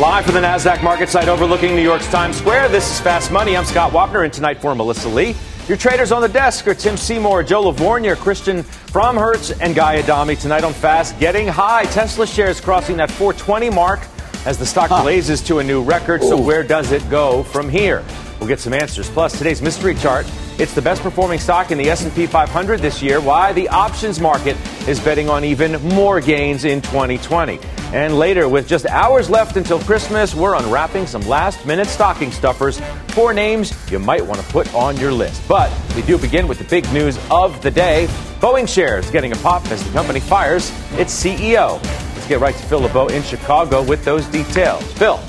Live 0.00 0.24
from 0.24 0.34
the 0.34 0.40
NASDAQ 0.40 0.82
market 0.82 1.10
site 1.10 1.28
overlooking 1.28 1.76
New 1.76 1.82
York's 1.82 2.10
Times 2.10 2.36
Square, 2.38 2.70
this 2.70 2.90
is 2.90 2.98
Fast 2.98 3.30
Money. 3.30 3.56
I'm 3.56 3.64
Scott 3.66 3.92
Wapner, 3.92 4.24
and 4.24 4.32
tonight 4.32 4.60
for 4.60 4.74
Melissa 4.74 5.08
Lee. 5.08 5.36
Your 5.68 5.76
traders 5.76 6.10
on 6.10 6.22
the 6.22 6.28
desk 6.28 6.66
are 6.66 6.74
Tim 6.74 6.96
Seymour, 6.96 7.42
Joe 7.42 7.70
LaVorgna, 7.70 8.16
Christian 8.16 8.62
Fromhertz, 8.62 9.56
and 9.60 9.74
Guy 9.74 9.98
Adami. 9.98 10.34
Tonight 10.34 10.64
on 10.64 10.72
Fast, 10.72 11.20
getting 11.20 11.46
high. 11.46 11.84
Tesla 11.84 12.26
shares 12.26 12.58
crossing 12.58 12.96
that 12.96 13.10
420 13.10 13.68
mark 13.70 14.00
as 14.46 14.58
the 14.58 14.66
stock 14.66 14.88
blazes 15.02 15.42
to 15.42 15.58
a 15.58 15.62
new 15.62 15.82
record. 15.82 16.22
So 16.22 16.40
where 16.40 16.64
does 16.64 16.90
it 16.90 17.08
go 17.10 17.42
from 17.44 17.68
here? 17.68 18.02
We'll 18.42 18.48
get 18.48 18.58
some 18.58 18.74
answers. 18.74 19.08
Plus, 19.08 19.38
today's 19.38 19.62
mystery 19.62 19.94
chart. 19.94 20.26
It's 20.58 20.74
the 20.74 20.82
best 20.82 21.00
performing 21.00 21.38
stock 21.38 21.70
in 21.70 21.78
the 21.78 21.88
S&P 21.88 22.26
500 22.26 22.80
this 22.80 23.00
year. 23.00 23.20
Why 23.20 23.52
the 23.52 23.68
options 23.68 24.18
market 24.18 24.56
is 24.88 24.98
betting 24.98 25.30
on 25.30 25.44
even 25.44 25.80
more 25.94 26.20
gains 26.20 26.64
in 26.64 26.82
2020. 26.82 27.60
And 27.92 28.18
later, 28.18 28.48
with 28.48 28.66
just 28.66 28.84
hours 28.86 29.30
left 29.30 29.56
until 29.56 29.78
Christmas, 29.78 30.34
we're 30.34 30.56
unwrapping 30.56 31.06
some 31.06 31.22
last 31.28 31.64
minute 31.64 31.86
stocking 31.86 32.32
stuffers. 32.32 32.80
Four 33.10 33.32
names 33.32 33.72
you 33.92 34.00
might 34.00 34.26
want 34.26 34.40
to 34.40 34.46
put 34.48 34.74
on 34.74 34.96
your 34.96 35.12
list. 35.12 35.40
But 35.46 35.72
we 35.94 36.02
do 36.02 36.18
begin 36.18 36.48
with 36.48 36.58
the 36.58 36.64
big 36.64 36.92
news 36.92 37.20
of 37.30 37.62
the 37.62 37.70
day. 37.70 38.08
Boeing 38.40 38.66
shares 38.66 39.08
getting 39.12 39.30
a 39.30 39.36
pop 39.36 39.64
as 39.70 39.84
the 39.84 39.92
company 39.92 40.18
fires 40.18 40.72
its 40.94 41.14
CEO. 41.14 41.80
Let's 42.16 42.26
get 42.26 42.40
right 42.40 42.56
to 42.56 42.62
Phil 42.64 42.80
LeBeau 42.80 43.06
in 43.06 43.22
Chicago 43.22 43.84
with 43.84 44.04
those 44.04 44.26
details. 44.26 44.82
Phil. 44.94 45.20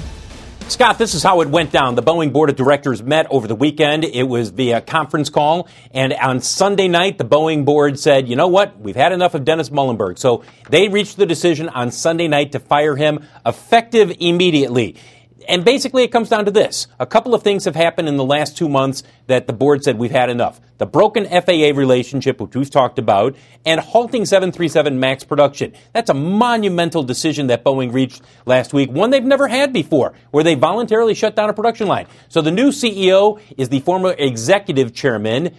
Scott, 0.69 0.97
this 0.97 1.13
is 1.13 1.21
how 1.21 1.41
it 1.41 1.49
went 1.49 1.71
down. 1.71 1.95
The 1.95 2.01
Boeing 2.01 2.33
board 2.33 2.49
of 2.49 2.55
directors 2.55 3.03
met 3.03 3.27
over 3.29 3.47
the 3.47 3.55
weekend. 3.55 4.05
It 4.05 4.23
was 4.23 4.49
via 4.49 4.81
conference 4.81 5.29
call. 5.29 5.67
And 5.91 6.13
on 6.13 6.41
Sunday 6.41 6.87
night, 6.87 7.17
the 7.17 7.25
Boeing 7.25 7.63
board 7.63 7.99
said, 7.99 8.27
you 8.27 8.35
know 8.35 8.47
what? 8.47 8.79
We've 8.79 8.95
had 8.95 9.11
enough 9.11 9.35
of 9.35 9.45
Dennis 9.45 9.69
Muilenburg. 9.69 10.17
So 10.17 10.43
they 10.69 10.87
reached 10.87 11.17
the 11.17 11.25
decision 11.25 11.69
on 11.69 11.91
Sunday 11.91 12.27
night 12.27 12.53
to 12.53 12.59
fire 12.59 12.95
him 12.95 13.23
effective 13.45 14.15
immediately 14.19 14.95
and 15.47 15.65
basically, 15.65 16.03
it 16.03 16.11
comes 16.11 16.29
down 16.29 16.45
to 16.45 16.51
this. 16.51 16.87
A 16.99 17.05
couple 17.05 17.33
of 17.33 17.43
things 17.43 17.65
have 17.65 17.75
happened 17.75 18.07
in 18.07 18.17
the 18.17 18.23
last 18.23 18.57
two 18.57 18.69
months 18.69 19.03
that 19.27 19.47
the 19.47 19.53
board 19.53 19.83
said 19.83 19.97
we've 19.97 20.11
had 20.11 20.29
enough. 20.29 20.61
The 20.77 20.85
broken 20.85 21.25
FAA 21.25 21.77
relationship, 21.77 22.39
which 22.39 22.55
we've 22.55 22.69
talked 22.69 22.99
about, 22.99 23.35
and 23.65 23.79
halting 23.79 24.25
737 24.25 24.99
MAX 24.99 25.23
production. 25.23 25.73
That's 25.93 26.09
a 26.09 26.13
monumental 26.13 27.03
decision 27.03 27.47
that 27.47 27.63
Boeing 27.63 27.93
reached 27.93 28.21
last 28.45 28.73
week, 28.73 28.91
one 28.91 29.09
they've 29.09 29.23
never 29.23 29.47
had 29.47 29.73
before, 29.73 30.13
where 30.31 30.43
they 30.43 30.55
voluntarily 30.55 31.13
shut 31.13 31.35
down 31.35 31.49
a 31.49 31.53
production 31.53 31.87
line. 31.87 32.07
So 32.29 32.41
the 32.41 32.51
new 32.51 32.69
CEO 32.69 33.39
is 33.57 33.69
the 33.69 33.79
former 33.81 34.15
executive 34.17 34.93
chairman, 34.93 35.55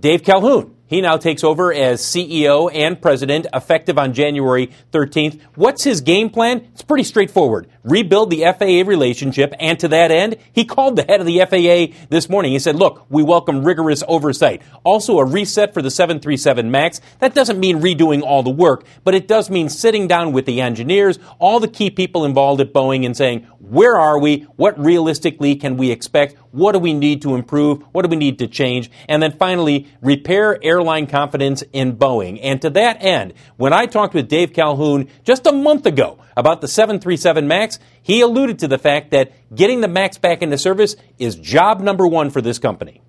Dave 0.00 0.24
Calhoun. 0.24 0.74
He 0.92 1.00
now 1.00 1.16
takes 1.16 1.42
over 1.42 1.72
as 1.72 2.02
CEO 2.02 2.70
and 2.70 3.00
president 3.00 3.46
effective 3.54 3.96
on 3.96 4.12
January 4.12 4.70
13th. 4.92 5.40
What's 5.54 5.84
his 5.84 6.02
game 6.02 6.28
plan? 6.28 6.68
It's 6.74 6.82
pretty 6.82 7.04
straightforward. 7.04 7.66
Rebuild 7.84 8.30
the 8.30 8.44
FAA 8.44 8.88
relationship, 8.88 9.52
and 9.58 9.76
to 9.80 9.88
that 9.88 10.12
end, 10.12 10.36
he 10.52 10.64
called 10.64 10.94
the 10.94 11.02
head 11.02 11.18
of 11.18 11.26
the 11.26 11.40
FAA 11.40 12.06
this 12.10 12.28
morning. 12.28 12.52
He 12.52 12.60
said, 12.60 12.76
Look, 12.76 13.04
we 13.10 13.24
welcome 13.24 13.64
rigorous 13.64 14.04
oversight. 14.06 14.62
Also, 14.84 15.18
a 15.18 15.24
reset 15.24 15.74
for 15.74 15.82
the 15.82 15.90
737 15.90 16.70
MAX. 16.70 17.00
That 17.18 17.34
doesn't 17.34 17.58
mean 17.58 17.80
redoing 17.80 18.22
all 18.22 18.44
the 18.44 18.50
work, 18.50 18.84
but 19.02 19.16
it 19.16 19.26
does 19.26 19.50
mean 19.50 19.68
sitting 19.68 20.06
down 20.06 20.30
with 20.32 20.46
the 20.46 20.60
engineers, 20.60 21.18
all 21.40 21.58
the 21.58 21.66
key 21.66 21.90
people 21.90 22.24
involved 22.24 22.60
at 22.60 22.72
Boeing, 22.72 23.04
and 23.04 23.16
saying, 23.16 23.48
Where 23.58 23.96
are 23.96 24.18
we? 24.20 24.42
What 24.54 24.78
realistically 24.78 25.56
can 25.56 25.76
we 25.76 25.90
expect? 25.90 26.36
What 26.52 26.72
do 26.72 26.78
we 26.78 26.92
need 26.92 27.22
to 27.22 27.34
improve? 27.34 27.82
What 27.90 28.02
do 28.02 28.08
we 28.08 28.16
need 28.16 28.38
to 28.38 28.46
change? 28.46 28.92
And 29.08 29.20
then 29.20 29.32
finally, 29.32 29.88
repair 30.00 30.62
airline 30.62 31.08
confidence 31.08 31.64
in 31.72 31.96
Boeing. 31.96 32.38
And 32.42 32.62
to 32.62 32.70
that 32.70 33.02
end, 33.02 33.32
when 33.56 33.72
I 33.72 33.86
talked 33.86 34.14
with 34.14 34.28
Dave 34.28 34.52
Calhoun 34.52 35.08
just 35.24 35.46
a 35.46 35.52
month 35.52 35.86
ago 35.86 36.18
about 36.36 36.60
the 36.60 36.68
737 36.68 37.46
MAX, 37.46 37.78
he 38.02 38.20
alluded 38.20 38.58
to 38.60 38.68
the 38.68 38.78
fact 38.78 39.10
that 39.10 39.32
getting 39.54 39.80
the 39.80 39.88
MAX 39.88 40.18
back 40.18 40.42
into 40.42 40.58
service 40.58 40.96
is 41.18 41.36
job 41.36 41.80
number 41.80 42.06
one 42.06 42.30
for 42.30 42.40
this 42.40 42.58
company. 42.58 43.00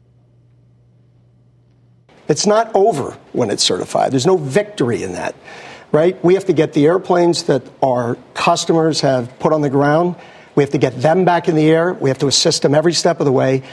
It's 2.27 2.45
not 2.45 2.73
over 2.73 3.17
when 3.33 3.49
it's 3.49 3.63
certified. 3.63 4.11
There's 4.11 4.25
no 4.25 4.37
victory 4.37 5.03
in 5.03 5.13
that, 5.13 5.35
right? 5.91 6.21
We 6.23 6.35
have 6.35 6.45
to 6.45 6.53
get 6.53 6.73
the 6.73 6.85
airplanes 6.85 7.43
that 7.43 7.63
our 7.81 8.17
customers 8.33 9.01
have 9.01 9.37
put 9.39 9.51
on 9.51 9.61
the 9.61 9.69
ground 9.69 10.15
we 10.55 10.63
have 10.63 10.71
to 10.71 10.77
get 10.77 11.01
them 11.01 11.25
back 11.25 11.47
in 11.47 11.55
the 11.55 11.69
air. 11.69 11.93
We 11.93 12.09
have 12.09 12.19
to 12.19 12.27
assist 12.27 12.61
them 12.61 12.75
every 12.75 12.93
step 12.93 13.19
of 13.19 13.25
the 13.25 13.31
way. 13.31 13.63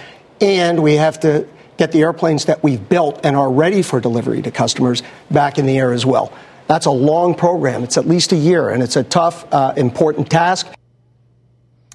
And 0.41 0.83
we 0.83 0.95
have 0.95 1.21
to 1.21 1.47
get 1.77 1.93
the 1.93 2.01
airplanes 2.01 2.47
that 2.47 2.63
we've 2.63 2.89
built 2.89 3.21
and 3.25 3.37
are 3.37 3.51
ready 3.51 3.83
for 3.83 4.01
delivery 4.01 4.43
to 4.43 4.51
customers 4.51 5.03
back 5.31 5.59
in 5.59 5.67
the 5.67 5.79
air 5.79 5.93
as 5.93 6.07
well. 6.07 6.33
That's 6.71 6.87
a 6.87 6.93
long 6.93 7.35
program. 7.35 7.83
It's 7.83 7.99
at 7.99 8.07
least 8.07 8.31
a 8.31 8.37
year, 8.37 8.69
and 8.69 8.81
it's 8.81 8.95
a 8.95 9.03
tough, 9.03 9.45
uh, 9.53 9.75
important 9.77 10.31
task. 10.31 10.69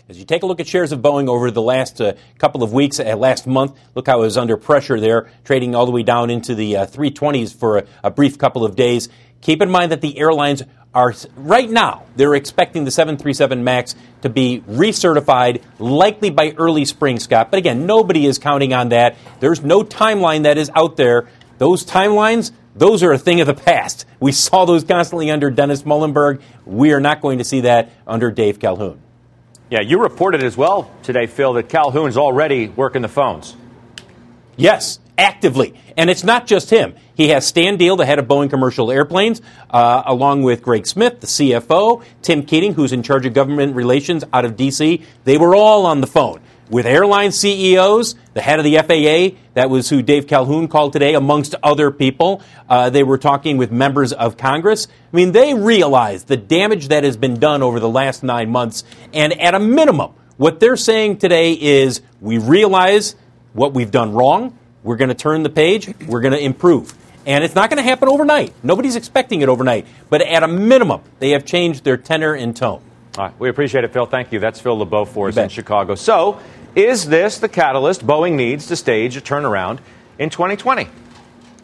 As 0.10 0.20
you 0.20 0.26
take 0.26 0.44
a 0.44 0.46
look 0.46 0.60
at 0.60 0.68
shares 0.68 0.92
of 0.92 1.00
Boeing 1.00 1.30
over 1.30 1.50
the 1.50 1.62
last 1.62 2.02
uh, 2.02 2.16
couple 2.40 2.62
of 2.62 2.74
weeks, 2.74 3.00
uh, 3.00 3.16
last 3.16 3.48
month, 3.48 3.80
look 3.96 4.08
how 4.08 4.18
it 4.18 4.24
was 4.24 4.38
under 4.38 4.58
pressure 4.58 5.00
there, 5.00 5.32
trading 5.46 5.76
all 5.76 5.86
the 5.86 5.94
way 5.94 6.04
down 6.04 6.30
into 6.30 6.56
the 6.56 6.76
uh, 6.76 6.86
320s 6.88 7.56
for 7.58 7.78
a, 7.78 7.86
a 8.04 8.12
brief 8.12 8.38
couple 8.38 8.66
of 8.66 8.76
days. 8.76 9.08
Keep 9.40 9.62
in 9.62 9.70
mind 9.70 9.94
that 9.94 10.02
the 10.02 10.20
airlines 10.20 10.62
are 10.94 11.14
right 11.36 11.70
now 11.70 12.04
they're 12.16 12.36
expecting 12.36 12.86
the 12.86 12.92
737 12.92 13.66
max 13.66 13.96
to 14.22 14.30
be 14.30 14.62
recertified 14.62 15.62
likely 15.78 16.30
by 16.30 16.54
early 16.58 16.86
spring 16.86 17.20
scott 17.20 17.52
but 17.52 17.58
again 17.58 17.86
nobody 17.86 18.26
is 18.26 18.40
counting 18.40 18.74
on 18.74 18.88
that 18.90 19.18
there's 19.42 19.62
no 19.62 19.84
timeline 19.84 20.44
that 20.44 20.58
is 20.58 20.72
out 20.74 20.96
there 20.96 21.28
those 21.58 21.86
timelines 21.86 22.52
those 22.78 23.04
are 23.04 23.14
a 23.14 23.18
thing 23.18 23.40
of 23.40 23.48
the 23.48 23.54
past. 23.54 24.06
We 24.20 24.34
saw 24.34 24.66
those 24.66 24.84
constantly 24.84 25.32
under 25.32 25.50
dennis 25.50 25.86
muilenburg 25.86 26.42
we 26.66 26.92
are 26.94 27.00
not 27.00 27.22
going 27.22 27.38
to 27.38 27.44
see 27.44 27.62
that 27.62 27.92
under 28.06 28.32
dave 28.32 28.60
calhoun. 28.60 29.02
Yeah 29.70 29.82
you 29.82 30.02
reported 30.02 30.44
as 30.44 30.58
well 30.58 30.92
today 31.04 31.28
phil 31.28 31.54
that 31.54 31.70
calhoun's 31.70 32.18
already 32.18 32.68
working 32.68 33.02
the 33.02 33.10
phones. 33.10 33.56
Yes 34.58 35.00
actively. 35.18 35.74
And 35.98 36.10
it's 36.10 36.24
not 36.24 36.48
just 36.48 36.70
him. 36.70 36.96
He 37.16 37.30
has 37.30 37.48
Stan 37.48 37.78
Deal, 37.78 37.96
the 37.96 38.06
head 38.06 38.20
of 38.20 38.28
Boeing 38.28 38.50
Commercial 38.50 38.92
Airplanes, 38.92 39.42
uh, 39.70 40.04
along 40.06 40.44
with 40.44 40.62
Greg 40.62 40.86
Smith, 40.86 41.22
the 41.22 41.28
CFO, 41.28 42.04
Tim 42.22 42.44
Keating, 42.44 42.74
who's 42.74 42.92
in 42.92 43.04
charge 43.04 43.26
of 43.26 43.34
government 43.34 43.76
relations 43.76 44.24
out 44.34 44.46
of 44.46 44.58
D.C. 44.58 45.04
They 45.24 45.38
were 45.38 45.56
all 45.56 45.86
on 45.86 46.02
the 46.02 46.08
phone 46.08 46.42
with 46.70 46.86
airline 46.86 47.32
CEOs, 47.32 48.16
the 48.34 48.42
head 48.42 48.60
of 48.60 48.66
the 48.66 48.78
FAA, 48.78 49.38
that 49.54 49.70
was 49.70 49.90
who 49.90 50.02
Dave 50.02 50.28
Calhoun 50.28 50.68
called 50.68 50.94
today, 50.94 51.14
amongst 51.14 51.56
other 51.64 51.92
people. 51.92 52.42
Uh, 52.70 52.90
they 52.90 53.04
were 53.04 53.18
talking 53.18 53.58
with 53.58 53.72
members 53.72 54.14
of 54.14 54.38
Congress. 54.38 54.88
I 55.12 55.16
mean, 55.16 55.32
they 55.32 55.54
realize 55.54 56.26
the 56.26 56.38
damage 56.38 56.90
that 56.90 57.04
has 57.04 57.18
been 57.18 57.40
done 57.40 57.64
over 57.64 57.80
the 57.80 57.90
last 57.90 58.24
nine 58.24 58.50
months. 58.50 58.84
And 59.14 59.40
at 59.40 59.56
a 59.56 59.60
minimum, 59.60 60.14
what 60.38 60.60
they're 60.60 60.78
saying 60.78 61.18
today 61.18 61.54
is 61.54 62.02
we 62.20 62.38
realize 62.38 63.16
what 63.54 63.74
we've 63.74 63.92
done 63.92 64.14
wrong. 64.14 64.58
We're 64.84 64.98
going 64.98 65.10
to 65.10 65.16
turn 65.16 65.44
the 65.44 65.50
page. 65.50 65.94
We're 66.08 66.22
going 66.22 66.34
to 66.34 66.40
improve. 66.40 66.94
And 67.26 67.44
it's 67.44 67.56
not 67.56 67.70
going 67.70 67.78
to 67.78 67.84
happen 67.84 68.08
overnight. 68.10 68.54
Nobody's 68.62 68.96
expecting 68.96 69.42
it 69.42 69.50
overnight. 69.50 69.88
But 70.10 70.22
at 70.22 70.44
a 70.44 70.48
minimum, 70.48 71.02
they 71.20 71.32
have 71.32 71.46
changed 71.46 71.84
their 71.84 71.98
tenor 71.98 72.34
and 72.34 72.56
tone. 72.56 72.82
All 73.18 73.26
right, 73.26 73.40
we 73.40 73.50
appreciate 73.50 73.86
it, 73.86 73.94
Phil. 73.94 74.06
Thank 74.06 74.34
you. 74.34 74.40
That's 74.40 74.60
Phil 74.60 74.78
LeBeau 74.78 75.06
for 75.06 75.30
us 75.30 75.38
in 75.38 75.48
Chicago. 75.48 75.96
So, 75.96 76.40
is 76.76 77.06
this 77.08 77.38
the 77.40 77.50
catalyst 77.50 78.06
Boeing 78.06 78.34
needs 78.34 78.68
to 78.68 78.76
stage 78.76 79.18
a 79.18 79.22
turnaround 79.22 79.80
in 80.20 80.30
2020? 80.30 80.88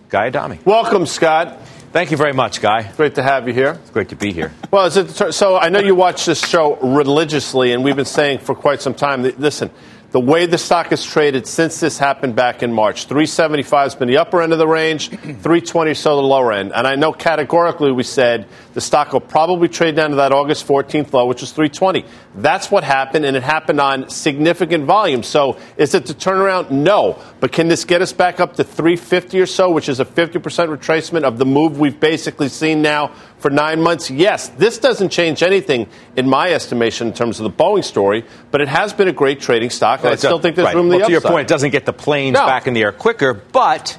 Guy 0.09 0.27
Adami. 0.27 0.59
Welcome, 0.65 1.05
Scott. 1.05 1.59
Thank 1.91 2.11
you 2.11 2.17
very 2.17 2.33
much, 2.33 2.61
Guy. 2.61 2.89
Great 2.93 3.15
to 3.15 3.23
have 3.23 3.47
you 3.47 3.53
here. 3.53 3.77
It's 3.81 3.89
great 3.89 4.09
to 4.09 4.15
be 4.15 4.31
here. 4.31 4.53
Well, 4.71 4.89
so 4.89 5.57
I 5.57 5.69
know 5.69 5.79
you 5.79 5.93
watch 5.93 6.25
this 6.25 6.39
show 6.39 6.77
religiously, 6.77 7.73
and 7.73 7.83
we've 7.83 7.97
been 7.97 8.05
saying 8.05 8.39
for 8.39 8.55
quite 8.55 8.81
some 8.81 8.93
time 8.93 9.23
that, 9.23 9.39
listen, 9.39 9.69
the 10.11 10.19
way 10.19 10.45
the 10.45 10.57
stock 10.57 10.87
has 10.87 11.05
traded 11.05 11.47
since 11.47 11.79
this 11.79 11.97
happened 11.97 12.35
back 12.35 12.63
in 12.63 12.73
March. 12.73 13.05
375 13.05 13.83
has 13.83 13.95
been 13.95 14.09
the 14.09 14.17
upper 14.17 14.41
end 14.41 14.51
of 14.51 14.59
the 14.59 14.67
range, 14.67 15.09
320 15.09 15.93
so 15.93 16.17
the 16.17 16.21
lower 16.21 16.51
end. 16.51 16.73
And 16.75 16.85
I 16.85 16.95
know 16.95 17.13
categorically 17.13 17.93
we 17.93 18.03
said 18.03 18.45
the 18.73 18.81
stock 18.81 19.13
will 19.13 19.21
probably 19.21 19.69
trade 19.69 19.95
down 19.95 20.09
to 20.09 20.17
that 20.17 20.33
August 20.33 20.67
14th 20.67 21.13
low, 21.13 21.25
which 21.27 21.39
was 21.39 21.51
320. 21.51 22.05
That's 22.35 22.69
what 22.69 22.83
happened, 22.83 23.25
and 23.25 23.37
it 23.37 23.43
happened 23.43 23.79
on 23.79 24.09
significant 24.09 24.83
volume. 24.83 25.23
So 25.23 25.57
is 25.77 25.95
it 25.95 26.05
the 26.05 26.13
turnaround? 26.13 26.71
No. 26.71 27.17
But 27.39 27.53
can 27.53 27.69
this 27.69 27.85
get 27.85 28.01
us 28.01 28.11
back 28.11 28.41
up 28.41 28.55
to 28.57 28.65
350 28.65 29.39
or 29.39 29.45
so, 29.45 29.71
which 29.71 29.87
is 29.87 30.01
a 30.01 30.05
50% 30.05 30.41
retracement 30.41 31.23
of 31.23 31.37
the 31.37 31.45
move 31.45 31.79
we've 31.79 31.99
basically 31.99 32.49
seen 32.49 32.81
now 32.81 33.13
for 33.41 33.49
nine 33.49 33.81
months. 33.81 34.09
Yes, 34.09 34.49
this 34.49 34.77
doesn't 34.77 35.09
change 35.09 35.41
anything 35.43 35.87
in 36.15 36.29
my 36.29 36.53
estimation 36.53 37.07
in 37.07 37.13
terms 37.13 37.39
of 37.39 37.43
the 37.43 37.63
Boeing 37.63 37.83
story, 37.83 38.23
but 38.51 38.61
it 38.61 38.67
has 38.67 38.93
been 38.93 39.07
a 39.07 39.13
great 39.13 39.41
trading 39.41 39.71
stock. 39.71 40.01
And 40.01 40.09
I 40.09 40.15
still 40.15 40.39
think 40.39 40.55
there's 40.55 40.67
right. 40.67 40.75
room 40.75 40.87
well, 40.87 40.99
the 40.99 41.05
to 41.07 41.15
upside. 41.15 41.23
your 41.23 41.31
point, 41.31 41.49
it 41.49 41.53
doesn't 41.53 41.71
get 41.71 41.85
the 41.85 41.93
planes 41.93 42.35
No. 42.35 42.45
back 42.45 42.67
in 42.67 42.73
the 42.73 42.83
air 42.83 42.91
quicker, 42.91 43.33
but 43.33 43.97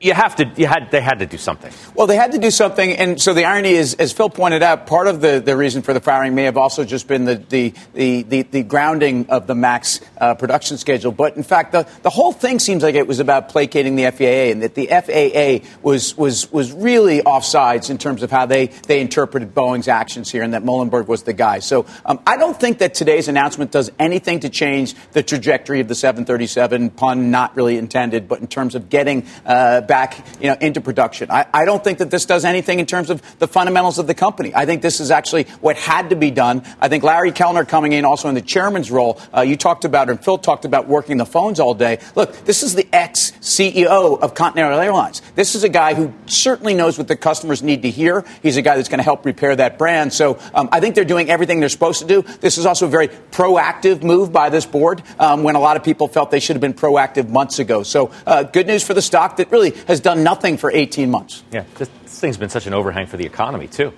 you 0.00 0.14
have 0.14 0.36
to. 0.36 0.50
You 0.56 0.66
had. 0.66 0.90
They 0.90 1.02
had 1.02 1.18
to 1.18 1.26
do 1.26 1.36
something. 1.36 1.70
Well, 1.94 2.06
they 2.06 2.16
had 2.16 2.32
to 2.32 2.38
do 2.38 2.50
something, 2.50 2.92
and 2.92 3.20
so 3.20 3.34
the 3.34 3.44
irony 3.44 3.72
is, 3.72 3.94
as 3.94 4.12
Phil 4.12 4.30
pointed 4.30 4.62
out, 4.62 4.86
part 4.86 5.06
of 5.06 5.20
the, 5.20 5.42
the 5.44 5.54
reason 5.54 5.82
for 5.82 5.92
the 5.92 6.00
firing 6.00 6.34
may 6.34 6.44
have 6.44 6.56
also 6.56 6.84
just 6.84 7.06
been 7.06 7.26
the 7.26 7.34
the, 7.36 7.74
the, 7.92 8.22
the, 8.22 8.42
the 8.42 8.62
grounding 8.62 9.28
of 9.28 9.46
the 9.46 9.54
max 9.54 10.00
uh, 10.18 10.34
production 10.34 10.78
schedule. 10.78 11.12
But 11.12 11.36
in 11.36 11.42
fact, 11.42 11.72
the, 11.72 11.86
the 12.02 12.08
whole 12.08 12.32
thing 12.32 12.60
seems 12.60 12.82
like 12.82 12.94
it 12.94 13.06
was 13.06 13.20
about 13.20 13.50
placating 13.50 13.94
the 13.94 14.10
FAA, 14.10 14.50
and 14.50 14.62
that 14.62 14.74
the 14.74 14.86
FAA 14.86 15.68
was 15.82 16.16
was 16.16 16.50
was 16.50 16.72
really 16.72 17.20
offsides 17.20 17.90
in 17.90 17.98
terms 17.98 18.22
of 18.22 18.30
how 18.30 18.46
they 18.46 18.68
they 18.86 19.02
interpreted 19.02 19.54
Boeing's 19.54 19.88
actions 19.88 20.30
here, 20.30 20.42
and 20.42 20.54
that 20.54 20.64
Muilenburg 20.64 21.08
was 21.08 21.24
the 21.24 21.34
guy. 21.34 21.58
So 21.58 21.84
um, 22.06 22.20
I 22.26 22.38
don't 22.38 22.58
think 22.58 22.78
that 22.78 22.94
today's 22.94 23.28
announcement 23.28 23.70
does 23.70 23.90
anything 23.98 24.40
to 24.40 24.48
change 24.48 24.94
the 25.12 25.22
trajectory 25.22 25.80
of 25.80 25.88
the 25.88 25.94
737 25.94 26.88
pun 26.90 27.30
not 27.30 27.54
really 27.54 27.76
intended, 27.76 28.28
but 28.28 28.40
in 28.40 28.46
terms 28.46 28.74
of 28.74 28.88
getting 28.88 29.26
uh, 29.44 29.82
back 29.90 30.24
you 30.40 30.46
know 30.46 30.56
into 30.60 30.80
production. 30.80 31.32
I, 31.32 31.46
I 31.52 31.64
don't 31.64 31.82
think 31.82 31.98
that 31.98 32.12
this 32.12 32.24
does 32.24 32.44
anything 32.44 32.78
in 32.78 32.86
terms 32.86 33.10
of 33.10 33.20
the 33.40 33.48
fundamentals 33.48 33.98
of 33.98 34.06
the 34.06 34.14
company. 34.14 34.52
I 34.54 34.64
think 34.64 34.82
this 34.82 35.00
is 35.00 35.10
actually 35.10 35.44
what 35.60 35.76
had 35.76 36.10
to 36.10 36.16
be 36.16 36.30
done. 36.30 36.62
I 36.80 36.88
think 36.88 37.02
Larry 37.02 37.32
Kellner 37.32 37.64
coming 37.64 37.92
in 37.92 38.04
also 38.04 38.28
in 38.28 38.36
the 38.36 38.40
chairman's 38.40 38.88
role. 38.88 39.20
Uh, 39.36 39.40
you 39.40 39.56
talked 39.56 39.84
about 39.84 40.08
and 40.08 40.22
Phil 40.24 40.38
talked 40.38 40.64
about 40.64 40.86
working 40.86 41.16
the 41.16 41.26
phones 41.26 41.58
all 41.58 41.74
day. 41.74 41.98
Look, 42.14 42.32
this 42.44 42.62
is 42.62 42.76
the 42.76 42.86
ex 42.92 43.32
CEO 43.40 44.20
of 44.20 44.34
Continental 44.34 44.78
Airlines. 44.78 45.22
This 45.34 45.56
is 45.56 45.64
a 45.64 45.68
guy 45.68 45.94
who 45.94 46.14
certainly 46.26 46.74
knows 46.74 46.96
what 46.96 47.08
the 47.08 47.16
customers 47.16 47.60
need 47.60 47.82
to 47.82 47.90
hear. 47.90 48.24
He's 48.42 48.56
a 48.56 48.62
guy 48.62 48.76
that's 48.76 48.88
going 48.88 48.98
to 48.98 49.04
help 49.04 49.26
repair 49.26 49.56
that 49.56 49.76
brand. 49.76 50.12
So 50.12 50.38
um, 50.54 50.68
I 50.70 50.78
think 50.78 50.94
they're 50.94 51.04
doing 51.04 51.30
everything 51.30 51.58
they're 51.58 51.68
supposed 51.68 52.00
to 52.00 52.06
do. 52.06 52.22
This 52.22 52.58
is 52.58 52.66
also 52.66 52.86
a 52.86 52.88
very 52.88 53.08
proactive 53.08 54.04
move 54.04 54.32
by 54.32 54.50
this 54.50 54.66
board 54.66 55.02
um, 55.18 55.42
when 55.42 55.56
a 55.56 55.60
lot 55.60 55.76
of 55.76 55.82
people 55.82 56.06
felt 56.06 56.30
they 56.30 56.38
should 56.38 56.54
have 56.54 56.60
been 56.60 56.74
proactive 56.74 57.28
months 57.28 57.58
ago. 57.58 57.82
So 57.82 58.12
uh, 58.26 58.44
good 58.44 58.68
news 58.68 58.84
for 58.84 58.94
the 58.94 59.02
stock 59.02 59.36
that 59.38 59.50
really 59.50 59.72
has 59.86 60.00
done 60.00 60.22
nothing 60.22 60.56
for 60.56 60.70
18 60.70 61.10
months. 61.10 61.42
Yeah, 61.52 61.64
this, 61.76 61.88
this 62.02 62.20
thing's 62.20 62.36
been 62.36 62.50
such 62.50 62.66
an 62.66 62.74
overhang 62.74 63.06
for 63.06 63.16
the 63.16 63.26
economy 63.26 63.66
too. 63.68 63.92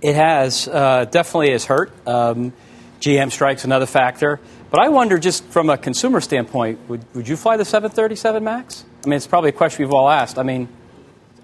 It 0.00 0.14
has 0.14 0.68
uh, 0.68 1.06
definitely 1.06 1.50
has 1.52 1.64
hurt. 1.64 1.92
Um, 2.06 2.52
GM 3.00 3.30
strikes 3.30 3.64
another 3.64 3.86
factor, 3.86 4.40
but 4.70 4.80
I 4.80 4.88
wonder 4.88 5.18
just 5.18 5.44
from 5.44 5.70
a 5.70 5.78
consumer 5.78 6.20
standpoint, 6.20 6.80
would, 6.88 7.04
would 7.14 7.28
you 7.28 7.36
fly 7.36 7.56
the 7.56 7.64
737 7.64 8.42
Max? 8.42 8.84
I 9.04 9.08
mean, 9.08 9.16
it's 9.16 9.26
probably 9.26 9.50
a 9.50 9.52
question 9.52 9.84
we've 9.84 9.94
all 9.94 10.08
asked. 10.08 10.38
I 10.38 10.42
mean, 10.42 10.68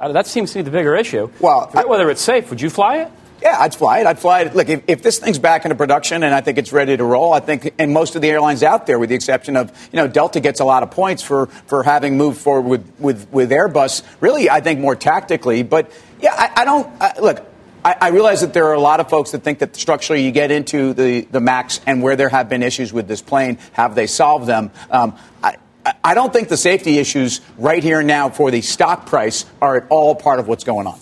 that 0.01 0.27
seems 0.27 0.53
to 0.53 0.59
be 0.59 0.63
the 0.63 0.71
bigger 0.73 0.97
issue. 0.97 1.31
Well, 1.41 1.71
I- 1.75 1.85
whether 1.85 2.11
it's 2.11 2.21
safe, 2.21 2.51
would 2.51 2.61
you 2.61 2.71
fly 2.71 2.99
it? 2.99 3.13
Yeah, 3.45 3.59
I'd 3.61 3.75
fly 3.75 3.99
it. 4.01 4.07
I'd 4.07 4.19
fly 4.19 4.41
it. 4.41 4.57
Look, 4.57 4.71
if, 4.71 4.83
if 4.89 5.03
this 5.03 5.19
thing's 5.19 5.39
back 5.39 5.67
into 5.67 5.75
production 5.75 6.23
and 6.23 6.35
I 6.35 6.41
think 6.41 6.57
it's 6.57 6.73
ready 6.73 6.97
to 6.97 7.05
roll, 7.05 7.35
I 7.35 7.41
think, 7.41 7.75
and 7.79 7.93
most 7.93 8.17
of 8.17 8.23
the 8.23 8.31
airlines 8.31 8.63
out 8.63 8.87
there, 8.87 8.99
with 8.99 9.11
the 9.11 9.15
exception 9.15 9.55
of, 9.55 9.71
you 9.93 9.99
know, 9.99 10.09
Delta 10.09 10.41
gets 10.41 10.61
a 10.61 10.65
lot 10.65 10.83
of 10.83 10.91
points 10.91 11.23
for, 11.23 11.47
for 11.67 11.83
having 11.83 12.17
moved 12.17 12.41
forward 12.41 12.67
with, 12.67 12.93
with, 12.99 13.31
with 13.31 13.51
Airbus, 13.51 14.03
really, 14.21 14.49
I 14.49 14.61
think 14.61 14.81
more 14.81 14.97
tactically. 14.97 15.63
But 15.63 15.93
yeah, 16.23 16.33
I, 16.35 16.63
I 16.63 16.65
don't, 16.65 17.03
I, 17.03 17.21
look, 17.21 17.47
I, 17.85 17.97
I 18.01 18.09
realize 18.09 18.41
that 18.41 18.55
there 18.55 18.65
are 18.69 18.73
a 18.73 18.81
lot 18.81 19.01
of 19.01 19.11
folks 19.11 19.33
that 19.33 19.43
think 19.43 19.59
that 19.59 19.77
structurally 19.77 20.25
you 20.25 20.33
get 20.33 20.51
into 20.51 20.95
the, 20.95 21.23
the 21.31 21.41
MAX 21.41 21.83
and 21.87 22.03
where 22.03 22.17
there 22.17 22.31
have 22.31 22.49
been 22.49 22.63
issues 22.63 22.95
with 22.95 23.09
this 23.09 23.21
plane, 23.21 23.59
have 23.73 23.95
they 23.95 24.07
solved 24.07 24.47
them? 24.47 24.71
Um, 24.91 25.19
I, 25.43 25.57
I- 26.03 26.15
don't 26.15 26.33
think 26.33 26.49
the 26.49 26.57
safety 26.57 26.97
issues 26.97 27.43
right 27.59 27.83
here 27.83 27.99
and 27.99 28.09
now 28.09 28.31
for 28.31 28.51
the 28.51 28.63
stock 28.63 29.05
price 29.05 29.45
are 29.61 29.77
at 29.77 29.87
all 29.91 30.15
part 30.15 30.41
of 30.41 30.49
what's 30.49 30.65
going 30.65 30.87
on. 30.87 30.99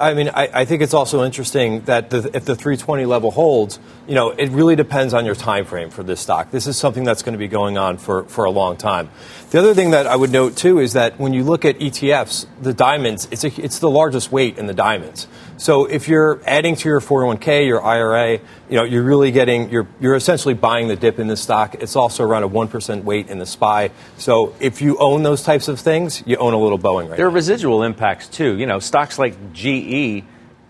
I 0.00 0.14
mean, 0.14 0.30
I, 0.30 0.48
I 0.52 0.64
think 0.64 0.80
it's 0.80 0.94
also 0.94 1.24
interesting 1.24 1.82
that 1.82 2.08
the, 2.08 2.30
if 2.34 2.46
the 2.46 2.56
320 2.56 3.04
level 3.04 3.30
holds, 3.30 3.78
you 4.08 4.14
know, 4.14 4.30
it 4.30 4.48
really 4.48 4.74
depends 4.74 5.12
on 5.12 5.26
your 5.26 5.34
time 5.34 5.66
frame 5.66 5.90
for 5.90 6.02
this 6.02 6.20
stock. 6.20 6.50
This 6.50 6.66
is 6.66 6.78
something 6.78 7.04
that's 7.04 7.22
going 7.22 7.34
to 7.34 7.38
be 7.38 7.48
going 7.48 7.76
on 7.76 7.98
for, 7.98 8.24
for 8.24 8.46
a 8.46 8.50
long 8.50 8.78
time. 8.78 9.10
The 9.50 9.58
other 9.58 9.74
thing 9.74 9.90
that 9.90 10.06
I 10.06 10.14
would 10.14 10.30
note 10.30 10.56
too 10.56 10.78
is 10.78 10.92
that 10.92 11.18
when 11.18 11.32
you 11.32 11.42
look 11.42 11.64
at 11.64 11.76
ETFs, 11.80 12.46
the 12.62 12.72
diamonds, 12.72 13.26
it's, 13.32 13.42
a, 13.42 13.48
it's 13.60 13.80
the 13.80 13.90
largest 13.90 14.30
weight 14.30 14.58
in 14.58 14.66
the 14.66 14.74
diamonds. 14.74 15.26
So 15.56 15.86
if 15.86 16.06
you're 16.06 16.40
adding 16.46 16.76
to 16.76 16.88
your 16.88 17.00
401k, 17.00 17.66
your 17.66 17.82
IRA, 17.82 18.34
you 18.68 18.76
know, 18.76 18.84
you're 18.84 19.02
really 19.02 19.32
getting, 19.32 19.68
you're, 19.68 19.88
you're 19.98 20.14
essentially 20.14 20.54
buying 20.54 20.86
the 20.86 20.94
dip 20.94 21.18
in 21.18 21.26
the 21.26 21.36
stock. 21.36 21.74
It's 21.74 21.96
also 21.96 22.22
around 22.22 22.44
a 22.44 22.48
1% 22.48 23.02
weight 23.02 23.28
in 23.28 23.40
the 23.40 23.44
SPY. 23.44 23.90
So 24.18 24.54
if 24.60 24.80
you 24.80 24.96
own 24.98 25.24
those 25.24 25.42
types 25.42 25.66
of 25.66 25.80
things, 25.80 26.22
you 26.26 26.36
own 26.36 26.52
a 26.52 26.58
little 26.58 26.78
Boeing 26.78 27.08
right 27.08 27.16
There 27.16 27.26
are 27.26 27.30
now. 27.30 27.34
residual 27.34 27.82
impacts 27.82 28.28
too. 28.28 28.56
You 28.56 28.66
know, 28.66 28.78
stocks 28.78 29.18
like 29.18 29.52
GE, 29.52 30.22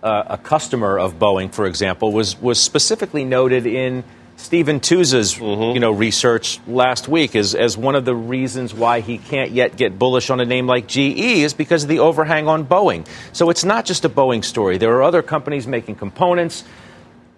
uh, 0.02 0.24
a 0.26 0.38
customer 0.38 0.98
of 0.98 1.18
Boeing, 1.18 1.52
for 1.52 1.66
example, 1.66 2.12
was 2.12 2.40
was 2.40 2.58
specifically 2.58 3.26
noted 3.26 3.66
in 3.66 4.04
Stephen 4.40 4.80
Tusa's 4.80 5.34
mm-hmm. 5.34 5.74
you 5.74 5.80
know 5.80 5.92
research 5.92 6.60
last 6.66 7.08
week 7.08 7.36
is 7.36 7.54
as 7.54 7.76
one 7.76 7.94
of 7.94 8.06
the 8.06 8.14
reasons 8.14 8.72
why 8.72 9.00
he 9.00 9.18
can't 9.18 9.50
yet 9.50 9.76
get 9.76 9.98
bullish 9.98 10.30
on 10.30 10.40
a 10.40 10.46
name 10.46 10.66
like 10.66 10.86
GE 10.88 10.98
is 10.98 11.52
because 11.52 11.82
of 11.82 11.90
the 11.90 11.98
overhang 11.98 12.48
on 12.48 12.64
Boeing. 12.64 13.06
So 13.34 13.50
it's 13.50 13.64
not 13.64 13.84
just 13.84 14.04
a 14.06 14.08
Boeing 14.08 14.42
story. 14.42 14.78
There 14.78 14.94
are 14.96 15.02
other 15.02 15.22
companies 15.22 15.66
making 15.66 15.96
components 15.96 16.64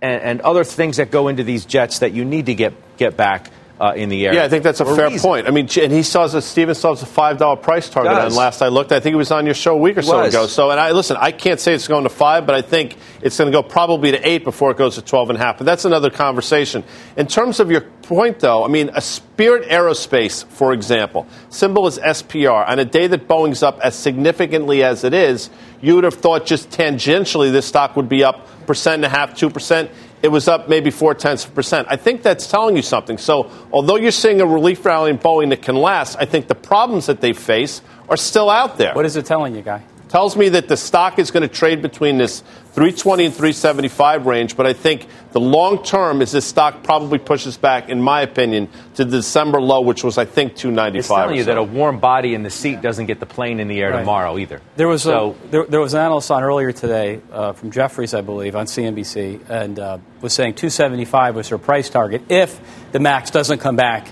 and, 0.00 0.22
and 0.22 0.40
other 0.42 0.62
things 0.62 0.98
that 0.98 1.10
go 1.10 1.26
into 1.26 1.42
these 1.42 1.64
jets 1.64 1.98
that 1.98 2.12
you 2.12 2.24
need 2.24 2.46
to 2.46 2.54
get 2.54 2.72
get 2.96 3.16
back 3.16 3.50
uh, 3.82 3.92
in 3.94 4.08
the 4.10 4.26
air. 4.26 4.34
Yeah, 4.34 4.44
I 4.44 4.48
think 4.48 4.62
that's 4.62 4.78
a 4.78 4.84
fair 4.84 5.08
reason. 5.08 5.28
point. 5.28 5.48
I 5.48 5.50
mean, 5.50 5.68
and 5.80 5.92
he 5.92 6.04
saw 6.04 6.24
that 6.28 6.42
Steven 6.42 6.72
has 6.72 6.84
a 6.84 7.06
five 7.06 7.38
dollar 7.38 7.56
price 7.56 7.88
target. 7.88 8.12
Does. 8.12 8.26
And 8.26 8.36
last 8.36 8.62
I 8.62 8.68
looked, 8.68 8.92
I 8.92 9.00
think 9.00 9.14
it 9.14 9.16
was 9.16 9.32
on 9.32 9.44
your 9.44 9.56
show 9.56 9.74
a 9.74 9.78
week 9.78 9.98
or 9.98 10.02
so 10.02 10.20
was. 10.20 10.32
ago. 10.32 10.46
So, 10.46 10.70
and 10.70 10.78
I 10.78 10.92
listen, 10.92 11.16
I 11.18 11.32
can't 11.32 11.58
say 11.58 11.74
it's 11.74 11.88
going 11.88 12.04
to 12.04 12.08
five, 12.08 12.46
but 12.46 12.54
I 12.54 12.62
think 12.62 12.96
it's 13.22 13.36
going 13.36 13.50
to 13.50 13.56
go 13.56 13.62
probably 13.64 14.12
to 14.12 14.28
eight 14.28 14.44
before 14.44 14.70
it 14.70 14.76
goes 14.76 14.94
to 14.94 15.02
twelve 15.02 15.30
and 15.30 15.38
a 15.38 15.42
half. 15.42 15.58
But 15.58 15.64
that's 15.64 15.84
another 15.84 16.10
conversation. 16.10 16.84
In 17.16 17.26
terms 17.26 17.58
of 17.58 17.72
your 17.72 17.80
point, 17.80 18.38
though, 18.38 18.64
I 18.64 18.68
mean, 18.68 18.90
a 18.94 19.00
Spirit 19.00 19.68
Aerospace, 19.68 20.44
for 20.44 20.72
example, 20.72 21.26
symbol 21.48 21.88
is 21.88 21.98
SPR. 21.98 22.68
On 22.68 22.78
a 22.78 22.84
day 22.84 23.08
that 23.08 23.26
Boeing's 23.26 23.64
up 23.64 23.80
as 23.80 23.96
significantly 23.96 24.84
as 24.84 25.02
it 25.02 25.12
is, 25.12 25.50
you 25.80 25.96
would 25.96 26.04
have 26.04 26.14
thought 26.14 26.46
just 26.46 26.70
tangentially 26.70 27.50
this 27.50 27.66
stock 27.66 27.96
would 27.96 28.08
be 28.08 28.22
up 28.22 28.46
percent 28.66 29.04
and 29.04 29.06
a 29.06 29.08
half, 29.08 29.34
two 29.34 29.50
percent 29.50 29.90
it 30.22 30.28
was 30.28 30.48
up 30.48 30.68
maybe 30.68 30.90
four 30.90 31.14
tenths 31.14 31.44
of 31.44 31.54
percent. 31.54 31.88
I 31.90 31.96
think 31.96 32.22
that's 32.22 32.46
telling 32.46 32.76
you 32.76 32.82
something. 32.82 33.18
So, 33.18 33.50
although 33.72 33.96
you're 33.96 34.12
seeing 34.12 34.40
a 34.40 34.46
relief 34.46 34.84
rally 34.84 35.10
in 35.10 35.18
Boeing 35.18 35.50
that 35.50 35.62
can 35.62 35.76
last, 35.76 36.16
I 36.18 36.24
think 36.24 36.48
the 36.48 36.54
problems 36.54 37.06
that 37.06 37.20
they 37.20 37.32
face 37.32 37.82
are 38.08 38.16
still 38.16 38.48
out 38.48 38.78
there. 38.78 38.94
What 38.94 39.04
is 39.04 39.16
it 39.16 39.26
telling 39.26 39.54
you, 39.54 39.62
guy? 39.62 39.82
Tells 40.12 40.36
me 40.36 40.50
that 40.50 40.68
the 40.68 40.76
stock 40.76 41.18
is 41.18 41.30
going 41.30 41.40
to 41.40 41.48
trade 41.48 41.80
between 41.80 42.18
this 42.18 42.40
320 42.74 43.24
and 43.24 43.34
375 43.34 44.26
range, 44.26 44.58
but 44.58 44.66
I 44.66 44.74
think 44.74 45.06
the 45.30 45.40
long 45.40 45.82
term 45.82 46.20
is 46.20 46.32
this 46.32 46.44
stock 46.44 46.82
probably 46.82 47.18
pushes 47.18 47.56
back, 47.56 47.88
in 47.88 48.02
my 48.02 48.20
opinion, 48.20 48.68
to 48.96 49.06
the 49.06 49.16
December 49.16 49.58
low, 49.58 49.80
which 49.80 50.04
was 50.04 50.18
I 50.18 50.26
think 50.26 50.54
295. 50.54 50.98
It's 50.98 51.08
telling 51.08 51.30
or 51.30 51.34
you 51.38 51.44
so. 51.44 51.46
that 51.46 51.56
a 51.56 51.62
warm 51.62 51.98
body 51.98 52.34
in 52.34 52.42
the 52.42 52.50
seat 52.50 52.82
doesn't 52.82 53.06
get 53.06 53.20
the 53.20 53.26
plane 53.26 53.58
in 53.58 53.68
the 53.68 53.80
air 53.80 53.90
Right. 53.90 54.00
tomorrow 54.00 54.36
either. 54.36 54.60
There 54.76 54.86
was 54.86 55.04
so. 55.04 55.34
a, 55.44 55.46
there, 55.48 55.64
there 55.64 55.80
was 55.80 55.94
an 55.94 56.00
analyst 56.00 56.30
on 56.30 56.42
earlier 56.42 56.72
today 56.72 57.22
uh, 57.32 57.54
from 57.54 57.70
Jefferies, 57.70 58.12
I 58.12 58.20
believe, 58.20 58.54
on 58.54 58.66
CNBC, 58.66 59.48
and 59.48 59.78
uh, 59.78 59.96
was 60.20 60.34
saying 60.34 60.56
275 60.56 61.36
was 61.36 61.48
her 61.48 61.56
price 61.56 61.88
target 61.88 62.20
if 62.28 62.60
the 62.92 63.00
Max 63.00 63.30
doesn't 63.30 63.60
come 63.60 63.76
back 63.76 64.08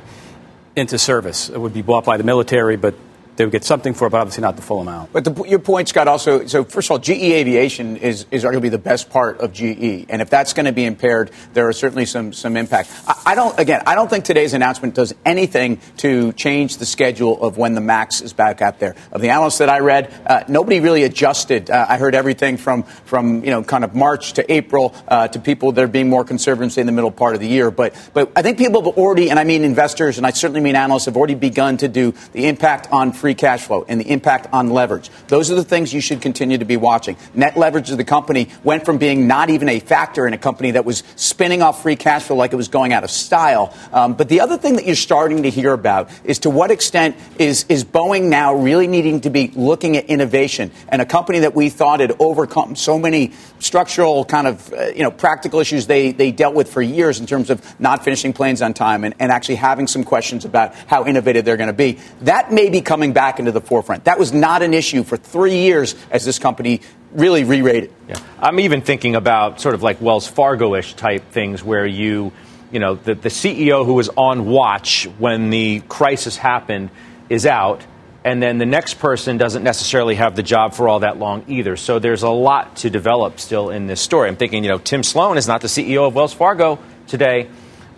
into 0.74 0.98
service. 0.98 1.50
It 1.50 1.58
would 1.60 1.74
be 1.74 1.82
bought 1.82 2.06
by 2.06 2.16
the 2.16 2.24
military, 2.24 2.76
but 2.76 2.94
they 3.40 3.46
would 3.46 3.52
get 3.52 3.64
something 3.64 3.94
for 3.94 4.06
it, 4.06 4.10
but 4.10 4.20
obviously 4.20 4.42
not 4.42 4.56
the 4.56 4.60
full 4.60 4.80
amount. 4.80 5.14
But 5.14 5.24
the, 5.24 5.44
your 5.44 5.60
point, 5.60 5.88
Scott, 5.88 6.06
also, 6.06 6.44
so 6.44 6.62
first 6.62 6.88
of 6.88 6.90
all, 6.90 6.98
GE 6.98 7.08
Aviation 7.08 7.96
is, 7.96 8.26
is 8.30 8.44
arguably 8.44 8.70
the 8.70 8.76
best 8.76 9.08
part 9.08 9.40
of 9.40 9.54
GE. 9.54 10.04
And 10.10 10.20
if 10.20 10.28
that's 10.28 10.52
going 10.52 10.66
to 10.66 10.72
be 10.72 10.84
impaired, 10.84 11.30
there 11.54 11.66
are 11.66 11.72
certainly 11.72 12.04
some, 12.04 12.34
some 12.34 12.54
impact. 12.58 12.90
I, 13.08 13.22
I 13.28 13.34
don't, 13.34 13.58
again, 13.58 13.82
I 13.86 13.94
don't 13.94 14.10
think 14.10 14.26
today's 14.26 14.52
announcement 14.52 14.94
does 14.94 15.14
anything 15.24 15.80
to 15.96 16.34
change 16.34 16.76
the 16.76 16.84
schedule 16.84 17.42
of 17.42 17.56
when 17.56 17.74
the 17.74 17.80
MAX 17.80 18.20
is 18.20 18.34
back 18.34 18.60
out 18.60 18.78
there. 18.78 18.94
Of 19.10 19.22
the 19.22 19.30
analysts 19.30 19.56
that 19.56 19.70
I 19.70 19.78
read, 19.78 20.12
uh, 20.26 20.44
nobody 20.46 20.80
really 20.80 21.04
adjusted. 21.04 21.70
Uh, 21.70 21.86
I 21.88 21.96
heard 21.96 22.14
everything 22.14 22.58
from, 22.58 22.82
from, 22.82 23.42
you 23.42 23.50
know, 23.52 23.62
kind 23.62 23.84
of 23.84 23.94
March 23.94 24.34
to 24.34 24.52
April 24.52 24.94
uh, 25.08 25.28
to 25.28 25.38
people 25.38 25.72
that 25.72 25.82
are 25.82 25.88
being 25.88 26.10
more 26.10 26.26
conservative, 26.26 26.72
say, 26.72 26.82
in 26.82 26.86
the 26.86 26.92
middle 26.92 27.10
part 27.10 27.32
of 27.32 27.40
the 27.40 27.48
year. 27.48 27.70
But, 27.70 27.94
but 28.12 28.32
I 28.36 28.42
think 28.42 28.58
people 28.58 28.84
have 28.84 28.98
already, 28.98 29.30
and 29.30 29.38
I 29.38 29.44
mean 29.44 29.64
investors, 29.64 30.18
and 30.18 30.26
I 30.26 30.30
certainly 30.32 30.60
mean 30.60 30.76
analysts, 30.76 31.06
have 31.06 31.16
already 31.16 31.36
begun 31.36 31.78
to 31.78 31.88
do 31.88 32.12
the 32.32 32.46
impact 32.46 32.92
on 32.92 33.12
free 33.14 33.29
cash 33.34 33.62
flow 33.62 33.84
and 33.88 34.00
the 34.00 34.10
impact 34.10 34.48
on 34.52 34.70
leverage. 34.70 35.10
Those 35.28 35.50
are 35.50 35.54
the 35.54 35.64
things 35.64 35.92
you 35.92 36.00
should 36.00 36.20
continue 36.20 36.58
to 36.58 36.64
be 36.64 36.76
watching. 36.76 37.16
Net 37.34 37.56
leverage 37.56 37.90
of 37.90 37.96
the 37.96 38.04
company 38.04 38.48
went 38.64 38.84
from 38.84 38.98
being 38.98 39.26
not 39.26 39.50
even 39.50 39.68
a 39.68 39.80
factor 39.80 40.26
in 40.26 40.34
a 40.34 40.38
company 40.38 40.72
that 40.72 40.84
was 40.84 41.02
spinning 41.16 41.62
off 41.62 41.82
free 41.82 41.96
cash 41.96 42.24
flow 42.24 42.36
like 42.36 42.52
it 42.52 42.56
was 42.56 42.68
going 42.68 42.92
out 42.92 43.04
of 43.04 43.10
style. 43.10 43.74
Um, 43.92 44.14
but 44.14 44.28
the 44.28 44.40
other 44.40 44.56
thing 44.56 44.76
that 44.76 44.86
you're 44.86 44.94
starting 44.94 45.42
to 45.44 45.50
hear 45.50 45.72
about 45.72 46.10
is 46.24 46.40
to 46.40 46.50
what 46.50 46.70
extent 46.70 47.16
is, 47.38 47.64
is 47.68 47.84
Boeing 47.84 48.24
now 48.24 48.54
really 48.54 48.86
needing 48.86 49.20
to 49.22 49.30
be 49.30 49.48
looking 49.54 49.96
at 49.96 50.06
innovation 50.06 50.70
and 50.88 51.02
a 51.02 51.06
company 51.06 51.40
that 51.40 51.54
we 51.54 51.70
thought 51.70 52.00
had 52.00 52.14
overcome 52.18 52.76
so 52.76 52.98
many 52.98 53.32
structural 53.58 54.24
kind 54.24 54.46
of 54.46 54.72
uh, 54.72 54.86
you 54.88 55.02
know 55.02 55.10
practical 55.10 55.60
issues 55.60 55.86
they, 55.86 56.12
they 56.12 56.32
dealt 56.32 56.54
with 56.54 56.72
for 56.72 56.82
years 56.82 57.20
in 57.20 57.26
terms 57.26 57.50
of 57.50 57.80
not 57.80 58.04
finishing 58.04 58.32
planes 58.32 58.62
on 58.62 58.74
time 58.74 59.04
and, 59.04 59.14
and 59.18 59.30
actually 59.30 59.54
having 59.54 59.86
some 59.86 60.04
questions 60.04 60.44
about 60.44 60.74
how 60.86 61.06
innovative 61.06 61.44
they're 61.44 61.56
going 61.56 61.68
to 61.68 61.72
be. 61.72 61.98
That 62.22 62.52
may 62.52 62.70
be 62.70 62.80
coming 62.80 63.09
coming 63.10 63.14
back 63.14 63.38
into 63.38 63.52
the 63.52 63.60
forefront. 63.60 64.04
That 64.04 64.18
was 64.18 64.32
not 64.32 64.62
an 64.62 64.74
issue 64.74 65.02
for 65.02 65.16
three 65.16 65.56
years 65.56 65.94
as 66.10 66.24
this 66.24 66.38
company 66.38 66.80
really 67.12 67.44
re-rated. 67.44 67.92
Yeah. 68.08 68.20
I'm 68.38 68.60
even 68.60 68.82
thinking 68.82 69.16
about 69.16 69.60
sort 69.60 69.74
of 69.74 69.82
like 69.82 70.00
Wells 70.00 70.28
Fargo-ish 70.28 70.94
type 70.94 71.30
things 71.32 71.62
where 71.64 71.86
you, 71.86 72.32
you 72.70 72.78
know, 72.78 72.94
the, 72.94 73.14
the 73.14 73.28
CEO 73.30 73.84
who 73.84 73.94
was 73.94 74.08
on 74.16 74.46
watch 74.46 75.08
when 75.18 75.50
the 75.50 75.80
crisis 75.88 76.36
happened 76.36 76.90
is 77.28 77.46
out, 77.46 77.82
and 78.24 78.42
then 78.42 78.58
the 78.58 78.66
next 78.66 78.98
person 78.98 79.38
doesn't 79.38 79.64
necessarily 79.64 80.14
have 80.14 80.36
the 80.36 80.42
job 80.42 80.74
for 80.74 80.88
all 80.88 81.00
that 81.00 81.18
long 81.18 81.44
either. 81.48 81.76
So 81.76 81.98
there's 81.98 82.22
a 82.22 82.30
lot 82.30 82.76
to 82.76 82.90
develop 82.90 83.40
still 83.40 83.70
in 83.70 83.86
this 83.86 84.00
story. 84.00 84.28
I'm 84.28 84.36
thinking, 84.36 84.62
you 84.62 84.70
know, 84.70 84.78
Tim 84.78 85.02
Sloan 85.02 85.36
is 85.36 85.48
not 85.48 85.62
the 85.62 85.68
CEO 85.68 86.06
of 86.06 86.14
Wells 86.14 86.34
Fargo 86.34 86.78
today. 87.06 87.48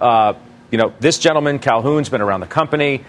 Uh, 0.00 0.35
you 0.71 0.78
know, 0.78 0.95
this 1.00 1.19
gentleman, 1.19 1.59
Calhoun's 1.59 2.09
been 2.09 2.23
around 2.23 2.40
the 2.40 2.47
company 2.47 3.04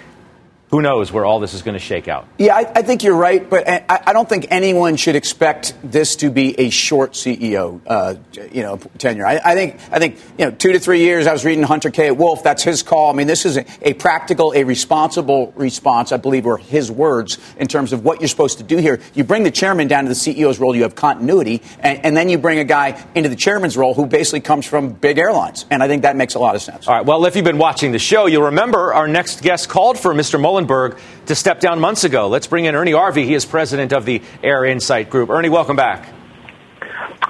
who 0.74 0.82
knows 0.82 1.12
where 1.12 1.24
all 1.24 1.40
this 1.40 1.54
is 1.54 1.62
going 1.62 1.76
to 1.76 1.80
shake 1.80 2.08
out? 2.08 2.28
Yeah, 2.40 2.56
I, 2.56 2.62
I 2.78 2.82
think 2.82 3.04
you're 3.04 3.16
right, 3.16 3.48
but 3.48 3.70
I, 3.70 4.02
I, 4.08 4.12
don't 4.12 4.28
think 4.28 4.48
anyone 4.50 4.96
should 4.96 5.16
expect 5.16 5.76
this 5.84 6.16
to 6.16 6.32
be 6.32 6.60
a 6.60 6.72
short 6.72 7.12
CEO, 7.12 7.80
uh, 7.86 8.16
you 8.52 8.64
know, 8.64 8.78
tenure. 8.98 9.24
I, 9.24 9.40
I, 9.46 9.54
think, 9.54 9.76
I 9.92 10.00
think, 10.00 10.18
you 10.36 10.46
know, 10.46 10.50
two 10.50 10.72
to 10.72 10.80
three 10.80 11.02
years. 11.02 11.28
I 11.28 11.32
was 11.32 11.46
reading 11.46 11.64
Hunter 11.64 11.92
Keay 11.92 12.10
Wolfe. 12.10 12.42
That's 12.42 12.64
his 12.64 12.82
call. 12.82 13.12
I 13.12 13.14
mean, 13.14 13.28
this 13.28 13.46
is 13.46 13.58
a, 13.58 13.66
a, 13.84 13.94
practical, 13.94 14.52
a 14.56 14.64
responsible 14.64 15.54
response. 15.56 16.12
I 16.12 16.18
believe 16.18 16.44
were 16.44 16.58
his 16.58 16.90
words 16.90 17.38
in 17.60 17.68
terms 17.68 17.94
of 17.94 18.04
what 18.04 18.20
you're 18.20 18.28
supposed 18.28 18.58
to 18.58 18.64
do 18.64 18.78
here. 18.78 19.00
You 19.14 19.24
bring 19.24 19.44
the 19.44 19.52
chairman 19.52 19.88
down 19.88 20.06
to 20.06 20.10
the 20.10 20.16
CEO's 20.16 20.58
role. 20.58 20.76
You 20.76 20.82
have 20.82 20.96
continuity, 20.96 21.62
and, 21.82 22.04
and 22.04 22.18
then 22.18 22.30
you 22.30 22.40
bring 22.40 22.58
a 22.58 22.64
guy 22.64 23.00
into 23.14 23.30
the 23.30 23.36
chairman's 23.36 23.78
role 23.78 23.94
who 23.94 24.08
basically 24.08 24.42
comes 24.42 24.66
from 24.66 24.94
big 24.94 25.20
airlines, 25.20 25.68
and 25.70 25.84
I 25.84 25.88
think 25.88 26.02
that 26.02 26.16
makes 26.16 26.34
a 26.34 26.40
lot 26.40 26.56
of 26.56 26.64
sense. 26.64 26.88
All 26.88 26.96
right. 26.96 27.06
Well, 27.06 27.28
if 27.28 27.36
you've 27.36 27.46
been 27.46 27.60
watching 27.60 27.92
the 27.92 28.00
show, 28.00 28.26
you'll 28.26 28.46
remember 28.46 28.92
our 28.92 29.08
next 29.08 29.44
guest 29.44 29.70
called 29.70 30.00
for 30.00 30.16
Mr. 30.16 30.42
Mullen 30.42 30.63
to 30.68 31.36
step 31.36 31.60
down 31.60 31.80
months 31.80 32.04
ago. 32.04 32.28
Let's 32.28 32.48
bring 32.48 32.66
in 32.66 32.76
Ernie 32.76 32.92
Arvai. 32.92 33.26
He 33.26 33.34
is 33.34 33.46
president 33.46 33.94
of 33.94 34.06
the 34.06 34.22
Air 34.44 34.66
Insight 34.66 35.10
Group. 35.10 35.30
Ernie, 35.30 35.50
welcome 35.50 35.76
back. 35.76 36.10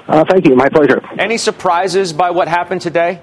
Uh, 0.06 0.24
thank 0.28 0.46
you. 0.46 0.54
My 0.54 0.68
pleasure. 0.68 1.00
Any 1.18 1.38
surprises 1.38 2.12
by 2.12 2.30
what 2.30 2.48
happened 2.48 2.82
today? 2.82 3.20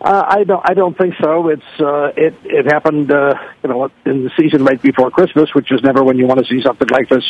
Uh, 0.00 0.24
I 0.26 0.44
don't. 0.44 0.62
I 0.68 0.74
don't 0.74 0.98
think 0.98 1.14
so. 1.22 1.48
It's 1.48 1.62
uh, 1.78 2.10
it. 2.16 2.34
It 2.42 2.66
happened, 2.66 3.12
uh, 3.12 3.34
you 3.62 3.68
know, 3.68 3.90
in 4.04 4.24
the 4.24 4.30
season 4.36 4.64
right 4.64 4.80
before 4.82 5.12
Christmas, 5.12 5.54
which 5.54 5.70
is 5.70 5.80
never 5.82 6.02
when 6.02 6.18
you 6.18 6.26
want 6.26 6.40
to 6.40 6.46
see 6.46 6.60
something 6.60 6.88
like 6.88 7.08
this. 7.08 7.24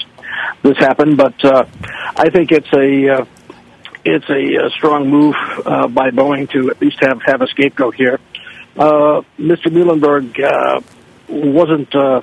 This 0.62 0.78
happen, 0.78 1.16
but 1.16 1.44
uh, 1.44 1.66
I 2.16 2.30
think 2.30 2.50
it's 2.50 2.72
a 2.72 3.20
uh, 3.20 3.24
it's 4.04 4.28
a, 4.28 4.66
a 4.66 4.70
strong 4.70 5.10
move 5.10 5.34
uh, 5.66 5.86
by 5.88 6.10
Boeing 6.10 6.50
to 6.52 6.70
at 6.70 6.80
least 6.80 6.96
have 7.00 7.20
have 7.22 7.42
a 7.42 7.46
scapegoat 7.48 7.94
here. 7.94 8.18
Uh, 8.76 9.20
Mr. 9.38 9.70
Muilenburg 9.70 10.40
uh, 10.40 10.80
wasn't 11.32 11.94
uh, 11.94 12.20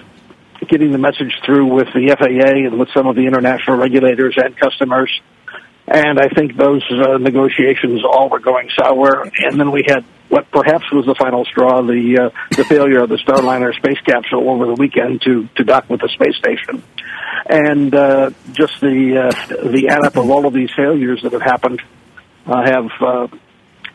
getting 0.67 0.91
the 0.91 0.97
message 0.97 1.33
through 1.45 1.73
with 1.73 1.87
the 1.93 2.15
FAA 2.17 2.67
and 2.67 2.79
with 2.79 2.89
some 2.93 3.07
of 3.07 3.15
the 3.15 3.25
international 3.25 3.77
regulators 3.77 4.35
and 4.37 4.55
customers. 4.57 5.09
And 5.87 6.19
I 6.19 6.27
think 6.29 6.55
those 6.55 6.83
uh, 6.91 7.17
negotiations 7.17 8.01
all 8.05 8.29
were 8.29 8.39
going 8.39 8.69
sour. 8.77 9.23
And 9.37 9.59
then 9.59 9.71
we 9.71 9.83
had 9.87 10.05
what 10.29 10.51
perhaps 10.51 10.85
was 10.91 11.05
the 11.07 11.15
final 11.15 11.43
straw, 11.45 11.81
the 11.81 12.29
uh, 12.31 12.55
the 12.55 12.63
failure 12.63 13.01
of 13.01 13.09
the 13.09 13.17
Starliner 13.17 13.73
space 13.75 13.97
capsule 14.05 14.47
over 14.49 14.67
the 14.67 14.75
weekend 14.75 15.23
to 15.23 15.49
to 15.55 15.63
dock 15.63 15.89
with 15.89 16.01
the 16.01 16.09
space 16.09 16.37
station, 16.37 16.83
and 17.49 17.95
uh, 17.95 18.29
just 18.51 18.79
the 18.79 19.27
uh, 19.27 19.69
the 19.71 19.87
add 19.89 20.05
up 20.05 20.17
of 20.17 20.29
all 20.29 20.45
of 20.45 20.53
these 20.53 20.69
failures 20.75 21.21
that 21.23 21.33
have 21.33 21.41
happened 21.41 21.81
uh, 22.45 22.61
have 22.63 22.91
uh, 23.01 23.27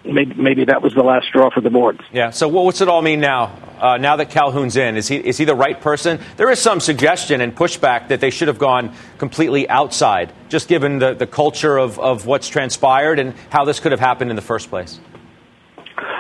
maybe, 0.05 0.35
maybe 0.35 0.65
that 0.67 0.83
was 0.83 0.95
the 0.95 1.03
last 1.03 1.27
straw 1.27 1.51
for 1.51 1.61
the 1.61 1.71
board. 1.71 2.03
Yeah. 2.13 2.31
So 2.31 2.49
what's 2.49 2.81
it 2.81 2.89
all 2.89 3.03
mean 3.03 3.21
now? 3.21 3.59
Uh, 3.81 3.97
now 3.99 4.17
that 4.17 4.31
Calhoun's 4.31 4.77
in, 4.77 4.97
is 4.97 5.09
he 5.09 5.17
is 5.17 5.37
he 5.37 5.45
the 5.45 5.55
right 5.55 5.79
person? 5.81 6.21
There 6.37 6.51
is 6.51 6.59
some 6.59 6.81
suggestion 6.81 7.41
and 7.41 7.55
pushback 7.55 8.09
that 8.09 8.21
they 8.21 8.31
should 8.31 8.49
have 8.49 8.59
gone 8.59 8.95
completely 9.19 9.69
outside, 9.69 10.33
just 10.49 10.69
given 10.69 10.99
the, 10.99 11.15
the 11.15 11.27
culture 11.27 11.77
of, 11.77 11.99
of 11.99 12.25
what's 12.25 12.49
transpired 12.49 13.19
and 13.19 13.35
how 13.51 13.65
this 13.65 13.81
could 13.81 13.93
have 13.93 14.01
happened 14.01 14.31
in 14.31 14.37
the 14.37 14.43
first 14.43 14.71
place. 14.71 15.01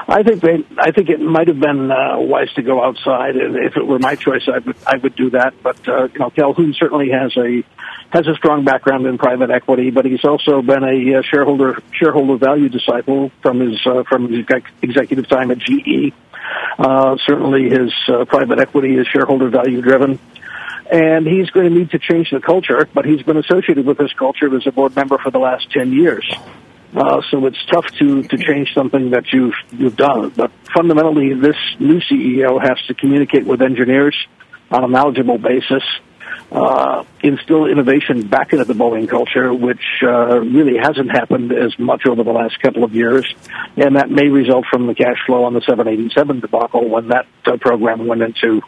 I 0.06 0.22
think 0.22 0.42
they. 0.42 0.64
I 0.78 0.90
think 0.90 1.08
it 1.08 1.20
might 1.20 1.48
have 1.48 1.58
been 1.58 1.90
uh, 1.90 2.18
wise 2.18 2.52
to 2.54 2.62
go 2.62 2.84
outside, 2.84 3.36
and 3.36 3.56
if 3.56 3.76
it 3.76 3.86
were 3.86 3.98
my 3.98 4.16
choice, 4.16 4.46
I 4.46 4.58
would. 4.58 4.76
I 4.86 4.96
would 4.98 5.16
do 5.16 5.30
that. 5.30 5.54
But 5.62 5.88
uh, 5.88 6.08
you 6.12 6.18
know, 6.18 6.30
Calhoun 6.30 6.74
certainly 6.78 7.10
has 7.10 7.34
a 7.36 7.64
has 8.14 8.28
a 8.28 8.34
strong 8.36 8.64
background 8.64 9.06
in 9.06 9.18
private 9.18 9.50
equity, 9.50 9.90
but 9.90 10.04
he's 10.04 10.24
also 10.24 10.62
been 10.62 10.84
a 10.84 11.18
uh, 11.18 11.22
shareholder 11.22 11.82
shareholder 11.92 12.36
value 12.36 12.68
disciple 12.68 13.32
from 13.42 13.58
his 13.58 13.84
uh, 13.84 14.04
from 14.08 14.32
his 14.32 14.46
executive 14.82 15.28
time 15.28 15.50
at 15.50 15.58
GE. 15.58 16.12
Uh, 16.78 17.16
certainly, 17.26 17.68
his 17.68 17.92
uh, 18.06 18.24
private 18.24 18.60
equity 18.60 18.96
is 18.96 19.06
shareholder 19.08 19.48
value 19.48 19.82
driven. 19.82 20.18
And 20.90 21.26
he's 21.26 21.50
going 21.50 21.68
to 21.68 21.74
need 21.74 21.90
to 21.90 21.98
change 21.98 22.30
the 22.30 22.40
culture, 22.40 22.86
but 22.92 23.04
he's 23.06 23.22
been 23.22 23.38
associated 23.38 23.86
with 23.86 23.96
this 23.98 24.12
culture 24.12 24.54
as 24.54 24.66
a 24.66 24.70
board 24.70 24.94
member 24.94 25.16
for 25.16 25.30
the 25.30 25.38
last 25.38 25.70
10 25.72 25.92
years. 25.92 26.30
Uh, 26.94 27.22
so 27.30 27.46
it's 27.46 27.64
tough 27.72 27.86
to, 27.98 28.22
to 28.22 28.36
change 28.36 28.74
something 28.74 29.10
that 29.10 29.32
you've, 29.32 29.54
you've 29.72 29.96
done. 29.96 30.28
But 30.28 30.52
fundamentally, 30.74 31.32
this 31.32 31.56
new 31.80 32.00
CEO 32.00 32.62
has 32.62 32.78
to 32.86 32.94
communicate 32.94 33.46
with 33.46 33.62
engineers 33.62 34.14
on 34.70 34.84
a 34.84 34.88
knowledgeable 34.88 35.38
basis, 35.38 35.82
uh, 36.52 37.04
instill 37.22 37.66
innovation 37.66 38.26
back 38.26 38.52
into 38.52 38.64
the 38.64 38.74
Boeing 38.74 39.08
culture, 39.08 39.52
which 39.52 39.82
uh, 40.02 40.40
really 40.40 40.76
hasn't 40.78 41.10
happened 41.10 41.52
as 41.52 41.76
much 41.78 42.06
over 42.06 42.22
the 42.22 42.32
last 42.32 42.60
couple 42.60 42.84
of 42.84 42.94
years. 42.94 43.26
And 43.76 43.96
that 43.96 44.10
may 44.10 44.28
result 44.28 44.66
from 44.70 44.86
the 44.86 44.94
cash 44.94 45.18
flow 45.26 45.44
on 45.44 45.54
the 45.54 45.60
787 45.60 46.40
debacle 46.40 46.88
when 46.88 47.08
that 47.08 47.26
uh, 47.46 47.56
program 47.56 48.06
went 48.06 48.22
into 48.22 48.62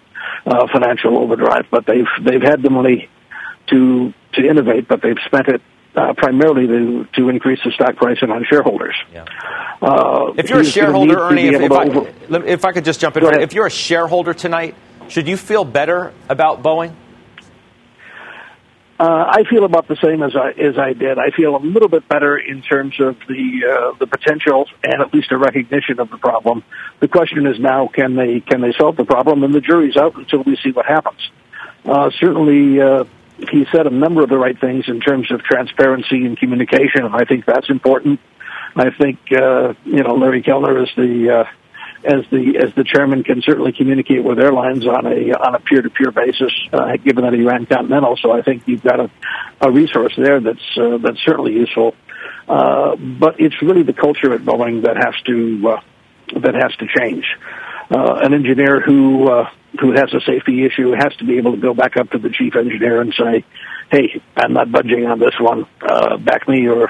uh, 0.47 0.67
financial 0.73 1.19
overdrive. 1.19 1.67
But 1.71 1.87
they've, 1.87 2.09
they've 2.23 2.43
had 2.43 2.63
the 2.63 2.71
money 2.71 3.09
to, 3.69 4.13
to 4.35 4.49
innovate, 4.49 4.89
but 4.89 5.03
they've 5.03 5.19
spent 5.27 5.49
it 5.49 5.63
uh, 5.95 6.13
primarily 6.15 6.67
to, 6.67 7.09
to 7.15 7.29
increase 7.29 7.59
the 7.65 7.71
stock 7.73 7.97
price 7.97 8.19
and 8.21 8.31
on 8.31 8.45
shareholders. 8.45 8.95
Yeah. 9.13 9.25
Uh, 9.81 10.33
if 10.37 10.51
you're 10.51 10.61
a 10.61 10.65
shareholder, 10.65 11.19
Ernie, 11.21 11.49
if, 11.49 11.61
if, 11.63 11.73
I, 11.73 11.85
if, 12.47 12.65
I, 12.65 12.73
could 12.73 12.85
just 12.85 13.01
jump 13.01 13.17
in, 13.17 13.25
if 13.41 13.53
you're 13.53 13.67
a 13.67 13.71
shareholder 13.71 14.35
tonight, 14.35 14.75
should 15.09 15.29
you 15.29 15.37
feel 15.37 15.65
better 15.65 16.13
about 16.29 16.63
Boeing? 16.63 16.95
Uh, 18.99 19.25
I 19.29 19.45
feel 19.45 19.65
about 19.65 19.89
the 19.89 19.97
same 19.97 20.23
as 20.23 20.35
I 20.35 20.53
as 20.53 20.79
I 20.79 20.95
did. 20.95 21.19
I 21.19 21.31
feel 21.31 21.55
a 21.55 21.59
little 21.59 21.89
bit 21.89 22.09
better 22.09 22.39
in 22.39 22.63
terms 22.63 22.99
of 22.99 23.17
the 23.29 23.93
uh, 23.93 23.99
the 23.99 24.07
potential 24.07 24.67
and 24.83 25.03
at 25.03 25.13
least 25.13 25.31
a 25.33 25.37
recognition 25.37 26.01
of 26.01 26.09
the 26.09 26.17
problem. 26.17 26.65
The 27.01 27.09
question 27.09 27.47
is 27.47 27.61
now, 27.61 27.89
can 27.89 28.17
they 28.17 28.41
can 28.41 28.63
they 28.63 28.73
solve 28.73 28.97
the 28.97 29.05
problem? 29.05 29.45
And 29.45 29.55
the 29.55 29.61
jury's 29.61 29.99
out 29.99 30.17
until 30.17 30.43
we 30.43 30.57
see 30.57 30.73
what 30.73 30.87
happens. 30.87 31.21
Uh, 31.85 32.11
certainly, 32.19 32.81
uh, 32.81 33.05
he 33.51 33.67
said 33.71 33.87
a 33.87 33.91
number 33.91 34.23
of 34.23 34.31
the 34.31 34.39
right 34.39 34.59
things 34.59 34.89
in 34.89 35.01
terms 35.01 35.31
of 35.31 35.43
transparency 35.43 36.25
and 36.25 36.39
communication, 36.39 37.05
and 37.05 37.15
I 37.15 37.25
think 37.25 37.45
that's 37.45 37.69
important. 37.69 38.19
I 38.77 38.91
think 38.91 39.19
uh, 39.31 39.75
you 39.85 40.05
know 40.05 40.15
Larry 40.15 40.43
Kellner 40.43 40.83
is 40.83 40.89
the 40.97 41.41
uh, 41.41 41.45
as 42.07 42.25
the 42.31 42.59
as 42.59 42.75
the 42.75 42.85
chairman 42.85 43.25
can 43.25 43.43
certainly 43.43 43.73
communicate 43.73 44.23
with 44.23 44.39
airlines 44.39 44.87
on 44.87 45.07
a 45.07 45.33
on 45.33 45.55
a 45.55 45.61
peer 45.61 45.83
to 45.83 45.91
peer 45.91 46.11
basis, 46.11 46.53
uh, 46.73 46.97
given 46.97 47.25
that 47.25 47.33
he 47.33 47.43
ran 47.43 47.67
Continental. 47.67 48.17
So 48.17 48.31
I 48.31 48.43
think 48.43 48.63
you've 48.67 48.83
got 48.83 49.01
a, 49.01 49.11
a 49.61 49.71
resource 49.71 50.15
there 50.17 50.41
that's 50.41 50.79
uh, 50.79 50.99
that's 50.99 51.21
certainly 51.25 51.55
useful. 51.55 51.95
Uh, 52.49 52.95
but 52.97 53.41
it's 53.41 53.61
really 53.61 53.83
the 53.83 53.93
culture 53.93 54.33
at 54.33 54.43
Boeing 54.43 54.83
that 54.83 54.97
has 54.97 55.15
to 55.27 55.69
uh, 55.69 55.81
that 56.41 56.55
has 56.55 56.75
to 56.77 56.87
change. 56.97 57.25
Uh, 57.91 58.21
an 58.23 58.35
engineer 58.35 58.81
who 58.81 59.29
uh, 59.29 59.51
who 59.81 59.93
has 59.93 60.13
a 60.15 60.21
safety 60.21 60.65
issue 60.65 60.93
has 60.93 61.15
to 61.17 61.25
be 61.25 61.39
able 61.39 61.53
to 61.53 61.61
go 61.61 61.75
back 61.75 61.97
up 61.97 62.11
to 62.11 62.19
the 62.19 62.31
chief 62.31 62.55
engineer 62.55 63.01
and 63.01 63.15
say, 63.15 63.45
"Hey, 63.91 64.23
I'm 64.37 64.53
not 64.53 64.71
budging 64.71 65.07
on 65.07 65.19
this 65.19 65.35
one. 65.41 65.67
Uh, 65.83 66.17
back 66.19 66.49
me, 66.49 66.69
or 66.69 66.89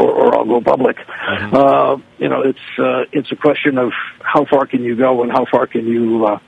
or, 0.00 0.10
or 0.10 0.34
I'll 0.36 0.44
go 0.44 0.60
public." 0.60 0.96
Mm-hmm. 0.96 1.54
Uh, 1.54 1.96
you 2.18 2.28
know, 2.28 2.42
it's 2.42 2.78
uh, 2.78 3.04
it's 3.12 3.30
a 3.32 3.36
question 3.36 3.78
of 3.78 3.92
how 4.20 4.44
far 4.44 4.66
can 4.66 4.82
you 4.82 4.96
go 4.96 5.22
and 5.22 5.30
how 5.30 5.44
far 5.44 5.66
can 5.66 5.86
you 5.86 6.26
uh, 6.26 6.38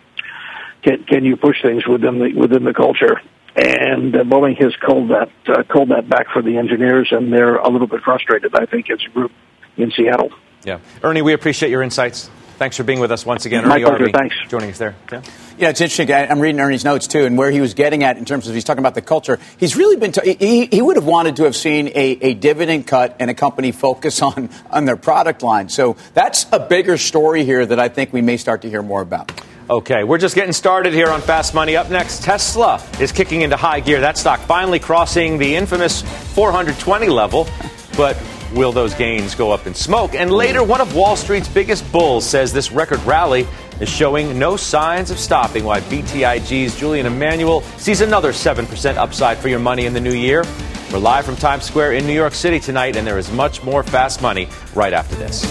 can 0.83 1.05
can 1.05 1.25
you 1.25 1.37
push 1.37 1.61
things 1.63 1.87
within 1.87 2.19
the 2.19 2.33
within 2.35 2.65
the 2.65 2.75
culture. 2.75 3.21
And 3.55 4.17
uh, 4.17 4.25
Boeing 4.25 4.61
has 4.63 4.75
called 4.77 5.11
that 5.11 5.31
uh, 5.47 5.63
called 5.65 5.91
that 5.91 6.09
back 6.09 6.29
for 6.33 6.43
the 6.43 6.57
engineers, 6.57 7.09
and 7.11 7.33
they're 7.33 7.57
a 7.57 7.69
little 7.69 7.87
bit 7.87 8.01
frustrated. 8.03 8.55
I 8.55 8.67
think 8.67 8.91
as 8.91 9.01
a 9.07 9.11
group 9.11 9.33
in 9.77 9.91
Seattle. 9.91 10.31
Yeah, 10.65 10.79
Ernie, 11.03 11.23
we 11.23 11.33
appreciate 11.33 11.71
your 11.71 11.83
insights. 11.83 12.31
Thanks 12.63 12.77
for 12.77 12.85
being 12.85 13.01
with 13.01 13.11
us 13.11 13.27
once 13.27 13.45
again. 13.45 13.67
My 13.67 13.75
Ernie 13.75 13.85
pleasure. 13.87 14.05
Arvai 14.05 14.13
Thanks. 14.13 14.37
Joining 14.49 14.71
us 14.71 14.79
there. 14.79 14.95
Yeah. 15.11 15.23
Yeah, 15.59 15.71
it's 15.71 15.81
interesting. 15.81 16.13
I, 16.13 16.27
am 16.31 16.39
reading 16.39 16.61
Ernie's 16.61 16.85
notes 16.85 17.09
too, 17.09 17.25
and 17.25 17.37
where 17.37 17.51
he 17.51 17.61
was 17.61 17.75
getting 17.75 18.05
at 18.05 18.19
in 18.19 18.25
terms 18.25 18.47
of 18.47 18.55
he's 18.55 18.63
talking 18.63 18.79
about 18.79 18.95
the 18.95 19.03
culture. 19.03 19.41
He's 19.57 19.75
really 19.75 19.97
been. 19.97 20.13
T- 20.13 20.37
he, 20.39 20.67
he 20.67 20.81
would 20.81 20.95
have 20.95 21.05
wanted 21.05 21.35
to 21.37 21.43
have 21.43 21.57
seen 21.57 21.89
a, 21.89 22.19
a 22.21 22.35
dividend 22.35 22.87
cut 22.87 23.17
and 23.19 23.33
a 23.33 23.35
company 23.35 23.73
focus 23.73 24.23
on 24.23 24.49
on 24.71 24.85
their 24.85 24.97
product 24.97 25.43
line. 25.43 25.71
So 25.71 25.97
that's 26.15 26.47
a 26.53 26.61
bigger 26.61 26.99
story 26.99 27.45
here 27.45 27.67
that 27.67 27.81
I 27.81 27.89
think 27.89 28.13
we 28.13 28.23
may 28.23 28.37
start 28.37 28.63
to 28.63 28.71
hear 28.71 28.81
more 28.81 29.03
about. 29.03 29.33
Okay, 29.69 30.05
we're 30.05 30.19
just 30.19 30.37
getting 30.37 30.53
started 30.53 30.93
here 30.93 31.09
on 31.09 31.21
Fast 31.21 31.55
Money. 31.55 31.75
Up 31.75 31.91
next, 31.91 32.23
Tesla 32.23 32.81
is 33.01 33.11
kicking 33.11 33.41
into 33.41 33.57
high 33.57 33.81
gear. 33.81 34.03
That 34.03 34.19
stock 34.19 34.39
finally 34.39 34.79
crossing 34.79 35.39
the 35.39 35.57
infamous 35.57 36.03
420 36.35 37.09
level, 37.09 37.49
but 37.97 38.17
Will 38.55 38.73
those 38.73 38.93
gains 38.93 39.35
go 39.35 39.51
up 39.51 39.67
in 39.67 39.73
smoke? 39.73 40.15
And 40.15 40.31
later, 40.31 40.63
one 40.63 40.83
of 40.83 40.95
Wall 40.95 41.17
Street's 41.17 41.49
biggest 41.49 41.91
bulls 41.91 42.29
says 42.29 42.53
this 42.53 42.71
record 42.71 43.03
rally 43.05 43.47
is 43.81 43.89
showing 43.89 44.39
no 44.39 44.57
signs 44.57 45.11
of 45.11 45.19
stopping, 45.19 45.65
while 45.65 45.81
BTIG's 45.83 46.77
Julian 46.79 47.07
Emanuel 47.07 47.63
sees 47.79 48.03
another 48.03 48.31
7% 48.31 48.97
upside 48.97 49.39
for 49.39 49.49
your 49.49 49.59
money 49.59 49.87
in 49.87 49.95
the 49.95 50.01
new 50.01 50.13
year. 50.13 50.45
We're 50.93 50.99
live 50.99 51.25
from 51.25 51.37
Times 51.37 51.65
Square 51.65 51.93
in 51.93 52.07
New 52.07 52.13
York 52.13 52.35
City 52.35 52.61
tonight, 52.61 52.97
and 52.97 53.07
there 53.07 53.17
is 53.17 53.33
much 53.33 53.65
more 53.65 53.83
fast 53.83 54.21
money 54.21 54.49
right 54.75 54.93
after 54.93 55.15
this. 55.15 55.43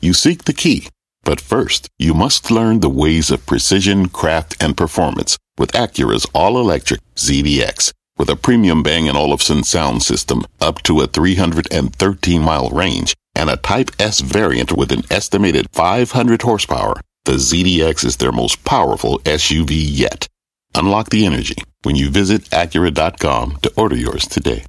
You 0.00 0.14
seek 0.14 0.44
the 0.44 0.54
key, 0.54 0.88
but 1.24 1.42
first, 1.42 1.90
you 1.98 2.14
must 2.14 2.50
learn 2.50 2.80
the 2.80 2.88
ways 2.88 3.30
of 3.30 3.44
precision, 3.44 4.08
craft, 4.08 4.56
and 4.62 4.78
performance 4.78 5.36
with 5.58 5.72
Acura's 5.72 6.24
all-electric 6.32 7.00
ZDX. 7.16 7.92
With 8.18 8.30
a 8.30 8.34
premium 8.34 8.82
Bang 8.82 9.08
& 9.08 9.16
Olufsen 9.16 9.62
sound 9.62 10.02
system 10.02 10.44
up 10.60 10.82
to 10.82 11.02
a 11.02 11.06
313-mile 11.06 12.70
range 12.70 13.14
and 13.36 13.48
a 13.48 13.56
Type 13.56 13.92
S 14.00 14.18
variant 14.18 14.72
with 14.72 14.90
an 14.90 15.04
estimated 15.08 15.68
500 15.70 16.42
horsepower, 16.42 16.94
the 17.26 17.34
ZDX 17.34 18.04
is 18.04 18.16
their 18.16 18.32
most 18.32 18.64
powerful 18.64 19.20
SUV 19.20 19.70
yet. 19.70 20.26
Unlock 20.74 21.10
the 21.10 21.26
energy 21.26 21.54
when 21.82 21.94
you 21.94 22.10
visit 22.10 22.42
Acura.com 22.50 23.58
to 23.62 23.72
order 23.76 23.96
yours 23.96 24.26
today. 24.26 24.64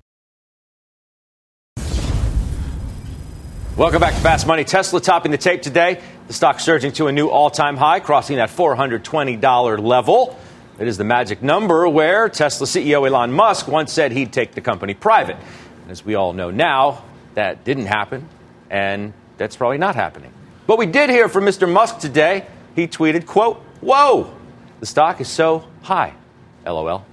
Welcome 3.76 4.02
back 4.02 4.14
to 4.14 4.20
Fast 4.20 4.46
Money. 4.46 4.64
Tesla 4.64 5.02
topping 5.02 5.32
the 5.32 5.40
tape 5.40 5.64
today. 5.64 6.02
The 6.28 6.34
stock 6.34 6.60
surging 6.60 6.92
to 6.94 7.08
a 7.08 7.12
new 7.12 7.30
all 7.30 7.50
time 7.50 7.78
high, 7.78 8.00
crossing 8.00 8.38
that 8.38 8.50
$420 8.50 9.82
level. 9.82 10.38
It 10.80 10.88
is 10.88 10.98
the 10.98 11.04
magic 11.04 11.44
number 11.44 11.90
where 11.90 12.30
Tesla 12.30 12.66
CEO 12.66 13.06
Elon 13.06 13.34
Musk 13.34 13.68
once 13.68 13.92
said 13.92 14.14
he'd 14.14 14.32
take 14.32 14.54
the 14.54 14.62
company 14.62 14.94
private. 14.94 15.36
And 15.82 15.92
As 15.92 16.06
we 16.06 16.16
all 16.16 16.32
know 16.32 16.52
now, 16.52 17.04
that 17.34 17.66
didn't 17.66 17.88
happen, 17.88 18.28
and 18.70 19.12
that's 19.38 19.58
probably 19.58 19.78
not 19.78 19.96
happening. 19.96 20.32
But 20.68 20.78
we 20.78 20.86
did 20.86 21.10
hear 21.10 21.28
from 21.28 21.44
Mr. 21.44 21.70
Musk 21.70 22.00
today. 22.00 22.48
He 22.76 22.88
tweeted, 22.88 23.26
quote, 23.26 23.58
Whoa, 23.82 24.34
the 24.80 24.86
stock 24.86 25.20
is 25.20 25.28
so 25.28 25.66
high. 25.82 26.14
LOL. 26.66 27.06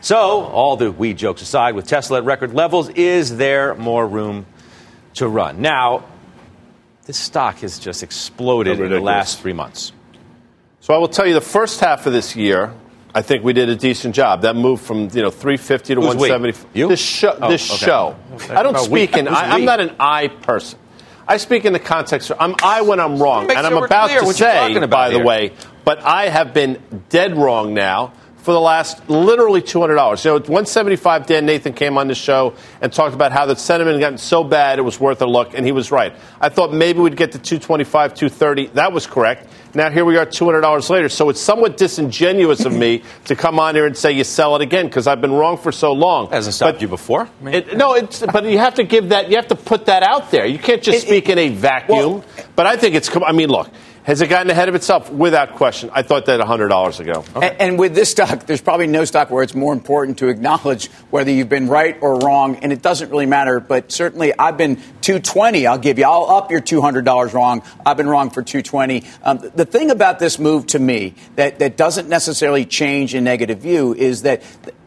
So, 0.00 0.16
all 0.16 0.76
the 0.78 0.90
weed 0.90 1.18
jokes 1.18 1.42
aside, 1.42 1.74
with 1.74 1.86
Tesla 1.86 2.18
at 2.18 2.24
record 2.24 2.54
levels, 2.54 2.88
is 2.88 3.36
there 3.36 3.74
more 3.74 4.06
room 4.06 4.46
to 5.14 5.28
run? 5.28 5.60
Now, 5.60 6.04
this 7.04 7.18
stock 7.18 7.58
has 7.58 7.78
just 7.78 8.02
exploded 8.02 8.80
in 8.80 8.88
the 8.88 9.00
last 9.00 9.40
three 9.40 9.52
months. 9.52 9.92
So 10.80 10.94
I 10.94 10.98
will 10.98 11.08
tell 11.08 11.26
you, 11.26 11.34
the 11.34 11.42
first 11.42 11.80
half 11.80 12.06
of 12.06 12.14
this 12.14 12.34
year, 12.34 12.72
I 13.14 13.22
think 13.22 13.44
we 13.44 13.52
did 13.52 13.68
a 13.68 13.76
decent 13.76 14.14
job. 14.14 14.42
That 14.42 14.56
moved 14.56 14.84
from 14.84 15.08
you 15.12 15.22
know 15.22 15.30
350 15.30 15.94
to 15.94 16.00
Who's 16.00 16.14
we? 16.16 16.30
170. 16.30 16.78
You? 16.78 16.88
This 16.88 17.00
show. 17.00 17.36
Oh, 17.40 17.50
this 17.50 17.70
okay. 17.70 17.86
show. 17.86 18.16
I 18.50 18.62
don't 18.62 18.78
speak 18.78 19.16
in. 19.16 19.28
I, 19.28 19.54
I'm 19.54 19.64
not 19.64 19.80
an 19.80 19.96
I 19.98 20.28
person. 20.28 20.78
I 21.26 21.36
speak 21.36 21.64
in 21.64 21.72
the 21.72 21.80
context. 21.80 22.30
Of, 22.30 22.38
I'm 22.40 22.54
I 22.62 22.82
when 22.82 23.00
I'm 23.00 23.20
wrong, 23.20 23.50
and 23.50 23.66
I'm 23.66 23.76
about 23.76 24.08
to 24.10 24.32
say, 24.32 24.74
about 24.74 24.90
by 24.90 25.10
the 25.10 25.20
way, 25.20 25.52
but 25.84 26.02
I 26.02 26.28
have 26.28 26.54
been 26.54 26.82
dead 27.08 27.36
wrong 27.36 27.74
now 27.74 28.12
for 28.42 28.52
the 28.52 28.60
last 28.60 29.08
literally 29.08 29.60
$200. 29.60 30.24
You 30.24 30.30
know, 30.30 30.36
at 30.36 30.42
175, 30.42 31.26
Dan 31.26 31.46
Nathan 31.46 31.72
came 31.72 31.98
on 31.98 32.08
the 32.08 32.14
show 32.14 32.54
and 32.80 32.92
talked 32.92 33.14
about 33.14 33.32
how 33.32 33.46
the 33.46 33.54
sentiment 33.54 33.94
had 33.94 34.00
gotten 34.00 34.18
so 34.18 34.42
bad 34.42 34.78
it 34.78 34.82
was 34.82 34.98
worth 34.98 35.20
a 35.22 35.26
look, 35.26 35.54
and 35.54 35.64
he 35.64 35.72
was 35.72 35.90
right. 35.90 36.14
I 36.40 36.48
thought 36.48 36.72
maybe 36.72 37.00
we'd 37.00 37.16
get 37.16 37.32
to 37.32 37.38
225, 37.38 38.14
230. 38.14 38.66
That 38.68 38.92
was 38.92 39.06
correct. 39.06 39.48
Now 39.74 39.88
here 39.90 40.04
we 40.04 40.16
are 40.16 40.26
$200 40.26 40.90
later. 40.90 41.08
So 41.08 41.28
it's 41.28 41.40
somewhat 41.40 41.76
disingenuous 41.76 42.64
of 42.64 42.72
me 42.74 43.02
to 43.26 43.36
come 43.36 43.60
on 43.60 43.74
here 43.74 43.86
and 43.86 43.96
say 43.96 44.12
you 44.12 44.24
sell 44.24 44.56
it 44.56 44.62
again 44.62 44.86
because 44.86 45.06
I've 45.06 45.20
been 45.20 45.32
wrong 45.32 45.56
for 45.58 45.70
so 45.72 45.92
long. 45.92 46.28
Hasn't 46.30 46.54
stopped 46.54 46.74
But 46.76 46.82
you 46.82 46.88
before. 46.88 47.28
it, 47.44 47.76
no, 47.76 47.94
it's, 47.94 48.20
but 48.32 48.44
you 48.44 48.58
have 48.58 48.74
to 48.74 48.84
give 48.84 49.10
that. 49.10 49.30
You 49.30 49.36
have 49.36 49.48
to 49.48 49.54
put 49.54 49.86
that 49.86 50.02
out 50.02 50.30
there. 50.30 50.44
You 50.46 50.58
can't 50.58 50.82
just 50.82 50.98
It- 50.98 51.06
speak 51.06 51.28
it- 51.28 51.32
in 51.32 51.38
a 51.38 51.48
vacuum. 51.54 52.22
but 52.56 52.66
I 52.66 52.76
think 52.76 52.94
it's. 52.96 53.10
I 53.24 53.32
mean, 53.32 53.48
look, 53.48 53.68
has 54.04 54.20
it 54.20 54.28
gotten 54.28 54.50
ahead 54.50 54.68
of 54.68 54.74
itself? 54.74 55.10
Without 55.10 55.54
question. 55.56 55.90
I 55.92 56.02
thought 56.02 56.26
that 56.26 56.40
hundred 56.40 56.68
dollars 56.68 57.00
ago. 57.00 57.24
And, 57.34 57.44
and 57.60 57.78
with 57.78 57.94
this 57.94 58.10
stock, 58.10 58.46
there's 58.46 58.60
probably 58.60 58.86
no 58.86 59.04
stock 59.04 59.30
where 59.30 59.42
it's 59.42 59.54
more 59.54 59.72
important 59.72 60.18
to 60.18 60.28
acknowledge 60.28 60.88
whether 61.10 61.30
you've 61.30 61.48
been 61.48 61.68
right 61.68 61.96
or 62.00 62.18
wrong, 62.18 62.56
and 62.56 62.72
it 62.72 62.82
doesn't 62.82 63.10
really 63.10 63.26
matter. 63.26 63.60
But 63.60 63.92
certainly, 63.92 64.32
I've 64.38 64.56
been 64.56 64.76
220. 65.02 65.66
I'll 65.66 65.78
give 65.78 65.98
you. 65.98 66.04
I'll 66.04 66.36
up 66.36 66.50
your 66.50 66.60
$200 66.60 67.32
wrong. 67.34 67.62
I've 67.84 67.96
been 67.96 68.08
wrong 68.08 68.30
for 68.30 68.42
220. 68.42 69.04
Um, 69.22 69.38
the 69.54 69.66
thing 69.66 69.90
about 69.90 70.18
this 70.18 70.38
move 70.38 70.66
to 70.68 70.78
me 70.78 71.14
that 71.36 71.58
that 71.58 71.76
doesn't 71.76 72.08
necessarily 72.08 72.64
change 72.64 73.14
a 73.14 73.20
negative 73.20 73.58
view 73.58 73.94
is 73.94 74.22
that. 74.22 74.42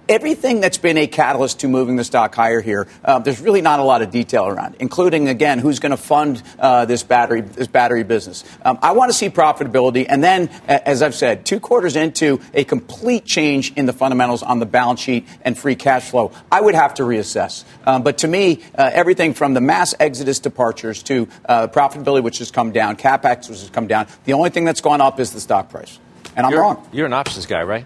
Everything 0.10 0.60
that's 0.60 0.78
been 0.78 0.98
a 0.98 1.08
catalyst 1.08 1.62
to 1.62 1.70
moving 1.70 1.96
the 1.96 2.04
stock 2.04 2.36
higher 2.36 2.60
here, 2.60 2.88
uh, 3.06 3.20
there's 3.20 3.40
really 3.40 3.62
not 3.62 3.80
a 3.80 3.84
lot 3.84 4.02
of 4.02 4.12
detail 4.12 4.48
around, 4.48 4.76
including 4.80 5.30
again 5.30 5.60
who's 5.60 5.80
going 5.80 5.92
to 5.92 5.98
fund 5.98 6.44
uh, 6.60 6.84
this 6.84 7.04
battery 7.04 7.40
this 7.40 7.68
battery 7.68 8.04
business. 8.04 8.44
Um, 8.66 8.78
I 8.82 8.92
want 8.92 9.12
to 9.12 9.18
see 9.18 9.30
profitability, 9.30 10.06
and 10.10 10.22
then, 10.22 10.50
as 10.68 11.02
I've 11.02 11.16
said, 11.16 11.46
two 11.46 11.62
quarters 11.62 11.96
into 11.96 12.42
a 12.54 12.66
complete 12.66 13.24
change 13.24 13.72
in 13.74 13.86
the 13.86 13.94
fundamentals 13.94 14.44
on 14.44 14.60
the 14.60 14.66
balance 14.66 15.00
sheet 15.00 15.26
and 15.42 15.58
free 15.58 15.76
cash 15.76 16.10
flow, 16.10 16.32
I 16.52 16.60
would 16.60 16.76
have 16.76 16.96
to 16.96 17.04
reassess. 17.04 17.64
Um, 17.86 18.04
but 18.04 18.18
to 18.20 18.28
me, 18.28 18.62
uh, 18.78 18.90
everything 18.94 19.34
from 19.34 19.54
the 19.54 19.62
mass 19.62 19.96
exodus 20.02 20.40
departures 20.40 21.02
to 21.04 21.30
uh, 21.46 21.68
profitability, 21.68 22.24
which 22.24 22.40
has 22.40 22.52
come 22.52 22.74
down, 22.74 22.98
capex, 22.98 23.50
which 23.50 23.62
has 23.62 23.70
come 23.70 23.88
down, 23.88 24.08
the 24.26 24.34
only 24.34 24.50
thing 24.50 24.66
that's 24.66 24.82
gone 24.82 25.00
up 25.00 25.22
is 25.22 25.32
the 25.32 25.40
stock 25.40 25.70
price, 25.70 25.98
and 26.36 26.46
I'm 26.46 26.52
you're, 26.52 26.62
wrong. 26.62 26.90
You're 26.92 27.06
an 27.06 27.14
options 27.14 27.46
guy, 27.46 27.64
right? 27.64 27.86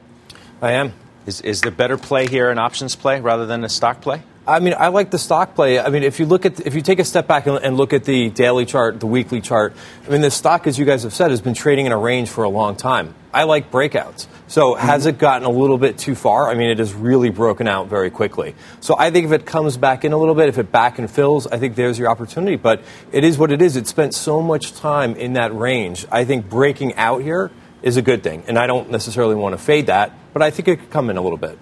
I 0.64 0.72
am. 0.72 0.94
Is, 1.28 1.42
is 1.42 1.62
the 1.62 1.72
better 1.72 1.98
play 1.98 2.26
here 2.26 2.50
an 2.50 2.58
options 2.58 2.96
play 2.96 3.20
rather 3.20 3.46
than 3.46 3.66
a 3.66 3.70
stock 3.70 4.00
play? 4.02 4.24
I 4.48 4.62
mean, 4.62 4.76
I 4.80 4.88
like 4.88 5.12
the 5.12 5.20
stock 5.20 5.56
play. 5.56 5.78
I 5.78 5.90
mean, 5.90 6.04
if 6.04 6.22
you 6.22 6.26
look 6.26 6.46
at, 6.46 6.66
if 6.66 6.74
you 6.74 6.82
take 6.82 7.00
a 7.00 7.04
step 7.04 7.28
back 7.28 7.48
and, 7.48 7.58
and 7.58 7.76
look 7.76 7.92
at 7.92 8.06
the 8.06 8.30
daily 8.30 8.66
chart, 8.66 9.02
the 9.02 9.06
weekly 9.06 9.42
chart, 9.42 9.74
I 10.06 10.10
mean, 10.10 10.22
the 10.22 10.32
stock, 10.32 10.68
as 10.68 10.80
you 10.80 10.86
guys 10.86 11.04
have 11.04 11.13
said, 11.13 11.32
has 11.32 11.42
been 11.42 11.54
trading 11.54 11.86
in 11.86 11.92
a 11.92 11.98
range 11.98 12.30
for 12.30 12.46
a 12.46 12.50
long 12.50 12.78
time. 12.78 13.13
I 13.34 13.44
like 13.44 13.72
breakouts. 13.72 14.28
So 14.48 14.76
mm-hmm. 14.76 14.86
has 14.86 15.06
it 15.06 15.18
gotten 15.18 15.46
a 15.46 15.50
little 15.50 15.78
bit 15.78 15.98
too 15.98 16.16
far? 16.16 16.50
I 16.50 16.54
mean, 16.54 16.70
it 16.70 16.80
has 16.80 16.94
really 16.94 17.30
broken 17.30 17.68
out 17.68 17.90
very 17.90 18.10
quickly. 18.10 18.56
So 18.80 18.96
I 18.98 19.12
think 19.12 19.26
if 19.26 19.34
it 19.34 19.46
comes 19.46 19.76
back 19.76 20.06
in 20.06 20.13
a 20.13 20.18
little 20.18 20.34
bit, 20.34 20.48
if 20.48 20.58
it 20.58 20.72
back 20.72 20.98
and 20.98 21.12
fills, 21.12 21.46
I 21.46 21.58
think 21.58 21.76
there's 21.76 22.00
your 22.00 22.10
opportunity. 22.10 22.56
But 22.56 22.82
it 23.12 23.26
is 23.26 23.38
what 23.38 23.52
it 23.52 23.62
is. 23.62 23.76
It 23.76 23.86
spent 23.86 24.13
so 24.13 24.42
much 24.42 24.74
time 24.76 25.13
in 25.18 25.34
that 25.34 25.54
range. 25.54 26.06
I 26.10 26.24
think 26.24 26.48
breaking 26.48 26.96
out 26.96 27.22
here 27.22 27.52
is 27.82 27.98
a 27.98 28.02
good 28.02 28.24
thing. 28.24 28.44
And 28.48 28.58
I 28.58 28.68
don't 28.68 28.90
necessarily 28.90 29.36
want 29.36 29.54
to 29.54 29.58
fade 29.58 29.88
that, 29.88 30.12
but 30.34 30.42
I 30.42 30.50
think 30.52 30.68
it 30.68 30.78
could 30.78 30.90
come 30.90 31.10
in 31.10 31.18
a 31.18 31.22
little 31.22 31.38
bit. 31.38 31.58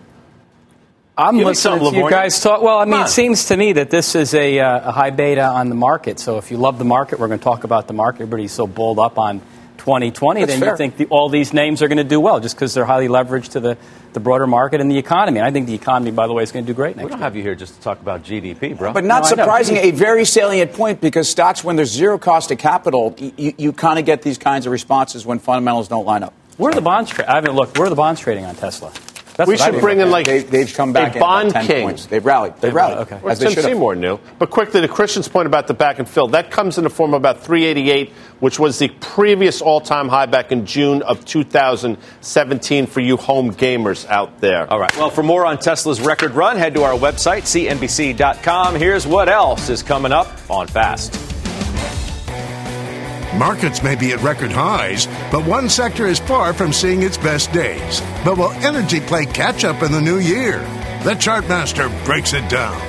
I'm 1.17 1.37
Give 1.37 1.47
listening 1.47 1.79
something, 1.79 1.93
to 1.93 2.05
you 2.05 2.09
guys 2.09 2.41
talk. 2.41 2.61
Well, 2.61 2.77
I 2.77 2.85
mean, 2.85 3.01
it 3.01 3.07
seems 3.07 3.45
to 3.45 3.55
me 3.55 3.71
that 3.73 3.89
this 3.89 4.15
is 4.15 4.33
a, 4.33 4.59
uh, 4.59 4.89
a 4.89 4.91
high 4.91 5.11
beta 5.11 5.45
on 5.45 5.69
the 5.69 5.75
market. 5.75 6.19
So 6.19 6.37
if 6.37 6.51
you 6.51 6.57
love 6.57 6.77
the 6.77 6.83
market, 6.83 7.19
we're 7.19 7.29
going 7.29 7.39
to 7.39 7.43
talk 7.43 7.63
about 7.63 7.87
the 7.87 7.93
market. 7.93 8.23
Everybody's 8.23 8.51
so 8.51 8.67
bulled 8.67 8.99
up 8.99 9.17
on 9.17 9.41
2020, 9.85 10.39
That's 10.41 10.51
then 10.51 10.59
fair. 10.59 10.71
you 10.71 10.77
think 10.77 10.97
the, 10.97 11.05
all 11.07 11.29
these 11.29 11.53
names 11.53 11.83
are 11.83 11.87
going 11.87 11.99
to 11.99 12.03
do 12.03 12.19
well 12.19 12.39
just 12.39 12.55
because 12.55 12.73
they're 12.73 12.85
highly 12.85 13.07
leveraged 13.07 13.49
to 13.51 13.59
the, 13.59 13.77
the 14.13 14.19
broader 14.19 14.47
market 14.47 14.81
and 14.81 14.89
the 14.89 14.97
economy. 14.97 15.37
And 15.37 15.45
I 15.47 15.51
think 15.51 15.67
the 15.67 15.75
economy, 15.75 16.09
by 16.09 16.25
the 16.25 16.33
way, 16.33 16.41
is 16.41 16.51
going 16.51 16.65
to 16.65 16.67
do 16.71 16.75
great 16.75 16.95
We 16.95 17.03
don't 17.03 17.11
year. 17.11 17.19
have 17.19 17.35
you 17.35 17.43
here 17.43 17.53
just 17.53 17.75
to 17.75 17.81
talk 17.81 18.01
about 18.01 18.23
GDP, 18.23 18.75
bro. 18.75 18.93
But 18.93 19.03
not 19.03 19.21
No, 19.23 19.29
surprising, 19.29 19.77
a 19.77 19.91
very 19.91 20.25
salient 20.25 20.73
point 20.73 21.01
because 21.01 21.29
stocks, 21.29 21.63
when 21.63 21.75
there's 21.75 21.91
zero 21.91 22.17
cost 22.17 22.49
of 22.49 22.57
capital, 22.57 23.15
y- 23.21 23.31
you, 23.37 23.53
you 23.59 23.73
kind 23.73 23.99
of 23.99 24.05
get 24.05 24.23
these 24.23 24.39
kinds 24.39 24.65
of 24.65 24.71
responses 24.71 25.23
when 25.23 25.37
fundamentals 25.37 25.87
don't 25.87 26.05
line 26.05 26.23
up. 26.23 26.33
Where 26.57 26.71
are 26.71 26.75
the 26.75 26.81
bonds? 26.81 27.11
Tra- 27.11 27.29
I 27.29 27.35
haven't 27.35 27.53
looked. 27.53 27.77
Where 27.77 27.85
are 27.85 27.89
the 27.89 27.95
bonds 27.95 28.19
trading 28.21 28.45
on 28.45 28.55
Tesla? 28.55 28.91
That's 29.37 29.47
We 29.49 29.55
what 29.55 29.61
I 29.61 29.71
should 29.71 29.81
bring 29.81 29.99
in 29.99 30.11
like 30.11 30.25
they, 30.25 30.43
they've 30.43 30.73
come 30.73 30.93
back 30.93 31.11
a 31.11 31.15
in 31.15 31.19
bond 31.19 31.51
10 31.51 31.67
king. 31.67 31.83
points. 31.83 32.05
They've 32.05 32.25
rallied. 32.25 32.53
They've 32.53 32.61
They've 32.61 32.73
rallied. 32.73 32.95
rallied, 32.97 33.11
okay. 33.13 33.21
Well, 33.23 33.31
As 33.33 33.39
they 33.39 33.45
Tim 33.47 33.53
should. 33.55 33.63
Seymour 33.65 33.95
knew. 33.95 34.17
But 34.39 34.49
quickly, 34.49 34.79
to 34.81 34.87
Christian's 34.87 35.27
point 35.27 35.45
about 35.45 35.67
the 35.67 35.73
back 35.73 35.99
and 35.99 36.07
fill, 36.07 36.27
that 36.29 36.51
comes 36.51 36.77
in 36.77 36.85
the 36.85 36.89
form 36.89 37.13
of 37.13 37.17
about 37.17 37.41
388, 37.43 38.11
which 38.39 38.59
was 38.59 38.79
the 38.79 38.87
previous 39.01 39.61
all-time 39.61 40.07
high 40.07 40.25
back 40.25 40.51
in 40.53 40.65
June 40.65 41.01
of 41.01 41.25
2017 41.25 42.87
for 42.87 43.01
you 43.01 43.17
home 43.17 43.53
gamers 43.53 44.07
out 44.07 44.39
there. 44.39 44.71
All 44.71 44.79
right. 44.79 44.95
Well, 44.95 45.09
for 45.09 45.23
more 45.23 45.45
on 45.45 45.59
Tesla's 45.59 45.99
record 45.99 46.31
run, 46.31 46.57
head 46.57 46.73
to 46.75 46.83
our 46.83 46.93
website, 46.97 47.41
cnbc.com. 47.43 48.75
Here's 48.75 49.05
what 49.05 49.27
else 49.27 49.69
is 49.69 49.83
coming 49.83 50.11
up 50.13 50.27
on 50.49 50.67
Fast. 50.67 51.34
Markets 53.37 53.83
may 53.83 53.95
be 53.95 54.13
at 54.13 54.21
record 54.21 54.51
highs, 54.51 55.07
but 55.29 55.45
one 55.45 55.67
sector 55.67 56.07
is 56.07 56.19
far 56.19 56.53
from 56.53 56.71
seeing 56.71 57.03
its 57.03 57.17
best 57.17 57.51
days. 57.51 58.01
But 58.23 58.37
will 58.37 58.51
energy 58.63 59.01
play 59.01 59.25
catch 59.25 59.65
up 59.65 59.83
in 59.83 59.91
the 59.91 59.99
new 59.99 60.19
year? 60.19 60.59
The 61.03 61.15
Chartmaster 61.15 61.89
breaks 62.05 62.31
it 62.31 62.49
down. 62.49 62.79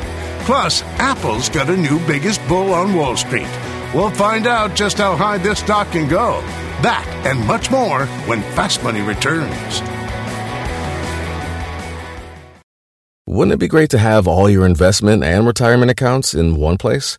Plus, 0.44 0.82
Apple's 1.00 1.48
got 1.48 1.68
a 1.68 1.76
new 1.76 1.98
biggest 2.06 2.40
bull 2.46 2.72
on 2.72 2.94
Wall 2.94 3.16
Street. 3.16 3.48
We'll 3.92 4.10
find 4.10 4.46
out 4.46 4.76
just 4.76 4.98
how 4.98 5.16
high 5.16 5.38
this 5.38 5.58
stock 5.58 5.90
can 5.90 6.08
go. 6.08 6.40
That 6.80 7.04
and 7.26 7.44
much 7.44 7.72
more 7.72 8.06
when 8.26 8.40
Fast 8.54 8.84
Money 8.84 9.00
returns. 9.00 9.82
Wouldn't 13.26 13.54
it 13.54 13.58
be 13.58 13.66
great 13.66 13.90
to 13.90 13.98
have 13.98 14.28
all 14.28 14.48
your 14.48 14.64
investment 14.64 15.24
and 15.24 15.44
retirement 15.44 15.90
accounts 15.90 16.34
in 16.34 16.56
one 16.56 16.78
place? 16.78 17.18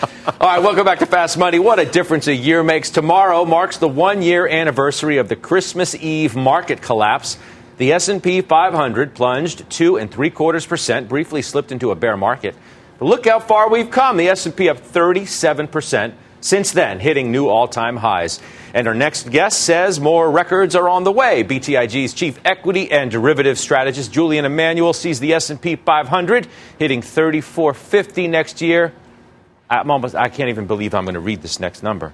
All 0.00 0.08
right, 0.40 0.62
welcome 0.62 0.84
back 0.84 1.00
to 1.00 1.06
Fast 1.06 1.36
Money. 1.38 1.58
What 1.58 1.80
a 1.80 1.84
difference 1.84 2.28
a 2.28 2.34
year 2.34 2.62
makes. 2.62 2.90
Tomorrow 2.90 3.44
marks 3.44 3.78
the 3.78 3.88
one-year 3.88 4.46
anniversary 4.46 5.16
of 5.16 5.28
the 5.28 5.34
Christmas 5.34 5.94
Eve 5.96 6.36
market 6.36 6.80
collapse. 6.80 7.36
The 7.78 7.92
S&P 7.92 8.42
500 8.42 9.14
plunged 9.14 9.68
two 9.68 9.96
and 9.96 10.08
three 10.08 10.30
quarters 10.30 10.66
percent, 10.66 11.08
briefly 11.08 11.42
slipped 11.42 11.72
into 11.72 11.90
a 11.90 11.96
bear 11.96 12.16
market. 12.16 12.54
But 13.00 13.06
look 13.06 13.26
how 13.26 13.40
far 13.40 13.68
we've 13.68 13.90
come. 13.90 14.18
The 14.18 14.28
S&P 14.28 14.68
up 14.68 14.78
37 14.78 15.66
percent 15.66 16.14
since 16.40 16.70
then, 16.70 17.00
hitting 17.00 17.32
new 17.32 17.48
all-time 17.48 17.96
highs. 17.96 18.38
And 18.72 18.86
our 18.86 18.94
next 18.94 19.30
guest 19.30 19.60
says 19.64 19.98
more 19.98 20.30
records 20.30 20.76
are 20.76 20.88
on 20.88 21.02
the 21.02 21.10
way. 21.10 21.42
BTIG's 21.42 22.14
chief 22.14 22.38
equity 22.44 22.92
and 22.92 23.10
derivative 23.10 23.58
strategist 23.58 24.12
Julian 24.12 24.44
Emanuel 24.44 24.92
sees 24.92 25.18
the 25.18 25.34
S&P 25.34 25.74
500 25.74 26.46
hitting 26.78 27.02
3450 27.02 28.28
next 28.28 28.60
year. 28.60 28.92
I'm 29.70 29.90
almost, 29.90 30.14
I 30.14 30.28
can't 30.28 30.48
even 30.48 30.66
believe 30.66 30.94
I'm 30.94 31.04
going 31.04 31.14
to 31.14 31.20
read 31.20 31.42
this 31.42 31.60
next 31.60 31.82
number. 31.82 32.12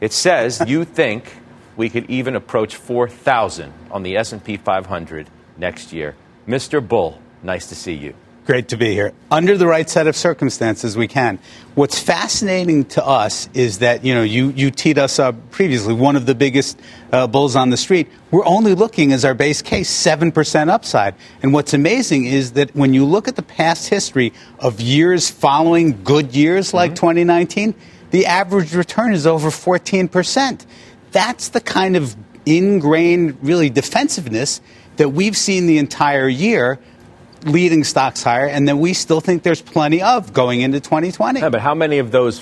It 0.00 0.12
says 0.12 0.62
you 0.66 0.84
think 1.00 1.36
we 1.76 1.88
could 1.88 2.08
even 2.10 2.36
approach 2.36 2.76
4,000 2.76 3.72
on 3.90 4.02
the 4.02 4.16
S&P 4.16 4.56
500 4.56 5.28
next 5.56 5.92
year. 5.92 6.14
Mr. 6.46 6.86
Bull, 6.86 7.18
nice 7.42 7.68
to 7.68 7.74
see 7.74 7.94
you. 7.94 8.14
Great 8.44 8.68
to 8.68 8.76
be 8.76 8.92
here. 8.92 9.12
Under 9.30 9.56
the 9.56 9.68
right 9.68 9.88
set 9.88 10.08
of 10.08 10.16
circumstances, 10.16 10.96
we 10.96 11.06
can. 11.06 11.38
What's 11.76 12.00
fascinating 12.00 12.86
to 12.86 13.06
us 13.06 13.48
is 13.54 13.78
that, 13.78 14.04
you 14.04 14.14
know, 14.14 14.24
you, 14.24 14.50
you 14.50 14.72
teed 14.72 14.98
us 14.98 15.20
up 15.20 15.52
previously, 15.52 15.94
one 15.94 16.16
of 16.16 16.26
the 16.26 16.34
biggest 16.34 16.80
uh, 17.12 17.28
bulls 17.28 17.54
on 17.54 17.70
the 17.70 17.76
street. 17.76 18.08
We're 18.32 18.44
only 18.44 18.74
looking 18.74 19.12
as 19.12 19.24
our 19.24 19.34
base 19.34 19.62
case 19.62 19.88
7% 19.88 20.68
upside. 20.68 21.14
And 21.40 21.52
what's 21.52 21.72
amazing 21.72 22.24
is 22.24 22.52
that 22.52 22.74
when 22.74 22.92
you 22.92 23.04
look 23.04 23.28
at 23.28 23.36
the 23.36 23.44
past 23.44 23.88
history 23.88 24.32
of 24.58 24.80
years 24.80 25.30
following 25.30 26.02
good 26.02 26.34
years 26.34 26.74
like 26.74 26.92
mm-hmm. 26.92 27.06
2019, 27.06 27.74
the 28.10 28.26
average 28.26 28.74
return 28.74 29.12
is 29.12 29.24
over 29.24 29.50
14%. 29.50 30.66
That's 31.12 31.48
the 31.50 31.60
kind 31.60 31.94
of 31.94 32.16
ingrained, 32.44 33.38
really, 33.40 33.70
defensive-ness 33.70 34.60
that 34.96 35.10
we've 35.10 35.36
seen 35.36 35.66
the 35.66 35.78
entire 35.78 36.28
year 36.28 36.80
leading 37.44 37.84
stocks 37.84 38.22
higher, 38.22 38.46
and 38.46 38.66
then 38.66 38.78
we 38.78 38.94
still 38.94 39.20
think 39.20 39.42
there's 39.42 39.62
plenty 39.62 40.02
of 40.02 40.32
going 40.32 40.60
into 40.60 40.80
2020. 40.80 41.40
Yeah, 41.40 41.48
but 41.48 41.60
how 41.60 41.74
many 41.74 41.98
of 41.98 42.10
those 42.10 42.40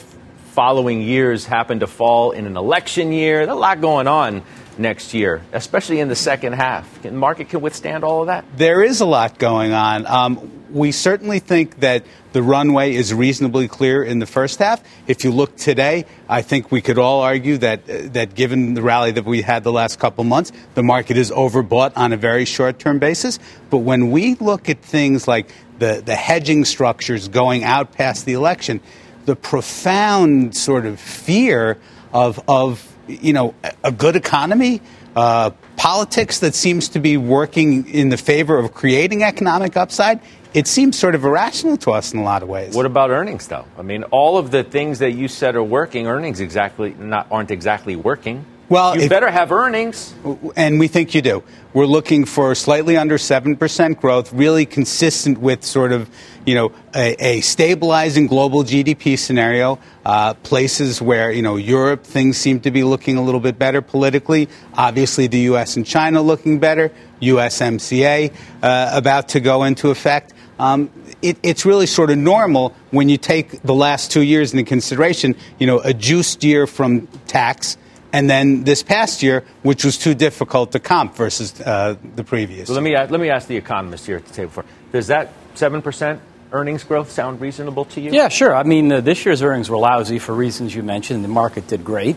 following 0.53 1.03
years 1.03 1.47
happen 1.47 1.81
to 1.81 1.87
fall 1.87 2.33
in 2.33 2.47
an 2.47 2.57
election 2.57 3.13
year? 3.13 3.47
There's 3.47 3.57
a 3.57 3.61
lot 3.61 3.81
going 3.81 4.09
on 4.09 4.43
next 4.79 5.15
year, 5.15 5.43
especially 5.53 6.01
in 6.01 6.09
the 6.09 6.17
second 6.17 6.55
half. 6.55 7.03
The 7.03 7.11
market 7.11 7.49
can 7.49 7.61
withstand 7.61 8.05
all 8.05 8.23
of 8.23 8.27
that? 8.27 8.45
There 8.57 8.83
is 8.83 9.01
a 9.01 9.07
lot 9.07 9.39
going 9.39 9.73
on. 9.73 10.07
Um, 10.07 10.60
we 10.73 10.93
certainly 10.93 11.39
think 11.39 11.81
that 11.81 12.05
the 12.33 12.43
runway 12.43 12.95
is 12.95 13.13
reasonably 13.13 13.69
clear 13.69 14.03
in 14.03 14.19
the 14.19 14.27
first 14.27 14.59
half. 14.59 14.83
If 15.07 15.25
you 15.25 15.33
look 15.33 15.57
today, 15.57 16.07
I 16.29 16.43
think 16.43 16.71
we 16.71 16.81
could 16.81 16.99
all 16.99 17.21
argue 17.23 17.59
that 17.59 17.89
uh, 17.91 18.09
that 18.13 18.35
given 18.35 18.75
the 18.75 18.83
rally 18.83 19.11
that 19.13 19.25
we 19.25 19.43
had 19.43 19.65
the 19.65 19.73
last 19.73 19.99
couple 19.99 20.25
months, 20.25 20.53
the 20.75 20.83
market 20.83 21.17
is 21.17 21.31
overbought 21.31 21.93
on 21.97 22.13
a 22.13 22.17
very 22.17 22.45
short-term 22.45 22.99
basis. 22.99 23.39
But 23.69 23.79
when 23.79 24.11
we 24.11 24.37
look 24.37 24.69
at 24.69 24.81
things 24.83 25.27
like 25.27 25.51
the, 25.79 26.03
the 26.05 26.15
hedging 26.15 26.65
structures 26.65 27.29
going 27.29 27.65
out 27.65 27.93
past 27.93 28.27
the 28.27 28.35
election, 28.35 28.81
the 29.25 29.37
profound 29.37 30.57
sort 30.57 30.87
of 30.87 31.01
fear 31.01 31.79
of, 32.13 32.41
of 32.49 32.87
you 33.09 33.33
know, 33.33 33.55
a 33.83 33.91
good 33.91 34.17
economy, 34.17 34.81
uh, 35.17 35.51
politics 35.77 36.39
that 36.41 36.55
seems 36.55 36.89
to 36.91 37.01
be 37.01 37.17
working 37.17 37.89
in 37.89 38.11
the 38.11 38.17
favor 38.17 38.59
of 38.59 38.73
creating 38.73 39.25
economic 39.25 39.77
upside, 39.77 40.21
it 40.55 40.67
seems 40.67 40.99
sort 40.99 41.15
of 41.15 41.25
irrational 41.25 41.77
to 41.79 41.93
us 41.93 42.13
in 42.13 42.21
a 42.21 42.23
lot 42.23 42.43
of 42.43 42.49
ways. 42.49 42.75
What 42.75 42.87
about 42.87 43.11
earnings, 43.11 43.47
though? 43.47 43.67
I 43.79 43.83
mean, 43.83 44.05
all 44.05 44.39
of 44.39 44.51
the 44.51 44.65
things 44.65 44.99
that 44.99 45.13
you 45.13 45.29
said 45.29 45.55
are 45.55 45.63
working, 45.63 46.07
earnings 46.07 46.41
exactly 46.41 46.95
not 46.99 47.27
aren't 47.31 47.51
exactly 47.51 47.97
working. 47.97 48.45
Well, 48.71 48.97
you 48.97 49.03
if, 49.03 49.11
better 49.11 49.29
have 49.29 49.51
earnings. 49.51 50.15
And 50.55 50.79
we 50.79 50.87
think 50.87 51.13
you 51.13 51.23
do. 51.23 51.43
We're 51.75 51.87
looking 51.87 52.25
for 52.25 52.55
slightly 52.55 52.97
under 52.97 53.19
7% 53.19 54.01
growth, 54.01 54.33
really 54.33 54.65
consistent 54.65 55.39
with 55.39 55.65
sort 55.65 55.91
of, 55.91 56.09
you 56.47 56.55
know, 56.55 56.73
a, 56.95 57.17
a 57.19 57.41
stabilizing 57.41 58.29
global 58.29 58.63
GDP 58.63 59.19
scenario. 59.19 59.81
Uh, 60.07 60.35
places 60.35 61.03
where, 61.03 61.33
you 61.33 61.43
know, 61.43 61.57
Europe, 61.57 62.05
things 62.05 62.37
seem 62.37 62.61
to 62.61 62.71
be 62.71 62.85
looking 62.85 63.17
a 63.17 63.23
little 63.23 63.41
bit 63.41 63.59
better 63.59 63.83
politically. 63.83 64.49
Obviously, 64.75 65.27
the 65.27 65.41
U.S. 65.41 65.75
and 65.77 65.85
China 65.85 66.23
looking 66.23 66.61
better. 66.61 66.93
USMCA 67.21 68.33
uh, 68.63 68.91
about 68.95 69.31
to 69.31 69.41
go 69.41 69.65
into 69.65 69.91
effect. 69.91 70.33
Um, 70.61 70.91
it, 71.23 71.39
it's 71.43 71.67
really 71.67 71.87
sort 71.87 72.11
of 72.11 72.19
normal 72.19 72.77
when 72.93 73.09
you 73.09 73.17
take 73.17 73.63
the 73.63 73.75
last 73.75 74.13
two 74.13 74.23
years 74.23 74.53
into 74.53 74.65
consideration, 74.65 75.35
you 75.59 75.67
know, 75.67 75.81
a 75.81 75.93
juiced 75.93 76.45
year 76.45 76.69
from 76.69 77.09
tax– 77.27 77.77
and 78.13 78.29
then 78.29 78.65
this 78.65 78.83
past 78.83 79.23
year, 79.23 79.45
which 79.63 79.85
was 79.85 79.99
too 79.99 80.15
difficult 80.15 80.73
to 80.73 80.81
comp 80.81 81.15
versus 81.15 81.61
uh, 81.61 81.97
the 82.17 82.25
previous. 82.25 82.69
So 82.69 82.75
let 82.75 82.83
me 82.83 82.97
let 82.97 83.21
me 83.21 83.31
ask 83.31 83.49
the 83.49 83.57
economist 83.57 84.07
here 84.07 84.17
at 84.17 84.27
the 84.27 84.35
table. 84.35 84.51
For 84.51 84.65
does 84.93 85.09
that 85.09 85.33
seven 85.55 85.83
percent 85.83 86.21
earnings 86.53 86.85
growth 86.85 87.11
sound 87.11 87.41
reasonable 87.41 87.85
to 87.87 88.01
you? 88.01 88.11
Yeah, 88.11 88.29
sure. 88.29 88.55
I 88.55 88.65
mean, 88.65 88.91
uh, 88.91 89.01
this 89.01 89.25
year's 89.25 89.43
earnings 89.43 89.71
were 89.71 89.79
lousy 89.79 90.19
for 90.19 90.35
reasons 90.35 90.75
you 90.75 90.83
mentioned. 90.83 91.25
The 91.25 91.29
market 91.29 91.69
did 91.69 91.85
great. 91.85 92.17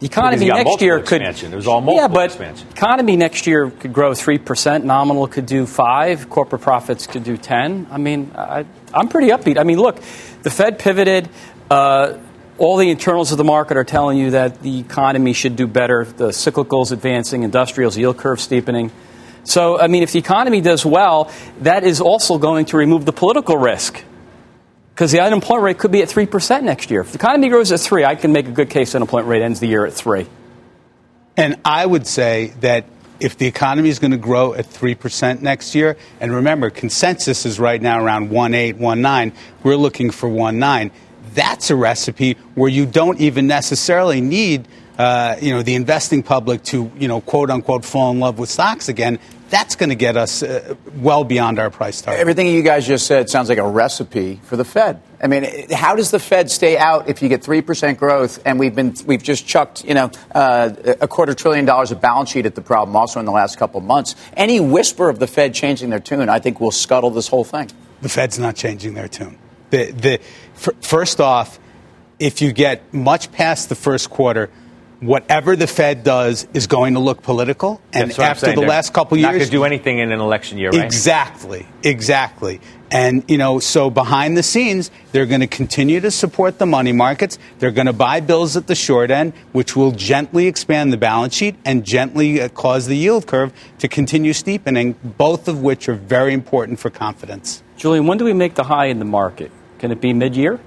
The 0.00 0.06
economy 0.06 0.46
next 0.46 0.80
year 0.80 0.98
could 1.00 1.20
expansion. 1.20 1.52
It 1.52 1.56
was 1.56 1.66
all 1.66 1.82
multiple 1.82 2.02
yeah, 2.02 2.08
but 2.08 2.24
expansion. 2.30 2.68
economy 2.70 3.16
next 3.16 3.46
year 3.46 3.70
could 3.70 3.92
grow 3.92 4.14
three 4.14 4.38
percent. 4.38 4.84
Nominal 4.84 5.28
could 5.28 5.46
do 5.46 5.66
five. 5.66 6.30
Corporate 6.30 6.62
profits 6.62 7.06
could 7.06 7.22
do 7.22 7.36
ten. 7.36 7.86
I 7.90 7.98
mean, 7.98 8.30
I, 8.34 8.64
am 8.94 9.08
pretty 9.08 9.28
upbeat. 9.28 9.58
I 9.58 9.64
mean, 9.64 9.78
look, 9.78 10.00
the 10.42 10.50
Fed 10.50 10.78
pivoted. 10.78 11.28
Uh, 11.70 12.18
all 12.60 12.76
the 12.76 12.90
internals 12.90 13.32
of 13.32 13.38
the 13.38 13.44
market 13.44 13.78
are 13.78 13.84
telling 13.84 14.18
you 14.18 14.32
that 14.32 14.60
the 14.60 14.80
economy 14.80 15.32
should 15.32 15.56
do 15.56 15.66
better. 15.66 16.04
The 16.04 16.28
cyclicals 16.28 16.92
advancing, 16.92 17.42
industrials, 17.42 17.96
yield 17.96 18.18
curve 18.18 18.38
steepening. 18.38 18.92
So, 19.44 19.80
I 19.80 19.86
mean, 19.86 20.02
if 20.02 20.12
the 20.12 20.18
economy 20.18 20.60
does 20.60 20.84
well, 20.84 21.32
that 21.62 21.84
is 21.84 22.02
also 22.02 22.36
going 22.36 22.66
to 22.66 22.76
remove 22.76 23.06
the 23.06 23.14
political 23.14 23.56
risk. 23.56 24.04
Because 24.94 25.10
the 25.10 25.20
unemployment 25.20 25.64
rate 25.64 25.78
could 25.78 25.90
be 25.90 26.02
at 26.02 26.10
3% 26.10 26.62
next 26.62 26.90
year. 26.90 27.00
If 27.00 27.12
the 27.12 27.18
economy 27.18 27.48
grows 27.48 27.72
at 27.72 27.80
3 27.80 28.04
I 28.04 28.14
can 28.14 28.30
make 28.32 28.46
a 28.46 28.52
good 28.52 28.68
case 28.68 28.94
unemployment 28.94 29.30
rate 29.30 29.40
ends 29.40 29.58
the 29.58 29.66
year 29.66 29.86
at 29.86 29.94
3 29.94 30.26
And 31.38 31.56
I 31.64 31.86
would 31.86 32.06
say 32.06 32.52
that 32.60 32.84
if 33.20 33.38
the 33.38 33.46
economy 33.46 33.88
is 33.88 33.98
going 33.98 34.10
to 34.10 34.18
grow 34.18 34.52
at 34.52 34.66
3% 34.66 35.40
next 35.40 35.74
year, 35.74 35.96
and 36.20 36.30
remember, 36.30 36.68
consensus 36.68 37.46
is 37.46 37.58
right 37.58 37.80
now 37.80 38.04
around 38.04 38.28
1.8, 38.28 38.74
1.9, 38.74 39.32
we're 39.62 39.76
looking 39.76 40.10
for 40.10 40.28
1.9 40.28 40.90
that's 41.34 41.70
a 41.70 41.76
recipe 41.76 42.34
where 42.54 42.70
you 42.70 42.86
don't 42.86 43.20
even 43.20 43.46
necessarily 43.46 44.20
need 44.20 44.66
uh, 44.98 45.36
you 45.40 45.52
know 45.52 45.62
the 45.62 45.74
investing 45.74 46.22
public 46.22 46.62
to 46.62 46.90
you 46.98 47.08
know 47.08 47.20
quote 47.22 47.50
unquote 47.50 47.84
fall 47.84 48.10
in 48.10 48.20
love 48.20 48.38
with 48.38 48.50
stocks 48.50 48.88
again. 48.88 49.18
That's 49.48 49.74
going 49.74 49.88
to 49.88 49.96
get 49.96 50.16
us 50.16 50.44
uh, 50.44 50.76
well 50.96 51.24
beyond 51.24 51.58
our 51.58 51.70
price 51.70 52.02
target. 52.02 52.20
Everything 52.20 52.46
you 52.46 52.62
guys 52.62 52.86
just 52.86 53.06
said 53.06 53.28
sounds 53.28 53.48
like 53.48 53.58
a 53.58 53.68
recipe 53.68 54.38
for 54.44 54.56
the 54.56 54.64
Fed. 54.64 55.02
I 55.20 55.26
mean, 55.26 55.44
how 55.72 55.96
does 55.96 56.12
the 56.12 56.20
Fed 56.20 56.50
stay 56.50 56.78
out 56.78 57.08
if 57.08 57.20
you 57.20 57.28
get 57.28 57.42
three 57.42 57.62
percent 57.62 57.98
growth 57.98 58.40
and 58.44 58.60
we've 58.60 58.74
been 58.74 58.94
we've 59.06 59.22
just 59.22 59.46
chucked 59.46 59.84
you 59.84 59.94
know 59.94 60.10
uh, 60.34 60.70
a 61.00 61.08
quarter 61.08 61.34
trillion 61.34 61.64
dollars 61.64 61.90
of 61.90 62.00
balance 62.00 62.30
sheet 62.30 62.44
at 62.44 62.54
the 62.54 62.60
problem 62.62 62.94
also 62.94 63.20
in 63.20 63.26
the 63.26 63.32
last 63.32 63.56
couple 63.56 63.80
of 63.80 63.86
months? 63.86 64.14
Any 64.36 64.60
whisper 64.60 65.08
of 65.08 65.18
the 65.18 65.26
Fed 65.26 65.54
changing 65.54 65.88
their 65.88 66.00
tune, 66.00 66.28
I 66.28 66.40
think, 66.40 66.60
will 66.60 66.70
scuttle 66.70 67.10
this 67.10 67.28
whole 67.28 67.44
thing. 67.44 67.70
The 68.02 68.08
Fed's 68.08 68.38
not 68.38 68.54
changing 68.54 68.94
their 68.94 69.08
tune. 69.08 69.38
The, 69.70 69.92
the, 69.92 70.20
first 70.80 71.20
off, 71.20 71.58
if 72.18 72.42
you 72.42 72.52
get 72.52 72.92
much 72.92 73.32
past 73.32 73.68
the 73.68 73.74
first 73.74 74.10
quarter, 74.10 74.50
whatever 75.00 75.56
the 75.56 75.66
Fed 75.66 76.04
does 76.04 76.46
is 76.52 76.66
going 76.66 76.94
to 76.94 77.00
look 77.00 77.22
political. 77.22 77.80
And 77.92 78.10
That's 78.10 78.18
what 78.18 78.24
I'm 78.24 78.30
after 78.30 78.46
the 78.46 78.60
They're 78.60 78.68
last 78.68 78.92
couple 78.92 79.16
not 79.16 79.32
years, 79.32 79.38
going 79.38 79.46
to 79.46 79.50
do 79.50 79.64
anything 79.64 79.98
in 79.98 80.12
an 80.12 80.20
election 80.20 80.58
year, 80.58 80.70
right? 80.70 80.84
Exactly, 80.84 81.66
exactly. 81.82 82.60
And, 82.92 83.24
you 83.28 83.38
know, 83.38 83.60
so 83.60 83.88
behind 83.88 84.36
the 84.36 84.42
scenes, 84.42 84.90
they're 85.12 85.26
going 85.26 85.42
to 85.42 85.46
continue 85.46 86.00
to 86.00 86.10
support 86.10 86.58
the 86.58 86.66
money 86.66 86.92
markets. 86.92 87.38
They're 87.60 87.70
going 87.70 87.86
to 87.86 87.92
buy 87.92 88.18
bills 88.18 88.56
at 88.56 88.66
the 88.66 88.74
short 88.74 89.12
end, 89.12 89.32
which 89.52 89.76
will 89.76 89.92
gently 89.92 90.48
expand 90.48 90.92
the 90.92 90.96
balance 90.96 91.34
sheet 91.34 91.54
and 91.64 91.84
gently 91.84 92.40
uh, 92.40 92.48
cause 92.48 92.86
the 92.86 92.96
yield 92.96 93.28
curve 93.28 93.52
to 93.78 93.86
continue 93.86 94.32
steepening, 94.32 94.96
both 95.04 95.46
of 95.46 95.62
which 95.62 95.88
are 95.88 95.94
very 95.94 96.34
important 96.34 96.80
for 96.80 96.90
confidence. 96.90 97.62
Julian, 97.76 98.06
when 98.06 98.18
do 98.18 98.24
we 98.24 98.32
make 98.32 98.56
the 98.56 98.64
high 98.64 98.86
in 98.86 98.98
the 98.98 99.04
market? 99.04 99.52
Can 99.80 99.90
it 99.92 100.00
be 100.02 100.12
mid 100.12 100.36
year? 100.36 100.60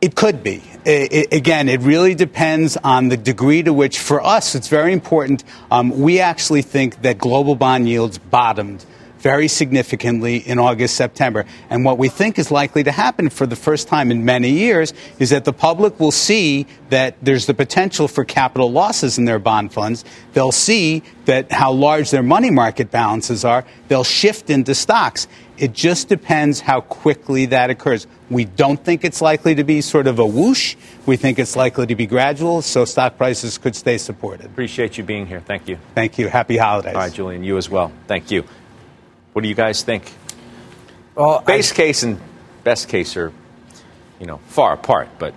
It 0.00 0.14
could 0.14 0.44
be. 0.44 0.62
I- 0.86 1.08
I- 1.12 1.26
again, 1.32 1.68
it 1.68 1.80
really 1.80 2.14
depends 2.14 2.76
on 2.84 3.08
the 3.08 3.16
degree 3.16 3.64
to 3.64 3.72
which, 3.72 3.98
for 3.98 4.24
us, 4.24 4.54
it's 4.54 4.68
very 4.68 4.92
important. 4.92 5.42
Um, 5.68 6.00
we 6.00 6.20
actually 6.20 6.62
think 6.62 7.02
that 7.02 7.18
global 7.18 7.56
bond 7.56 7.88
yields 7.88 8.16
bottomed 8.16 8.84
very 9.18 9.48
significantly 9.48 10.36
in 10.36 10.60
August, 10.60 10.94
September. 10.94 11.44
And 11.68 11.84
what 11.84 11.98
we 11.98 12.08
think 12.08 12.38
is 12.38 12.52
likely 12.52 12.84
to 12.84 12.92
happen 12.92 13.28
for 13.28 13.44
the 13.44 13.56
first 13.56 13.88
time 13.88 14.12
in 14.12 14.24
many 14.24 14.50
years 14.50 14.94
is 15.18 15.30
that 15.30 15.44
the 15.44 15.52
public 15.52 15.98
will 15.98 16.12
see 16.12 16.68
that 16.90 17.16
there's 17.20 17.46
the 17.46 17.54
potential 17.54 18.06
for 18.06 18.24
capital 18.24 18.70
losses 18.70 19.18
in 19.18 19.24
their 19.24 19.40
bond 19.40 19.72
funds. 19.72 20.04
They'll 20.34 20.52
see 20.52 21.02
that 21.24 21.50
how 21.50 21.72
large 21.72 22.12
their 22.12 22.22
money 22.22 22.52
market 22.52 22.92
balances 22.92 23.44
are. 23.44 23.64
They'll 23.88 24.04
shift 24.04 24.48
into 24.48 24.76
stocks. 24.76 25.26
It 25.58 25.72
just 25.72 26.08
depends 26.08 26.60
how 26.60 26.80
quickly 26.80 27.46
that 27.46 27.70
occurs. 27.70 28.06
We 28.30 28.44
don't 28.44 28.82
think 28.82 29.04
it's 29.04 29.20
likely 29.20 29.56
to 29.56 29.64
be 29.64 29.80
sort 29.80 30.06
of 30.06 30.18
a 30.18 30.26
whoosh. 30.26 30.76
We 31.04 31.16
think 31.16 31.38
it's 31.38 31.56
likely 31.56 31.86
to 31.86 31.96
be 31.96 32.06
gradual, 32.06 32.62
so 32.62 32.84
stock 32.84 33.16
prices 33.16 33.58
could 33.58 33.74
stay 33.74 33.98
supported. 33.98 34.46
Appreciate 34.46 34.98
you 34.98 35.04
being 35.04 35.26
here. 35.26 35.40
Thank 35.40 35.68
you. 35.68 35.78
Thank 35.94 36.18
you. 36.18 36.28
Happy 36.28 36.56
holidays. 36.56 36.94
All 36.94 37.00
right, 37.00 37.12
Julian, 37.12 37.42
you 37.42 37.56
as 37.56 37.68
well. 37.68 37.90
Thank 38.06 38.30
you. 38.30 38.44
What 39.32 39.42
do 39.42 39.48
you 39.48 39.54
guys 39.54 39.82
think? 39.82 40.12
Well, 41.14 41.40
base 41.40 41.72
case 41.72 42.04
and 42.04 42.20
best 42.62 42.88
case 42.88 43.16
are, 43.16 43.32
you 44.20 44.26
know, 44.26 44.38
far 44.46 44.72
apart, 44.74 45.08
but 45.18 45.34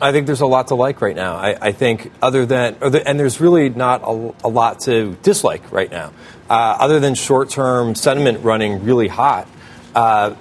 I 0.00 0.12
think 0.12 0.26
there's 0.26 0.42
a 0.42 0.46
lot 0.46 0.68
to 0.68 0.74
like 0.74 1.00
right 1.00 1.16
now. 1.16 1.36
I, 1.36 1.68
I 1.68 1.72
think 1.72 2.12
other 2.20 2.44
than, 2.44 2.76
or 2.80 2.90
the, 2.90 3.06
and 3.08 3.18
there's 3.18 3.40
really 3.40 3.68
not 3.68 4.02
a, 4.02 4.34
a 4.44 4.48
lot 4.48 4.80
to 4.80 5.16
dislike 5.22 5.72
right 5.72 5.90
now, 5.90 6.12
uh, 6.48 6.52
other 6.52 7.00
than 7.00 7.14
short-term 7.14 7.94
sentiment 7.94 8.44
running 8.44 8.84
really 8.84 9.08
hot. 9.08 9.48
Uh, 9.94 10.34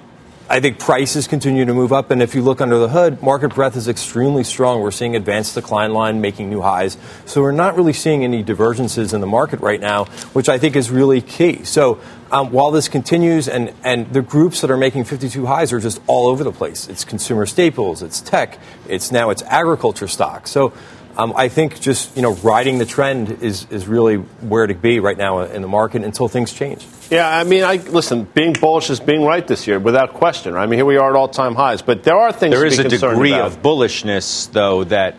I 0.48 0.60
think 0.60 0.78
prices 0.78 1.28
continue 1.28 1.66
to 1.66 1.74
move 1.74 1.92
up, 1.92 2.12
and 2.12 2.22
if 2.22 2.36
you 2.36 2.44
look 2.44 2.62
under 2.62 2.78
the 2.78 2.88
hood, 2.88 3.24
market 3.24 3.56
breadth 3.56 3.76
is 3.76 3.88
extremely 3.88 4.44
strong. 4.44 4.80
We're 4.80 4.92
seeing 4.92 5.16
advanced 5.16 5.56
decline 5.56 5.92
line 5.92 6.22
making 6.22 6.52
new 6.52 6.62
highs, 6.62 7.00
so 7.26 7.42
we're 7.42 7.52
not 7.52 7.76
really 7.76 7.94
seeing 7.94 8.24
any 8.24 8.44
divergences 8.44 9.12
in 9.12 9.22
the 9.22 9.28
market 9.28 9.60
right 9.62 9.82
now, 9.82 10.06
which 10.34 10.48
I 10.48 10.60
think 10.60 10.76
is 10.76 10.92
really 10.92 11.20
key. 11.20 11.64
So 11.64 12.00
um, 12.32 12.52
while 12.52 12.70
this 12.70 12.88
continues, 12.88 13.48
and 13.48 13.74
and 13.84 14.14
the 14.14 14.22
groups 14.22 14.62
that 14.62 14.70
are 14.70 14.78
making 14.78 15.06
52 15.06 15.48
highs 15.48 15.74
are 15.74 15.80
just 15.80 16.00
all 16.06 16.28
over 16.28 16.44
the 16.44 16.52
place. 16.52 16.88
It's 16.90 17.04
consumer 17.04 17.48
staples, 17.48 18.04
it's 18.04 18.22
tech, 18.22 18.60
it's 18.88 19.12
now 19.12 19.32
it's 19.32 19.42
agriculture 19.44 20.08
stocks. 20.08 20.52
So. 20.52 20.74
Um, 21.18 21.34
I 21.38 21.48
think 21.48 21.80
just 21.80 22.16
you 22.16 22.22
know 22.22 22.34
riding 22.36 22.78
the 22.78 22.86
trend 22.86 23.42
is, 23.42 23.68
is 23.70 23.88
really 23.88 24.18
where 24.18 24.68
to 24.68 24.74
be 24.74 25.00
right 25.00 25.18
now 25.18 25.40
in 25.42 25.62
the 25.62 25.68
market 25.68 26.04
until 26.04 26.28
things 26.28 26.52
change. 26.52 26.86
Yeah, 27.10 27.30
I 27.30 27.44
mean, 27.46 27.64
I 27.64 27.76
listen. 27.78 28.24
Being 28.26 28.54
bullish 28.54 28.90
is 28.90 29.00
being 29.00 29.24
right 29.24 29.46
this 29.48 29.66
year, 29.68 29.80
without 29.80 30.14
question. 30.14 30.56
I 30.56 30.66
mean, 30.66 30.78
here 30.78 30.86
we 30.86 30.98
are 30.98 31.10
at 31.10 31.16
all-time 31.16 31.56
highs, 31.56 31.82
but 31.82 32.04
there 32.04 32.18
are 32.18 32.34
things. 32.34 32.52
there 32.54 32.62
to 32.62 32.68
is 32.68 32.78
be 32.78 32.82
a 32.82 32.90
concerned 32.90 33.14
degree 33.16 33.32
about. 33.34 33.48
of 33.54 33.62
bullishness, 33.62 34.52
though, 34.52 34.84
that 34.86 35.16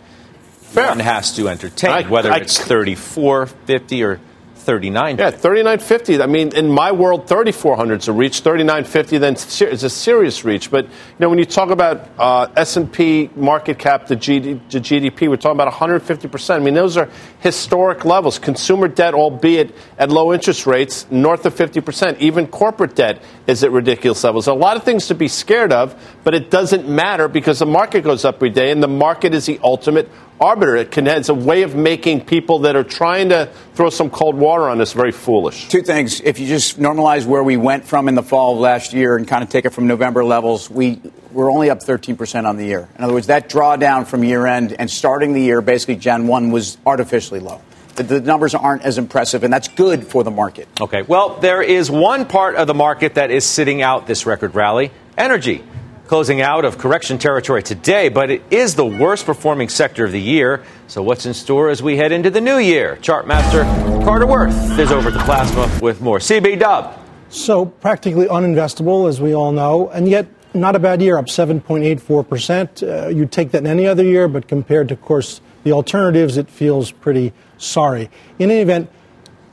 one 0.75 0.99
has 0.99 1.35
to 1.37 1.49
entertain, 1.49 1.91
I- 1.91 2.03
whether 2.03 2.31
I- 2.31 2.39
it's 2.39 2.59
34, 2.61 3.47
50, 3.47 4.03
or 4.03 4.21
39. 4.67 5.19
Yeah, 5.19 5.31
3950. 5.31 6.21
I 6.21 6.27
mean, 6.27 6.55
in 6.57 6.69
my 6.69 6.91
world, 6.91 7.29
3400 7.29 8.03
is 8.03 8.09
a 8.09 8.13
reach. 8.13 8.41
3950 8.41 9.19
then 9.19 9.35
is 9.35 9.85
a 9.85 9.89
serious 9.89 10.45
reach. 10.45 10.73
But 10.73 10.87
you 10.87 10.91
know, 11.21 11.29
when 11.29 11.39
you 11.39 11.45
talk 11.45 11.71
about 11.71 12.11
uh, 12.19 12.49
S&P 12.57 13.31
market 13.37 13.79
cap 13.79 14.07
to, 14.09 14.17
GD, 14.17 14.69
to 14.71 14.81
GDP, 14.81 15.29
we're 15.29 15.37
talking 15.37 15.57
about 15.57 15.69
150 15.69 16.27
percent. 16.29 16.61
I 16.61 16.65
mean, 16.65 16.75
those 16.75 16.97
are 16.97 17.09
historic 17.39 18.05
levels. 18.05 18.41
Consumer 18.41 18.89
debt, 18.89 19.15
albeit 19.15 19.73
at 19.99 20.11
low 20.11 20.35
interest 20.35 20.67
rates, 20.67 21.07
north 21.13 21.47
of 21.47 21.55
50 21.55 21.81
percent. 21.81 22.19
Even 22.19 22.49
corporate 22.49 22.97
debt 22.97 23.23
is 23.47 23.63
at 23.63 23.71
ridiculous 23.71 24.25
levels. 24.25 24.49
A 24.49 24.53
lot 24.53 24.77
of 24.77 24.83
things 24.83 25.07
to 25.07 25.15
be 25.15 25.29
scared 25.29 25.73
of, 25.73 25.95
but 26.25 26.35
it 26.35 26.51
doesn't 26.51 26.89
matter 26.89 27.29
because 27.29 27.61
the 27.61 27.67
market 27.67 28.03
goes 28.03 28.25
up 28.25 28.35
every 28.37 28.51
day, 28.51 28.73
and 28.73 28.83
the 28.83 28.89
market 28.89 29.33
is 29.33 29.47
the 29.47 29.61
ultimate 29.63 30.11
arbiter. 30.41 30.77
It 30.77 30.91
can, 30.91 31.07
it's 31.07 31.29
a 31.29 31.35
way 31.35 31.63
of 31.63 31.75
making 31.75 32.25
people 32.25 32.61
that 32.61 32.77
are 32.77 32.85
trying 32.85 33.31
to 33.31 33.51
throw 33.75 33.91
some 33.91 34.11
cold 34.11 34.37
water 34.37 34.69
on 34.69 34.79
this 34.79 34.93
very 34.93 35.13
foolish. 35.13 35.69
Two 35.69 35.83
things. 35.83 36.21
If 36.21 36.39
you 36.39 36.47
just 36.47 36.79
normalize 36.79 37.27
where 37.27 37.43
we 37.43 37.57
went 37.57 37.85
from 37.85 38.09
in 38.09 38.15
the 38.15 38.23
fall 38.23 38.55
of 38.55 38.59
last 38.59 38.93
year 38.93 39.17
and 39.17 39.27
kind 39.27 39.43
of 39.43 39.51
take 39.51 39.65
it 39.65 39.71
from 39.71 39.87
November 39.87 40.25
levels, 40.25 40.71
we 40.71 41.01
we're 41.33 41.53
only 41.53 41.69
up 41.69 41.81
13% 41.81 42.47
on 42.47 42.57
the 42.57 42.65
year. 42.65 42.89
In 42.97 43.05
other 43.05 43.13
words, 43.13 43.27
that 43.27 43.51
drawdown 43.51 44.07
from 44.07 44.25
year 44.25 44.47
end 44.47 44.75
and 44.79 44.91
starting 44.91 45.35
the 45.35 45.41
year, 45.41 45.61
basically 45.61 45.97
Jan 45.97 46.27
1, 46.27 46.51
was 46.51 46.79
artificially 46.87 47.41
low. 47.41 47.61
The, 47.97 48.03
the 48.03 48.21
numbers 48.21 48.55
aren't 48.55 48.83
as 48.83 48.99
impressive, 48.99 49.45
and 49.45 49.53
that's 49.53 49.69
good 49.69 50.07
for 50.07 50.25
the 50.25 50.31
market. 50.31 50.69
Okay, 50.81 51.03
well, 51.03 51.39
there 51.41 51.63
is 51.63 51.91
one 51.91 52.27
part 52.27 52.57
of 52.57 52.67
the 52.67 52.75
market 52.75 53.15
that 53.15 53.31
is 53.31 53.45
sitting 53.45 53.83
out 53.83 54.07
this 54.07 54.27
record 54.27 54.55
rally 54.55 54.91
energy. 55.17 55.63
Closing 56.07 56.41
out 56.41 56.65
of 56.65 56.79
correction 56.79 57.19
territory 57.19 57.65
today, 57.65 58.09
but 58.09 58.31
it 58.31 58.43
is 58.51 58.77
the 58.77 58.87
worst 58.87 59.27
performing 59.27 59.69
sector 59.69 60.05
of 60.05 60.13
the 60.13 60.21
year. 60.21 60.63
So, 60.87 61.03
what's 61.03 61.27
in 61.27 61.35
store 61.35 61.69
as 61.69 61.83
we 61.83 61.97
head 61.97 62.13
into 62.13 62.31
the 62.31 62.41
new 62.41 62.59
year? 62.59 62.97
Chartmaster 63.03 63.65
Carter 64.05 64.27
Worth 64.27 64.79
is 64.79 64.93
over 64.93 65.09
at 65.09 65.15
the 65.15 65.25
Plasma 65.25 65.69
with 65.83 66.01
more. 66.01 66.19
CB 66.19 66.61
Dub. 66.61 66.97
So 67.29 67.67
practically 67.67 68.27
uninvestable, 68.27 69.09
as 69.09 69.21
we 69.21 69.35
all 69.35 69.51
know, 69.51 69.89
and 69.89 70.09
yet 70.09 70.29
not 70.55 70.77
a 70.77 70.79
bad 70.79 71.03
year, 71.03 71.19
up 71.19 71.27
7.84%. 71.27 72.83
Uh, 72.83 73.09
you'd 73.09 73.33
take 73.33 73.51
that 73.51 73.59
in 73.59 73.67
any 73.67 73.87
other 73.87 74.05
year, 74.05 74.29
but 74.29 74.47
compared 74.47 74.89
to, 74.89 74.95
of 74.95 75.03
course, 75.03 75.41
the 75.65 75.73
alternatives, 75.73 76.37
it 76.37 76.49
feels 76.49 76.93
pretty 76.93 77.33
sorry. 77.59 78.09
In 78.39 78.51
any 78.51 78.61
event, 78.61 78.91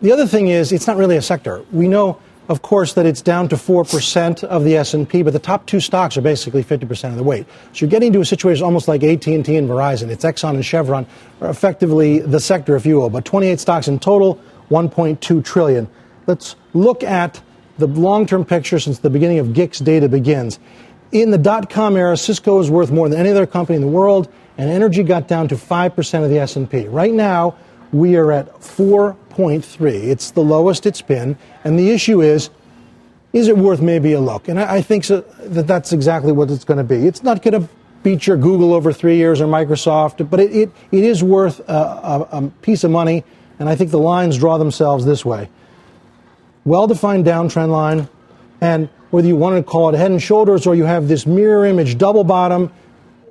the 0.01 0.11
other 0.11 0.27
thing 0.27 0.49
is 0.49 0.71
it's 0.71 0.85
not 0.85 0.97
really 0.97 1.17
a 1.17 1.21
sector. 1.21 1.65
We 1.71 1.87
know, 1.87 2.19
of 2.49 2.61
course, 2.61 2.93
that 2.93 3.05
it's 3.05 3.21
down 3.21 3.47
to 3.49 3.55
4% 3.55 4.43
of 4.43 4.63
the 4.63 4.75
S&P, 4.75 5.21
but 5.21 5.31
the 5.31 5.39
top 5.39 5.65
two 5.65 5.79
stocks 5.79 6.17
are 6.17 6.21
basically 6.21 6.63
50% 6.63 7.09
of 7.09 7.15
the 7.15 7.23
weight. 7.23 7.45
So 7.71 7.85
you're 7.85 7.89
getting 7.89 8.11
to 8.13 8.21
a 8.21 8.25
situation 8.25 8.63
almost 8.65 8.87
like 8.87 9.03
AT&T 9.03 9.33
and 9.33 9.45
Verizon. 9.45 10.09
It's 10.09 10.25
Exxon 10.25 10.55
and 10.55 10.65
Chevron 10.65 11.05
are 11.41 11.49
effectively 11.49 12.19
the 12.19 12.39
sector, 12.39 12.75
if 12.75 12.85
you 12.85 12.97
will, 12.99 13.09
but 13.09 13.23
28 13.23 13.59
stocks 13.59 13.87
in 13.87 13.99
total, 13.99 14.39
1.2 14.69 15.43
trillion. 15.45 15.87
Let's 16.27 16.55
look 16.73 17.03
at 17.03 17.41
the 17.77 17.87
long-term 17.87 18.45
picture 18.45 18.79
since 18.79 18.99
the 18.99 19.09
beginning 19.09 19.39
of 19.39 19.47
GICS 19.47 19.83
data 19.83 20.09
begins. 20.09 20.59
In 21.11 21.31
the 21.31 21.37
dot-com 21.37 21.95
era, 21.95 22.17
Cisco 22.17 22.59
is 22.59 22.69
worth 22.69 22.91
more 22.91 23.07
than 23.07 23.19
any 23.19 23.29
other 23.29 23.45
company 23.45 23.75
in 23.75 23.81
the 23.81 23.87
world, 23.87 24.31
and 24.57 24.69
energy 24.69 25.03
got 25.03 25.27
down 25.27 25.47
to 25.47 25.55
5% 25.55 26.23
of 26.23 26.29
the 26.29 26.39
S&P. 26.39 26.87
Right 26.87 27.13
now, 27.13 27.55
we 27.91 28.15
are 28.15 28.31
at 28.31 28.63
4.3. 29.35 30.03
It's 30.07 30.31
the 30.31 30.41
lowest 30.41 30.85
it's 30.85 31.01
been, 31.01 31.37
and 31.63 31.77
the 31.77 31.89
issue 31.91 32.21
is, 32.21 32.49
is 33.33 33.47
it 33.47 33.57
worth 33.57 33.81
maybe 33.81 34.13
a 34.13 34.21
look? 34.21 34.47
And 34.47 34.59
I, 34.59 34.75
I 34.75 34.81
think 34.81 35.03
so, 35.03 35.21
that 35.39 35.67
that's 35.67 35.91
exactly 35.91 36.31
what 36.31 36.51
it's 36.51 36.63
going 36.63 36.77
to 36.77 36.83
be. 36.83 37.07
It's 37.07 37.23
not 37.23 37.41
going 37.41 37.61
to 37.61 37.69
beat 38.03 38.27
your 38.27 38.37
Google 38.37 38.73
over 38.73 38.93
three 38.93 39.17
years 39.17 39.41
or 39.41 39.47
Microsoft, 39.47 40.29
but 40.29 40.39
it, 40.39 40.55
it, 40.55 40.71
it 40.91 41.03
is 41.03 41.23
worth 41.23 41.59
a, 41.67 41.73
a, 41.73 42.27
a 42.31 42.49
piece 42.61 42.83
of 42.83 42.91
money, 42.91 43.23
and 43.59 43.69
I 43.69 43.75
think 43.75 43.91
the 43.91 43.99
lines 43.99 44.37
draw 44.37 44.57
themselves 44.57 45.05
this 45.05 45.25
way. 45.25 45.49
Well-defined 46.65 47.25
downtrend 47.25 47.69
line, 47.69 48.07
and 48.61 48.89
whether 49.09 49.27
you 49.27 49.35
want 49.35 49.57
to 49.57 49.63
call 49.63 49.89
it 49.89 49.97
head 49.97 50.11
and 50.11 50.21
shoulders 50.21 50.65
or 50.65 50.75
you 50.75 50.85
have 50.85 51.07
this 51.07 51.25
mirror 51.25 51.65
image 51.65 51.97
double 51.97 52.23
bottom, 52.23 52.71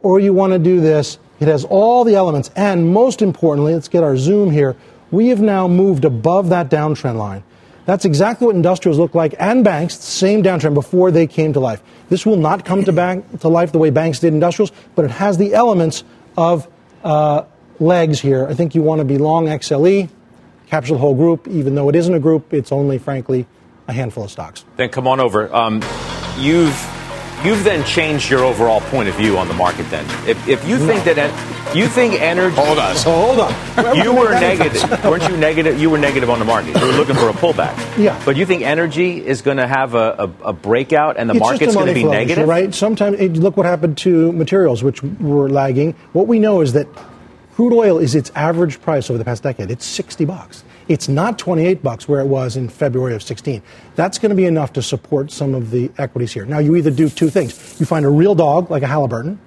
or 0.03 0.21
you 0.21 0.33
want 0.33 0.53
to 0.53 0.59
do 0.59 0.81
this, 0.81 1.19
it 1.41 1.49
has 1.49 1.65
all 1.65 2.05
the 2.05 2.15
elements. 2.15 2.51
And 2.57 2.93
most 2.93 3.23
importantly, 3.23 3.75
let's 3.75 3.89
get 3.89 4.03
our 4.03 4.17
zoom 4.17 4.51
here. 4.51 4.77
We 5.13 5.29
have 5.29 5.41
now 5.41 5.69
moved 5.69 6.05
above 6.05 6.49
that 6.49 6.71
downtrend 6.71 7.17
line. 7.17 7.45
That's 7.85 8.05
exactly 8.05 8.47
what 8.47 8.57
industrials 8.57 8.99
look 8.99 9.15
like 9.15 9.35
and 9.39 9.63
banks, 9.63 9.99
same 10.01 10.43
downtrend 10.43 10.75
before 10.75 11.11
they 11.11 11.27
came 11.27 11.53
to 11.53 11.61
life. 11.61 11.83
This 12.09 12.25
will 12.25 12.37
not 12.37 12.65
come 12.65 12.83
to, 12.85 12.93
bank, 12.93 13.41
to 13.41 13.49
life 13.49 13.73
the 13.73 13.79
way 13.79 13.91
banks 13.91 14.21
did 14.21 14.33
industrials, 14.33 14.73
but 14.95 15.05
it 15.05 15.11
has 15.11 15.37
the 15.37 15.55
elements 15.55 16.03
of 16.37 16.67
uh, 17.05 17.45
legs 17.79 18.21
here. 18.21 18.47
I 18.47 18.55
think 18.55 18.75
you 18.75 18.83
want 18.83 19.01
to 19.01 19.05
be 19.05 19.19
long 19.19 19.47
XLE, 19.47 20.09
capture 20.67 20.95
the 20.95 20.99
whole 20.99 21.15
group, 21.15 21.47
even 21.49 21.75
though 21.75 21.89
it 21.89 21.97
isn't 21.97 22.15
a 22.15 22.21
group, 22.21 22.55
it's 22.55 22.73
only, 22.73 22.99
frankly, 22.99 23.47
a 23.89 23.93
handful 23.93 24.25
of 24.25 24.31
stocks. 24.31 24.65
Then 24.77 24.89
come 24.89 25.07
on 25.07 25.21
over. 25.21 25.55
Um, 25.55 25.83
you've 26.39 27.02
you've 27.45 27.65
then 27.65 27.85
changed 27.85 28.31
your 28.31 28.45
overall 28.45 28.81
point 28.83 29.09
of 29.09 29.15
view 29.17 29.39
on 29.39 29.49
the 29.49 29.55
market. 29.55 29.89
Then, 29.91 30.05
if, 30.29 30.47
if 30.49 30.67
you 30.69 30.79
think 30.79 31.05
that 31.05 31.19
en- 31.19 31.77
you 31.77 31.87
think 31.87 32.21
energy, 32.21 32.55
hold 32.57 32.79
on, 32.79 32.95
So 32.97 33.11
hold 33.11 33.41
on. 33.41 33.97
you 33.97 34.13
were 34.15 34.31
negative, 34.31 34.83
weren't 35.05 35.29
you 35.29 35.37
negative? 35.37 35.81
You 35.81 35.91
were 35.91 35.99
negative 35.99 36.29
on 36.31 36.39
the 36.39 36.45
market. 36.45 36.79
You 36.79 36.87
were 36.87 36.93
looking 36.93 37.15
for 37.15 37.29
a 37.29 37.33
pullback. 37.33 37.75
Yeah. 37.99 38.21
But 38.25 38.37
you 38.37 38.45
think 38.47 38.63
energy 38.63 39.25
is 39.25 39.41
going 39.43 39.57
to 39.57 39.67
have 39.67 39.95
a, 39.95 40.31
a, 40.43 40.49
a 40.49 40.53
breakout 40.53 41.17
and 41.17 41.31
the 41.31 41.35
It's 41.35 41.41
market's 41.41 41.75
going 41.75 41.87
to 41.87 41.95
be 41.95 42.03
flow 42.03 42.13
negative? 42.13 42.47
right? 42.49 42.75
Sometimes 42.75 43.19
it, 43.21 43.33
look 43.35 43.57
what 43.57 43.65
happened 43.67 43.97
to 43.99 44.33
materials, 44.33 44.83
which 44.83 45.03
were 45.03 45.49
lagging. 45.49 45.95
What 46.13 46.27
we 46.27 46.39
know 46.39 46.61
is 46.61 46.75
that 46.75 46.87
crude 47.55 47.73
oil 47.75 47.99
is 47.99 48.15
its 48.15 48.31
average 48.35 48.81
price 48.83 49.09
over 49.11 49.19
the 49.19 49.25
past 49.25 49.43
decade. 49.43 49.71
It's 49.71 49.87
60 49.87 50.25
bucks. 50.27 50.65
It's 50.89 51.09
not 51.09 51.39
28 51.39 51.83
bucks 51.83 52.09
where 52.09 52.21
it 52.21 52.27
was 52.27 52.57
in 52.57 52.69
February 52.69 53.15
of 53.15 53.23
16. 53.23 53.63
That's 53.95 54.19
going 54.19 54.31
to 54.31 54.37
be 54.37 54.47
enough 54.47 54.73
to 54.75 54.83
support 54.83 55.31
some 55.31 55.55
of 55.55 55.71
the 55.71 55.91
equities 55.99 56.33
here. 56.33 56.45
Now, 56.45 56.59
you 56.59 56.77
either 56.77 56.91
do 56.91 57.09
two 57.09 57.31
things. 57.31 57.79
You 57.81 57.87
find 57.87 58.05
a 58.05 58.11
real 58.11 58.35
dog 58.35 58.71
like 58.71 58.83
a 58.83 58.87
Halliburton 58.87 59.39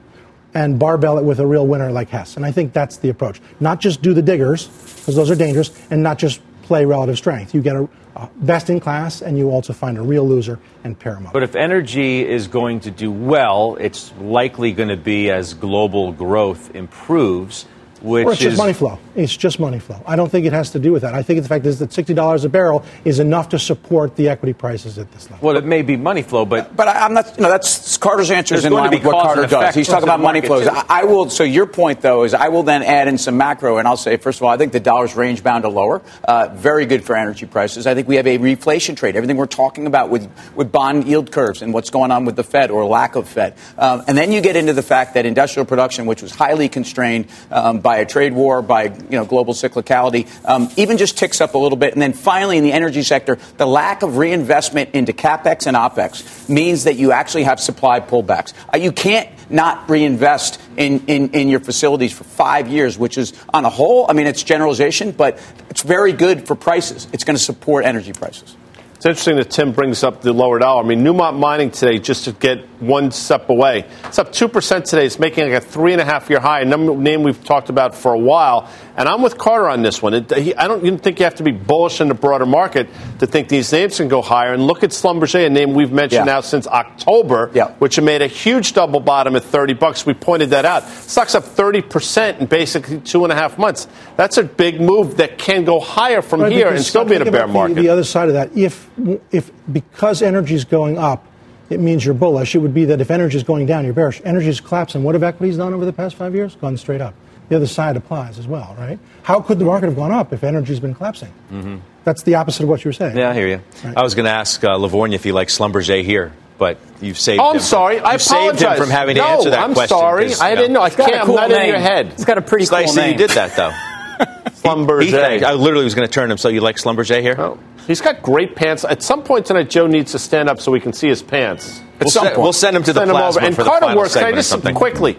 and 0.53 0.79
barbell 0.79 1.17
it 1.17 1.23
with 1.23 1.39
a 1.39 1.45
real 1.45 1.67
winner 1.67 1.91
like 1.91 2.09
Hess. 2.09 2.37
And 2.37 2.45
I 2.45 2.51
think 2.51 2.73
that's 2.73 2.97
the 2.97 3.09
approach. 3.09 3.41
Not 3.59 3.81
just 3.81 4.01
do 4.01 4.13
the 4.13 4.21
diggers, 4.21 4.67
because 4.67 5.15
those 5.15 5.29
are 5.29 5.35
dangerous, 5.35 5.69
and 5.91 6.01
not 6.01 6.17
just 6.17 6.41
play 6.63 6.85
relative 6.85 7.17
strength. 7.17 7.53
You 7.53 7.61
get 7.61 7.75
a, 7.75 7.87
a 8.15 8.29
best 8.37 8.69
in 8.69 8.79
class, 8.79 9.21
and 9.21 9.37
you 9.37 9.51
also 9.51 9.73
find 9.73 9.97
a 9.97 10.01
real 10.01 10.27
loser 10.27 10.59
and 10.83 10.95
up. 11.05 11.33
But 11.33 11.43
if 11.43 11.55
energy 11.55 12.25
is 12.27 12.47
going 12.47 12.79
to 12.81 12.91
do 12.91 13.11
well, 13.11 13.77
it's 13.79 14.13
likely 14.19 14.71
going 14.71 14.89
to 14.89 14.97
be 14.97 15.29
as 15.29 15.53
global 15.53 16.11
growth 16.11 16.73
improves, 16.73 17.65
which 18.05 18.25
or 18.25 18.31
it's 18.31 18.41
is 18.41 18.45
just 18.45 18.57
money 18.57 18.73
flow. 18.73 18.99
It's 19.15 19.35
just 19.35 19.59
money 19.59 19.79
flow. 19.79 20.01
I 20.05 20.15
don't 20.15 20.29
think 20.29 20.45
it 20.45 20.53
has 20.53 20.71
to 20.71 20.79
do 20.79 20.91
with 20.91 21.01
that. 21.01 21.13
I 21.13 21.23
think 21.23 21.41
the 21.41 21.49
fact 21.49 21.65
is 21.65 21.79
that 21.79 21.91
sixty 21.91 22.13
dollars 22.13 22.45
a 22.45 22.49
barrel 22.49 22.85
is 23.03 23.19
enough 23.19 23.49
to 23.49 23.59
support 23.59 24.15
the 24.15 24.29
equity 24.29 24.53
prices 24.53 24.97
at 24.97 25.11
this 25.11 25.29
level. 25.29 25.47
well, 25.47 25.57
it 25.57 25.65
may 25.65 25.81
be 25.81 25.97
money 25.97 26.21
flow, 26.21 26.45
but 26.45 26.75
But 26.75 26.87
I- 26.87 27.05
I'm 27.05 27.13
not. 27.13 27.39
No, 27.39 27.49
that's 27.49 27.97
Carter's 27.97 28.31
answer 28.31 28.55
is 28.55 28.65
in 28.65 28.73
line 28.73 28.91
with 28.91 29.03
what 29.03 29.21
Carter 29.23 29.47
does. 29.47 29.73
He's 29.75 29.87
talking 29.87 30.03
about 30.03 30.19
money 30.19 30.41
flows. 30.41 30.67
I, 30.67 30.85
I 30.87 31.03
will. 31.05 31.29
So 31.29 31.43
your 31.43 31.65
point 31.65 32.01
though 32.01 32.23
is 32.23 32.33
I 32.33 32.49
will 32.49 32.63
then 32.63 32.83
add 32.83 33.07
in 33.07 33.17
some 33.17 33.37
macro, 33.37 33.77
and 33.77 33.87
I'll 33.87 33.97
say 33.97 34.17
first 34.17 34.39
of 34.39 34.43
all, 34.43 34.49
I 34.49 34.57
think 34.57 34.71
the 34.71 34.79
dollar's 34.79 35.15
range 35.15 35.43
bound 35.43 35.63
to 35.63 35.69
lower. 35.69 36.01
Uh, 36.23 36.49
very 36.53 36.85
good 36.85 37.03
for 37.03 37.15
energy 37.15 37.45
prices. 37.45 37.87
I 37.87 37.95
think 37.95 38.07
we 38.07 38.15
have 38.17 38.27
a 38.27 38.37
reflation 38.37 38.95
trade. 38.95 39.15
Everything 39.15 39.37
we're 39.37 39.45
talking 39.47 39.87
about 39.87 40.09
with 40.09 40.29
with 40.55 40.71
bond 40.71 41.05
yield 41.07 41.31
curves 41.31 41.61
and 41.61 41.73
what's 41.73 41.89
going 41.89 42.11
on 42.11 42.25
with 42.25 42.35
the 42.35 42.43
Fed 42.43 42.69
or 42.71 42.85
lack 42.85 43.15
of 43.15 43.27
Fed, 43.27 43.55
um, 43.77 44.03
and 44.07 44.17
then 44.17 44.31
you 44.31 44.41
get 44.41 44.55
into 44.55 44.73
the 44.73 44.83
fact 44.83 45.13
that 45.15 45.25
industrial 45.25 45.65
production, 45.65 46.05
which 46.05 46.21
was 46.21 46.31
highly 46.31 46.69
constrained 46.69 47.27
um, 47.51 47.79
by 47.79 47.94
a 47.97 48.05
trade 48.05 48.33
war, 48.33 48.61
by 48.61 48.83
you 48.85 49.11
know 49.11 49.25
global 49.25 49.53
cyclicality, 49.53 50.27
um, 50.45 50.69
even 50.77 50.97
just 50.97 51.17
ticks 51.17 51.41
up 51.41 51.53
a 51.55 51.57
little 51.57 51.77
bit. 51.77 51.93
And 51.93 52.01
then 52.01 52.13
finally, 52.13 52.57
in 52.57 52.63
the 52.63 52.73
energy 52.73 53.03
sector, 53.03 53.37
the 53.57 53.65
lack 53.65 54.03
of 54.03 54.17
reinvestment 54.17 54.91
into 54.93 55.13
capex 55.13 55.67
and 55.67 55.75
opex 55.75 56.49
means 56.49 56.85
that 56.85 56.95
you 56.95 57.11
actually 57.11 57.43
have 57.43 57.59
supply 57.59 57.99
pullbacks. 57.99 58.53
Uh, 58.73 58.77
you 58.77 58.91
can't 58.91 59.29
not 59.49 59.89
reinvest 59.89 60.59
in, 60.77 61.05
in, 61.07 61.29
in 61.31 61.49
your 61.49 61.59
facilities 61.59 62.13
for 62.13 62.23
five 62.23 62.67
years, 62.67 62.97
which 62.97 63.17
is 63.17 63.33
on 63.53 63.65
a 63.65 63.69
whole, 63.69 64.05
I 64.09 64.13
mean, 64.13 64.27
it's 64.27 64.43
generalization, 64.43 65.11
but 65.11 65.39
it's 65.69 65.83
very 65.83 66.13
good 66.13 66.47
for 66.47 66.55
prices. 66.55 67.07
It's 67.13 67.23
going 67.23 67.37
to 67.37 67.43
support 67.43 67.85
energy 67.85 68.13
prices. 68.13 68.55
It's 68.95 69.05
interesting 69.05 69.35
that 69.35 69.51
Tim 69.51 69.71
brings 69.71 70.03
up 70.03 70.21
the 70.21 70.33
lower 70.33 70.57
dollar. 70.57 70.83
I 70.83 70.87
mean, 70.87 71.03
Newmont 71.03 71.37
Mining 71.37 71.69
today, 71.69 71.99
just 71.99 72.25
to 72.25 72.31
get 72.31 72.74
one 72.79 73.11
step 73.11 73.49
away, 73.49 73.85
it's 74.05 74.19
up 74.19 74.31
2% 74.31 74.83
today. 74.83 75.05
It's 75.05 75.19
making 75.19 75.45
like 75.51 75.63
a 75.63 75.65
three 75.65 75.91
and 75.93 76.01
a 76.01 76.05
half 76.05 76.29
year 76.29 76.39
high, 76.39 76.61
a 76.61 76.65
number, 76.65 76.95
name 76.95 77.23
we've 77.23 77.43
talked 77.43 77.69
about 77.69 77.95
for 77.95 78.13
a 78.13 78.17
while. 78.19 78.69
And 78.97 79.09
I'm 79.09 79.21
with 79.21 79.37
Carter 79.37 79.67
on 79.67 79.81
this 79.81 80.01
one. 80.01 80.13
It, 80.13 80.31
he, 80.37 80.55
I 80.55 80.67
don't 80.67 80.85
even 80.85 80.99
think 80.99 81.19
you 81.19 81.25
have 81.25 81.35
to 81.35 81.43
be 81.43 81.51
bullish 81.51 81.99
in 81.99 82.07
the 82.07 82.13
broader 82.13 82.45
market 82.45 82.87
to 83.19 83.27
think 83.27 83.49
these 83.49 83.71
names 83.73 83.97
can 83.97 84.07
go 84.07 84.21
higher. 84.21 84.53
And 84.53 84.65
look 84.65 84.83
at 84.83 84.91
Schlumberger, 84.91 85.45
a 85.45 85.49
name 85.49 85.73
we've 85.73 85.91
mentioned 85.91 86.25
Yeah. 86.25 86.35
now 86.35 86.41
since 86.41 86.65
October, 86.67 87.51
Yeah. 87.53 87.71
which 87.79 87.99
made 87.99 88.21
a 88.21 88.27
huge 88.27 88.73
double 88.73 88.99
bottom 89.01 89.35
at 89.35 89.43
30 89.43 89.73
bucks. 89.73 90.05
We 90.05 90.13
pointed 90.13 90.51
that 90.51 90.63
out. 90.63 90.83
Stock's 90.87 91.35
up 91.35 91.43
30% 91.43 92.39
in 92.39 92.45
basically 92.45 92.99
two 93.01 93.23
and 93.25 93.33
a 93.33 93.35
half 93.35 93.57
months. 93.57 93.87
That's 94.15 94.37
a 94.37 94.43
big 94.43 94.79
move 94.79 95.17
that 95.17 95.37
can 95.37 95.65
go 95.65 95.79
higher 95.79 96.21
from 96.21 96.41
Right, 96.41 96.51
here 96.53 96.69
and 96.69 96.81
still 96.83 97.03
be 97.05 97.15
in 97.15 97.21
a 97.21 97.25
bear 97.25 97.41
about 97.43 97.47
the- 97.47 97.53
market. 97.53 97.75
The, 97.75 97.89
other 97.89 98.03
side 98.05 98.29
of 98.29 98.33
that, 98.35 98.55
if 98.57 98.89
if 99.31 99.51
because 99.71 100.21
energy 100.21 100.55
is 100.55 100.63
going 100.65 100.97
up, 100.97 101.25
it 101.69 101.79
means 101.79 102.05
you're 102.05 102.13
bullish. 102.13 102.55
It 102.55 102.59
would 102.59 102.73
be 102.73 102.85
that 102.85 103.01
if 103.01 103.09
energy 103.11 103.37
is 103.37 103.43
going 103.43 103.65
down, 103.65 103.85
you're 103.85 103.93
bearish. 103.93 104.21
Energy 104.25 104.49
is 104.49 104.59
collapsing. 104.59 105.03
What 105.03 105.15
have 105.15 105.23
equities 105.23 105.57
done 105.57 105.73
over 105.73 105.85
the 105.85 105.93
past 105.93 106.15
five 106.15 106.35
years? 106.35 106.55
Gone 106.55 106.77
straight 106.77 107.01
up. 107.01 107.13
The 107.49 107.55
other 107.55 107.67
side 107.67 107.95
applies 107.95 108.39
as 108.39 108.47
well, 108.47 108.75
right? 108.79 108.97
How 109.23 109.39
could 109.39 109.59
the 109.59 109.65
market 109.65 109.85
have 109.87 109.95
gone 109.95 110.11
up 110.11 110.33
if 110.33 110.43
energy's 110.43 110.79
been 110.79 110.95
collapsing? 110.95 111.31
Mhm. 111.53 111.79
That's 112.03 112.23
the 112.23 112.35
opposite 112.35 112.63
of 112.63 112.69
what 112.69 112.83
you 112.83 112.89
were 112.89 112.93
saying. 112.93 113.17
Yeah, 113.17 113.29
I 113.29 113.33
hear 113.33 113.47
you. 113.47 113.61
I 113.95 114.01
was 114.03 114.15
going 114.15 114.25
to 114.25 114.31
ask 114.31 114.63
uh, 114.63 114.69
LaVorgna 114.77 115.13
if 115.13 115.23
he 115.23 115.31
likes 115.31 115.57
Schlumberger 115.57 116.03
here, 116.03 116.33
but 116.57 116.77
you've 117.01 117.19
saved. 117.19 117.39
Oh, 117.41 117.49
I'm 117.49 117.55
him. 117.57 117.61
sorry. 117.61 117.99
I 117.99 118.13
You've 118.13 118.21
saved 118.21 118.59
him 118.61 118.67
apologize. 118.67 118.77
from 118.79 118.89
having 118.89 119.15
to 119.15 119.21
No, 119.21 119.27
answer 119.27 119.49
that 119.51 119.59
I'm 119.59 119.73
question. 119.73 119.97
sorry. 119.97 120.27
'cause, 120.29 120.41
I 120.41 120.51
you 120.51 120.55
didn't 120.55 120.73
know. 120.73 120.81
I 120.81 120.87
It's 120.87 120.95
got 120.95 121.07
a 121.07 121.11
can't- 121.11 121.21
I'm 121.21 121.27
cool 121.27 121.35
not 121.35 121.51
in 121.51 121.67
your 121.67 121.77
head. 121.79 122.07
It's 122.13 122.25
got 122.25 122.37
a 122.37 122.41
pretty 122.41 122.63
It's 122.63 122.71
nice 122.71 122.85
cool 122.87 122.95
that 122.95 123.09
you 123.11 123.17
did 123.17 123.29
that, 123.31 123.55
though. 123.55 123.71
Schlumberger. 124.63 125.03
He 125.39 125.43
I 125.45 125.53
literally 125.53 125.83
was 125.83 125.93
going 125.95 126.07
to 126.07 126.11
turn 126.13 126.31
him. 126.31 126.37
So 126.37 126.49
you 126.49 126.61
like 126.61 126.77
Schlumberger 126.77 127.21
here? 127.21 127.35
Oh, 127.37 127.57
he's 127.87 128.01
got 128.01 128.21
great 128.21 128.55
pants. 128.55 128.83
At 128.85 129.01
some 129.03 129.23
point 129.23 129.45
tonight, 129.45 129.69
Joe 129.69 129.87
needs 129.87 130.11
to 130.13 130.19
stand 130.19 130.49
up 130.49 130.59
so 130.61 130.71
we 130.71 130.79
can 130.79 130.93
see 130.93 131.07
his 131.07 131.21
pants. 131.23 131.81
We'll 131.99 132.09
send- 132.09 132.37
we'll 132.37 132.53
send 132.53 132.75
him 132.75 132.83
to 132.83 132.93
the 132.93 132.99
Send 133.01 133.11
plasma 133.11 133.37
over. 133.39 133.45
And 133.47 133.55
for 133.55 133.63
the 133.63 133.69
Carter 133.69 133.85
final 133.87 133.97
works. 134.01 134.13
Can 134.13 134.19
I 134.19 134.25
segment 134.25 134.33
or 134.33 134.39
just 134.39 134.49
something. 134.49 134.75
quickly? 134.75 135.17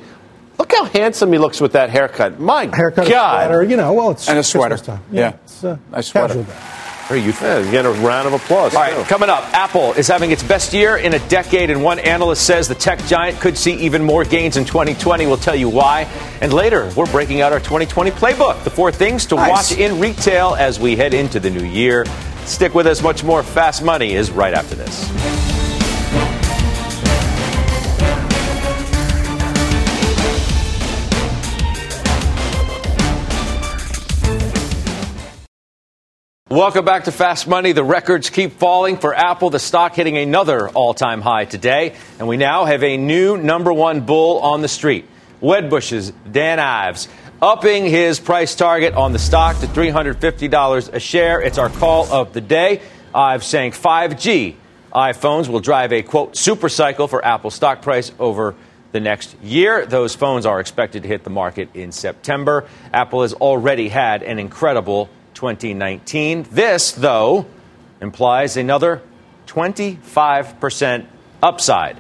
Look 0.59 0.73
how 0.73 0.85
handsome 0.87 1.33
he 1.33 1.39
looks 1.39 1.61
with 1.61 1.73
that 1.73 1.91
haircut. 1.91 2.41
My 2.41 2.69
Haircut, 2.75 3.09
God. 3.09 3.43
a 3.43 3.45
sweater, 3.47 3.63
you 3.65 3.77
know. 3.77 3.93
Well, 3.93 4.11
it's 4.11 4.27
And 4.29 4.39
a 4.39 4.41
Christmas 4.43 4.51
sweater. 4.51 4.77
time. 4.79 5.01
Yeah. 5.13 5.33
it's 5.45 5.63
uh, 5.65 5.77
Nice 5.93 6.07
sweater. 6.07 6.29
casual 6.29 6.45
day. 6.45 6.53
Very 7.09 7.21
youthful. 7.21 7.47
Yeah, 7.47 7.59
you 7.61 7.71
get 7.71 7.85
a 7.87 7.91
round 7.93 8.27
of 8.27 8.33
applause. 8.33 8.75
All 8.75 8.81
right, 8.83 8.93
too. 8.97 9.05
coming 9.05 9.29
up, 9.29 9.45
Apple 9.55 9.93
is 9.93 10.09
having 10.09 10.33
its 10.33 10.43
best 10.43 10.73
year 10.75 10.97
in 10.97 11.15
a 11.15 11.21
decade, 11.29 11.71
and 11.71 11.85
one 11.85 12.01
analyst 12.01 12.45
says 12.45 12.67
the 12.67 12.75
tech 12.75 12.99
giant 13.07 13.39
could 13.39 13.57
see 13.57 13.75
even 13.75 14.03
more 14.03 14.25
gains 14.25 14.57
in 14.57 14.65
2020. 14.65 15.25
We'll 15.27 15.37
tell 15.37 15.55
you 15.55 15.69
why. 15.69 16.09
And 16.41 16.53
later, 16.53 16.91
we're 16.97 17.07
breaking 17.07 17.43
out 17.43 17.53
our 17.53 17.61
2020 17.61 18.11
playbook 18.11 18.65
the 18.65 18.71
four 18.71 18.91
things 18.91 19.25
to 19.27 19.37
Nice. 19.37 19.49
watch 19.71 19.79
in 19.79 20.01
retail 20.01 20.57
as 20.59 20.81
we 20.81 20.97
head 20.97 21.15
into 21.15 21.39
the 21.39 21.49
new 21.51 21.65
year. 21.65 22.05
Stick 22.47 22.75
with 22.75 22.87
us, 22.87 23.03
much 23.03 23.25
more 23.25 23.43
Fast 23.43 23.83
Money 23.83 24.15
is 24.15 24.31
right 24.31 24.55
after 24.55 24.77
this. 24.77 25.11
Welcome 36.49 36.85
back 36.85 37.05
to 37.05 37.13
Fast 37.13 37.49
Money. 37.49 37.73
The 37.73 37.83
records 37.83 38.31
keep 38.31 38.53
falling 38.53 38.97
for 38.97 39.13
Apple, 39.13 39.51
the 39.51 39.59
stock 39.59 39.97
hitting 39.97 40.17
another 40.17 40.69
all 40.69 40.95
time 40.95 41.21
high 41.21 41.45
today. 41.45 41.97
And 42.21 42.29
we 42.29 42.37
now 42.37 42.65
have 42.65 42.85
a 42.85 42.97
new 42.97 43.37
number 43.37 43.73
one 43.73 44.03
bull 44.03 44.39
on 44.39 44.63
the 44.63 44.69
street. 44.69 45.07
Wedbush's 45.43 46.13
Dan 46.31 46.61
Ives 46.61 47.09
upping 47.43 47.85
his 47.85 48.19
price 48.19 48.55
target 48.55 48.95
on 48.95 49.13
the 49.13 49.19
stock 49.19 49.59
to 49.61 49.67
$350 49.67 50.93
a 50.93 51.01
share. 51.01 51.41
It's 51.41 51.59
our 51.59 51.69
call 51.69 52.11
of 52.13 52.33
the 52.33 52.41
day. 52.41 52.81
I've 53.15 53.45
saying 53.45 53.73
5G 53.73 54.57
iPhones 54.95 55.49
will 55.49 55.61
drive 55.61 55.93
a 55.93 56.03
quote 56.03 56.37
super 56.37 56.71
cycle 56.71 57.07
for 57.07 57.23
Apple 57.23 57.51
stock 57.51 57.83
price 57.83 58.13
over 58.19 58.55
the 58.93 59.01
next 59.01 59.37
year. 59.43 59.85
Those 59.85 60.15
phones 60.15 60.47
are 60.47 60.59
expected 60.59 61.03
to 61.03 61.09
hit 61.09 61.23
the 61.23 61.31
market 61.31 61.69
in 61.75 61.93
September. 61.93 62.67
Apple 62.95 63.21
has 63.21 63.35
already 63.35 63.91
had 63.91 64.23
an 64.23 64.39
incredible 64.39 65.11
2019. 65.35 66.47
This, 66.51 66.93
though, 66.93 67.45
implies 68.01 68.57
another 68.57 69.03
25% 69.47 71.07
upside. 71.43 71.99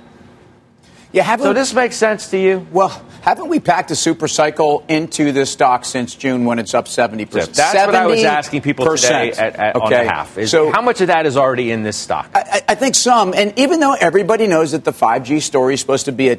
Yeah, 1.16 1.22
haven't 1.22 1.46
So 1.46 1.52
this 1.54 1.72
makes 1.72 1.96
sense 1.96 2.28
to 2.28 2.38
you? 2.38 2.66
Well, 2.70 2.90
haven't 3.22 3.48
we 3.48 3.58
packed 3.58 3.90
a 3.90 3.96
super 3.96 4.28
cycle 4.28 4.84
into 4.86 5.32
this 5.32 5.50
stock 5.50 5.86
since 5.86 6.14
June 6.14 6.44
when 6.44 6.58
it's 6.58 6.74
up 6.74 6.84
70%? 6.84 7.54
That's 7.54 7.86
what 7.86 7.94
I 7.94 8.06
was 8.06 8.22
asking 8.22 8.60
people 8.60 8.84
today 8.94 9.32
at, 9.32 9.56
at, 9.56 9.76
okay. 9.76 10.04
the 10.04 10.10
half. 10.10 10.36
Is 10.36 10.50
so 10.50 10.70
how 10.70 10.82
much 10.82 11.00
of 11.00 11.06
that 11.06 11.24
is 11.24 11.38
already 11.38 11.70
in 11.70 11.82
this 11.82 11.96
stock? 11.96 12.28
I, 12.34 12.62
I 12.68 12.74
think 12.74 12.94
some, 12.94 13.32
and 13.32 13.58
even 13.58 13.80
though 13.80 13.94
everybody 13.94 14.46
knows 14.46 14.72
that 14.72 14.84
the 14.84 14.92
5G 14.92 15.40
story 15.40 15.72
is 15.72 15.80
supposed 15.80 16.04
to 16.04 16.12
be 16.12 16.28
a 16.28 16.36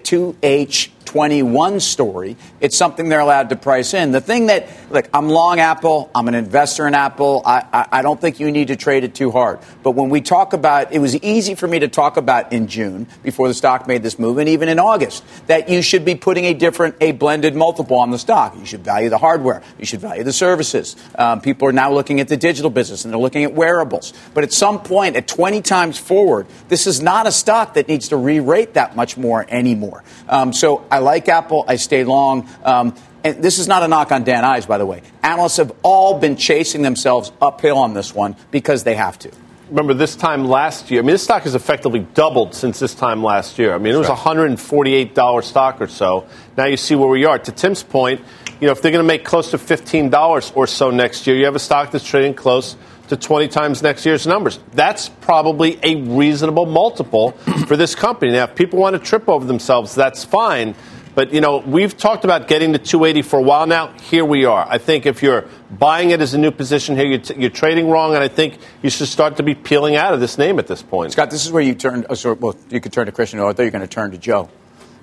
2H21 1.08 1.82
story, 1.82 2.36
it's 2.60 2.78
something 2.78 3.10
they're 3.10 3.20
allowed 3.20 3.50
to 3.50 3.56
price 3.56 3.93
in. 3.93 4.12
The 4.12 4.22
thing 4.22 4.48
that, 4.48 4.67
look, 4.89 5.10
I'm 5.13 5.30
long 5.30 5.60
Apple, 5.60 6.10
I'm 6.13 6.28
an 6.28 6.36
investor 6.36 6.88
in 6.88 6.93
Apple, 6.93 7.41
I, 7.46 7.65
I, 7.72 7.88
I 7.91 8.02
don't 8.02 8.20
think 8.20 8.39
you 8.39 8.52
need 8.52 8.67
to 8.67 8.76
trade 8.76 9.04
it 9.04 9.15
too 9.15 9.32
hard. 9.32 9.60
But 9.84 9.91
when 9.91 10.10
we 10.10 10.22
talk 10.22 10.54
about, 10.54 10.91
it 10.93 11.00
was 11.00 11.15
easy 11.24 11.56
for 11.56 11.67
me 11.67 11.80
to 11.80 11.88
talk 11.88 12.17
about 12.17 12.54
in 12.54 12.67
June, 12.67 13.08
before 13.24 13.48
the 13.48 13.54
stock 13.54 13.88
made 13.88 14.04
this 14.04 14.20
move, 14.20 14.38
and 14.38 14.50
even 14.50 14.70
in 14.70 14.80
August, 14.80 15.24
that 15.48 15.70
you 15.70 15.82
should 15.82 16.06
be 16.06 16.15
putting 16.15 16.46
a 16.46 16.54
different, 16.54 16.96
a 17.02 17.12
blended 17.12 17.56
multiple 17.56 17.98
on 17.98 18.12
the 18.12 18.20
stock. 18.20 18.56
You 18.58 18.65
should 18.65 18.84
value 18.84 19.10
the 19.10 19.17
hardware, 19.17 19.62
you 19.80 19.86
should 19.86 20.02
value 20.02 20.24
the 20.24 20.34
services. 20.34 20.96
Um, 21.15 21.41
people 21.41 21.67
are 21.67 21.74
now 21.74 21.91
looking 21.91 22.20
at 22.20 22.28
the 22.28 22.38
digital 22.38 22.70
business 22.70 23.06
and 23.06 23.13
they're 23.13 23.20
looking 23.20 23.43
at 23.43 23.54
wearables. 23.54 24.13
But 24.34 24.43
at 24.43 24.54
some 24.54 24.82
point, 24.82 25.15
at 25.15 25.28
20 25.28 25.62
times 25.62 25.98
forward, 25.98 26.48
this 26.67 26.88
is 26.88 27.02
not 27.02 27.28
a 27.28 27.32
stock 27.32 27.76
that 27.76 27.88
needs 27.88 28.10
to 28.10 28.17
re 28.17 28.39
rate 28.39 28.74
that 28.74 28.96
much 28.96 29.17
more 29.17 29.46
anymore. 29.48 30.04
Um, 30.28 30.54
so 30.54 30.86
I 30.91 30.96
like 30.99 31.27
Apple, 31.29 31.65
I 31.67 31.75
stay 31.75 32.03
long. 32.03 32.49
Um, 32.63 32.95
and 33.23 33.43
this 33.43 33.60
is 33.60 33.67
not 33.67 33.83
a 33.83 33.88
knock 33.88 34.12
on 34.12 34.23
Dan 34.23 34.45
Ives, 34.45 34.65
by 34.65 34.77
the 34.77 34.86
way. 34.86 35.01
Analysts 35.23 35.57
have 35.57 35.73
all 35.83 36.19
been 36.19 36.36
chasing 36.36 36.81
themselves 36.81 37.31
uphill 37.41 37.77
on 37.77 37.93
this 37.93 38.13
one 38.15 38.36
because 38.51 38.83
they 38.83 38.95
have 38.95 39.19
to. 39.19 39.31
remember 39.69 39.93
this 39.93 40.15
time 40.15 40.45
last 40.45 40.89
year. 40.91 41.01
I 41.01 41.03
mean, 41.03 41.13
this 41.13 41.23
stock 41.23 41.43
has 41.43 41.55
effectively 41.55 41.99
doubled 42.13 42.56
since 42.56 42.79
this 42.79 42.95
time 42.95 43.23
last 43.23 43.60
year. 43.60 43.73
I 43.73 43.79
mean, 43.79 43.93
it 43.93 43.98
was 43.98 44.08
a 44.08 44.15
$148 44.15 45.43
stock 45.43 45.81
or 45.81 45.87
so. 45.87 46.27
Now 46.56 46.65
you 46.65 46.77
see 46.77 46.95
where 46.95 47.10
we 47.10 47.25
are. 47.25 47.37
To 47.37 47.52
Tim's 47.52 47.83
point, 47.83 48.21
you 48.62 48.67
know, 48.67 48.71
if 48.71 48.81
they're 48.81 48.91
going 48.91 49.04
to 49.04 49.08
make 49.08 49.25
close 49.25 49.52
to 49.52 49.58
$15 49.58 50.56
or 50.56 50.67
so 50.67 50.89
next 50.89 51.27
year, 51.27 51.35
you 51.35 51.45
have 51.45 51.56
a 51.56 51.60
stock 51.60 51.91
that's 51.91 52.06
trading 52.06 52.33
close 52.33 52.77
to 53.10 53.17
20 53.17 53.47
times 53.47 53.81
next 53.81 54.05
year's 54.05 54.27
numbers. 54.27 54.60
That's 54.73 55.10
probably 55.10 55.79
a 55.83 55.95
reasonable 55.95 56.65
multiple 56.65 57.31
for 57.67 57.77
this 57.77 57.95
company. 57.95 58.31
Now, 58.31 58.45
if 58.45 58.55
people 58.55 58.79
want 58.79 58.95
to 58.95 59.01
trip 59.01 59.27
over 59.29 59.45
themselves, 59.45 59.95
that's 59.95 60.23
fine. 60.23 60.75
But, 61.15 61.33
you 61.33 61.41
know, 61.41 61.58
we've 61.58 61.97
talked 61.97 62.25
about 62.25 62.47
getting 62.47 62.73
to 62.73 62.77
280 62.77 63.23
for 63.23 63.39
a 63.39 63.41
while 63.41 63.65
now. 63.65 63.87
Here 63.93 64.23
we 64.23 64.45
are. 64.45 64.67
I 64.69 64.77
think 64.77 65.08
if 65.08 65.23
you're 65.23 65.45
buying 65.71 66.12
it 66.12 66.21
as 66.21 66.35
a 66.35 66.37
new 66.37 66.51
position 66.51 66.95
here, 66.95 67.08
you're, 67.08 67.17
t- 67.17 67.33
you're 67.39 67.49
trading 67.49 67.89
wrong, 67.89 68.13
and 68.13 68.23
I 68.23 68.27
think 68.27 68.60
you 68.83 68.91
should 68.91 69.08
start 69.08 69.37
to 69.37 69.43
be 69.43 69.55
peeling 69.55 69.95
out 69.95 70.13
of 70.13 70.19
this 70.19 70.37
name 70.37 70.60
at 70.60 70.67
this 70.67 70.83
point. 70.83 71.13
Scott, 71.13 71.31
this 71.31 71.43
is 71.43 71.51
where 71.51 71.63
you 71.63 71.73
turn. 71.73 72.05
Oh, 72.08 72.33
well, 72.35 72.55
you 72.69 72.79
could 72.79 72.93
turn 72.93 73.08
to 73.08 73.12
Christian. 73.12 73.39
or 73.39 73.49
I 73.49 73.53
thought 73.53 73.63
you 73.63 73.67
were 73.67 73.71
going 73.71 73.81
to 73.81 73.87
turn 73.87 74.12
to 74.12 74.17
Joe. 74.19 74.47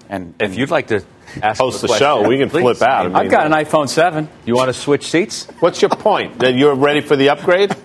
And, 0.08 0.34
If 0.40 0.56
you'd 0.56 0.70
like 0.70 0.88
to 0.88 1.02
ask 1.42 1.60
Host 1.60 1.80
the 1.80 1.86
the 1.86 1.92
question, 1.92 2.06
show, 2.06 2.28
we 2.28 2.38
can 2.38 2.50
please. 2.50 2.60
flip 2.62 2.82
out. 2.82 3.06
I 3.06 3.08
mean, 3.08 3.16
I've 3.16 3.30
got 3.30 3.46
an 3.46 3.52
iPhone 3.52 3.88
7. 3.88 4.28
You 4.44 4.54
want 4.54 4.68
to 4.68 4.74
switch 4.74 5.06
seats? 5.10 5.46
What's 5.60 5.80
your 5.82 5.88
point? 5.88 6.38
That 6.40 6.54
you're 6.54 6.74
ready 6.74 7.00
for 7.00 7.16
the 7.16 7.30
upgrade? 7.30 7.74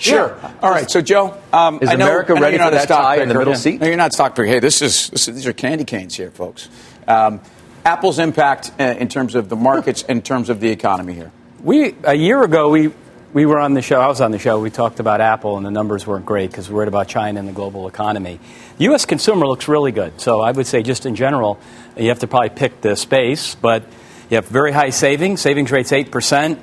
Sure. 0.00 0.38
All 0.62 0.70
right. 0.70 0.88
So, 0.88 1.00
Joe, 1.00 1.36
um, 1.52 1.80
Is 1.82 1.88
I 1.88 1.96
know, 1.96 2.06
America 2.06 2.30
I 2.32 2.36
know 2.36 2.42
ready 2.42 2.54
you're 2.56 2.64
not 2.64 2.70
for 2.70 2.76
that 2.76 2.84
stock 2.84 3.02
tie 3.02 3.16
in 3.20 3.28
the 3.28 3.34
middle 3.34 3.52
Yeah. 3.54 3.58
seat? 3.58 3.80
No, 3.80 3.88
you're 3.88 3.96
not 3.96 4.12
stock 4.12 4.36
picker. 4.36 4.46
Hey, 4.46 4.60
this 4.60 4.80
is, 4.80 5.10
this 5.10 5.26
is 5.26 5.34
these 5.34 5.46
are 5.48 5.52
candy 5.52 5.82
canes 5.82 6.14
here, 6.14 6.30
folks. 6.30 6.68
Um, 7.08 7.40
Apple's 7.84 8.20
impact 8.20 8.70
uh, 8.78 8.84
in 8.84 9.08
terms 9.08 9.34
of 9.34 9.48
the 9.48 9.56
markets, 9.56 10.02
in 10.02 10.22
terms 10.22 10.50
of 10.50 10.60
the 10.60 10.68
economy 10.68 11.14
here. 11.14 11.32
We 11.64 11.96
a 12.04 12.14
year 12.14 12.44
ago 12.44 12.68
we 12.68 12.92
we 13.32 13.44
were 13.44 13.58
on 13.58 13.74
the 13.74 13.82
show. 13.82 14.00
I 14.00 14.06
was 14.06 14.20
on 14.20 14.30
the 14.30 14.38
show. 14.38 14.58
We 14.58 14.70
talked 14.70 15.00
about 15.00 15.20
Apple, 15.20 15.56
and 15.56 15.66
the 15.66 15.70
numbers 15.70 16.06
weren't 16.06 16.24
great 16.24 16.50
because 16.50 16.70
we're 16.70 16.76
worried 16.76 16.88
about 16.88 17.08
China 17.08 17.38
and 17.38 17.48
the 17.48 17.52
global 17.52 17.86
economy. 17.86 18.40
The 18.78 18.84
U.S. 18.84 19.04
consumer 19.04 19.46
looks 19.46 19.68
really 19.68 19.92
good. 19.92 20.20
So 20.20 20.40
I 20.40 20.50
would 20.50 20.66
say, 20.66 20.82
just 20.82 21.04
in 21.04 21.14
general, 21.14 21.58
you 21.96 22.08
have 22.08 22.20
to 22.20 22.26
probably 22.26 22.50
pick 22.50 22.80
the 22.80 22.96
space. 22.96 23.54
But 23.54 23.84
you 24.30 24.36
have 24.36 24.46
very 24.46 24.72
high 24.72 24.90
savings. 24.90 25.40
Savings 25.40 25.70
rate's 25.70 25.92
eight 25.92 26.10
percent. 26.10 26.60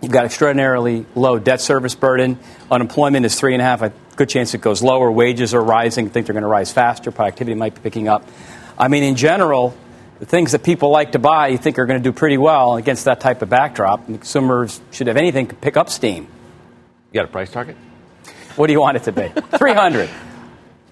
You've 0.00 0.12
got 0.12 0.24
extraordinarily 0.24 1.06
low 1.14 1.38
debt 1.38 1.60
service 1.60 1.94
burden. 1.94 2.38
Unemployment 2.70 3.24
is 3.24 3.38
three 3.38 3.52
and 3.52 3.62
a 3.62 3.64
half. 3.64 3.82
A 3.82 3.92
good 4.16 4.28
chance 4.28 4.54
it 4.54 4.60
goes 4.60 4.82
lower. 4.82 5.10
Wages 5.10 5.54
are 5.54 5.62
rising. 5.62 6.06
I 6.06 6.08
think 6.08 6.26
they're 6.26 6.32
going 6.34 6.42
to 6.42 6.48
rise 6.48 6.72
faster. 6.72 7.12
Productivity 7.12 7.54
might 7.54 7.76
be 7.76 7.80
picking 7.80 8.08
up. 8.08 8.26
I 8.76 8.88
mean, 8.88 9.04
in 9.04 9.14
general, 9.14 9.76
the 10.22 10.26
things 10.26 10.52
that 10.52 10.62
people 10.62 10.90
like 10.90 11.12
to 11.12 11.18
buy, 11.18 11.48
you 11.48 11.58
think 11.58 11.80
are 11.80 11.84
going 11.84 12.00
to 12.00 12.02
do 12.02 12.12
pretty 12.12 12.38
well 12.38 12.76
against 12.76 13.06
that 13.06 13.18
type 13.18 13.42
of 13.42 13.48
backdrop. 13.48 14.06
And 14.06 14.20
consumers 14.20 14.80
should, 14.92 15.08
have 15.08 15.16
anything, 15.16 15.48
to 15.48 15.54
pick 15.56 15.76
up 15.76 15.90
steam. 15.90 16.28
You 17.10 17.18
got 17.18 17.24
a 17.24 17.32
price 17.32 17.50
target? 17.50 17.76
What 18.54 18.68
do 18.68 18.72
you 18.72 18.80
want 18.80 18.98
it 18.98 19.02
to 19.02 19.10
be? 19.10 19.26
300. 19.58 20.08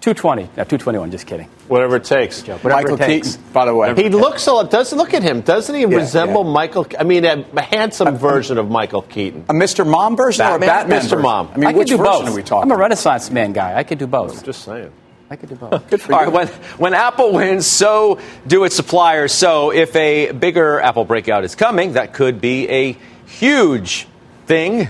220. 0.01 0.41
No, 0.41 0.49
221. 0.49 1.11
Just 1.11 1.27
kidding. 1.27 1.47
Whatever 1.69 1.95
it 1.95 2.03
takes. 2.03 2.41
Whatever 2.41 2.69
Michael 2.71 2.95
it 2.95 3.05
takes. 3.05 3.37
Keaton, 3.37 3.53
by 3.53 3.65
the 3.67 3.73
way. 3.73 3.95
He 3.95 4.09
looks 4.09 4.47
a 4.47 4.51
lot. 4.51 4.69
Does 4.69 4.91
look 4.91 5.13
at 5.13 5.23
him? 5.23 5.39
Doesn't 5.39 5.75
he 5.75 5.85
resemble 5.85 6.43
yeah. 6.43 6.51
Michael? 6.51 6.85
I 6.99 7.05
mean, 7.05 7.23
a, 7.23 7.45
a 7.55 7.61
handsome 7.61 8.17
version 8.17 8.57
of 8.57 8.69
Michael 8.69 9.03
Keaton. 9.03 9.45
A 9.47 9.53
Mr. 9.53 9.89
Mom 9.89 10.17
version 10.17 10.45
or 10.45 10.57
a 10.57 10.59
Batman? 10.59 10.67
Batman 10.67 10.99
Mr. 10.99 11.03
version? 11.03 11.21
Mom. 11.21 11.51
I 11.53 11.57
mean, 11.57 11.67
I 11.67 11.71
could 11.71 11.79
which 11.79 11.87
do 11.87 11.95
version 11.95 12.25
both. 12.25 12.27
are 12.27 12.35
we 12.35 12.43
talking? 12.43 12.69
I'm 12.69 12.77
a 12.77 12.81
Renaissance 12.81 13.31
man 13.31 13.53
guy. 13.53 13.77
I 13.77 13.83
could 13.83 13.97
do 13.97 14.07
both. 14.07 14.39
I'm 14.39 14.43
Just 14.43 14.65
saying. 14.65 14.91
I 15.31 15.37
could 15.37 15.47
do 15.47 15.55
both. 15.55 15.87
Good 15.89 16.01
for 16.01 16.13
All 16.13 16.19
you. 16.19 16.25
right, 16.25 16.33
when, 16.33 16.47
when 16.77 16.93
Apple 16.93 17.31
wins, 17.31 17.65
so 17.65 18.19
do 18.45 18.65
its 18.65 18.75
suppliers. 18.75 19.31
So 19.31 19.71
if 19.71 19.95
a 19.95 20.31
bigger 20.33 20.81
Apple 20.81 21.05
breakout 21.05 21.45
is 21.45 21.55
coming, 21.55 21.93
that 21.93 22.13
could 22.13 22.41
be 22.41 22.67
a 22.67 22.97
huge 23.27 24.07
thing 24.45 24.89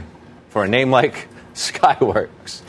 for 0.49 0.63
a 0.63 0.67
name 0.67 0.89
like 0.89 1.27
Skyworks. 1.53 2.61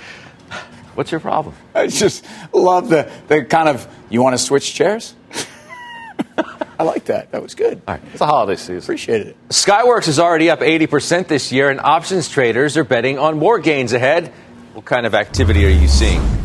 What's 0.95 1.11
your 1.11 1.21
problem? 1.21 1.55
I 1.75 1.87
just 1.87 2.27
love 2.53 2.91
the, 2.91 3.11
the 3.29 3.43
kind 3.43 3.71
of, 3.71 3.89
you 4.11 4.23
want 4.23 4.35
to 4.35 4.39
switch 4.39 4.75
chairs? 4.75 5.15
I 6.79 6.83
like 6.83 7.07
that. 7.07 7.33
That 7.33 7.43
was 7.43 7.55
good. 7.55 7.81
All 7.89 7.95
right. 7.95 8.03
It's 8.13 8.21
a 8.21 8.27
holiday 8.27 8.57
season. 8.57 8.79
Appreciate 8.79 9.23
it. 9.23 9.49
Skyworks 9.49 10.09
is 10.09 10.19
already 10.19 10.51
up 10.51 10.61
80% 10.61 11.27
this 11.27 11.51
year, 11.51 11.71
and 11.71 11.81
options 11.81 12.29
traders 12.29 12.77
are 12.77 12.85
betting 12.85 13.19
on 13.19 13.39
more 13.39 13.59
gains 13.59 13.95
ahead. 13.95 14.29
What 14.75 14.85
kind 14.85 15.07
of 15.07 15.15
activity 15.15 15.65
are 15.65 15.71
you 15.71 15.89
seeing? 15.89 16.42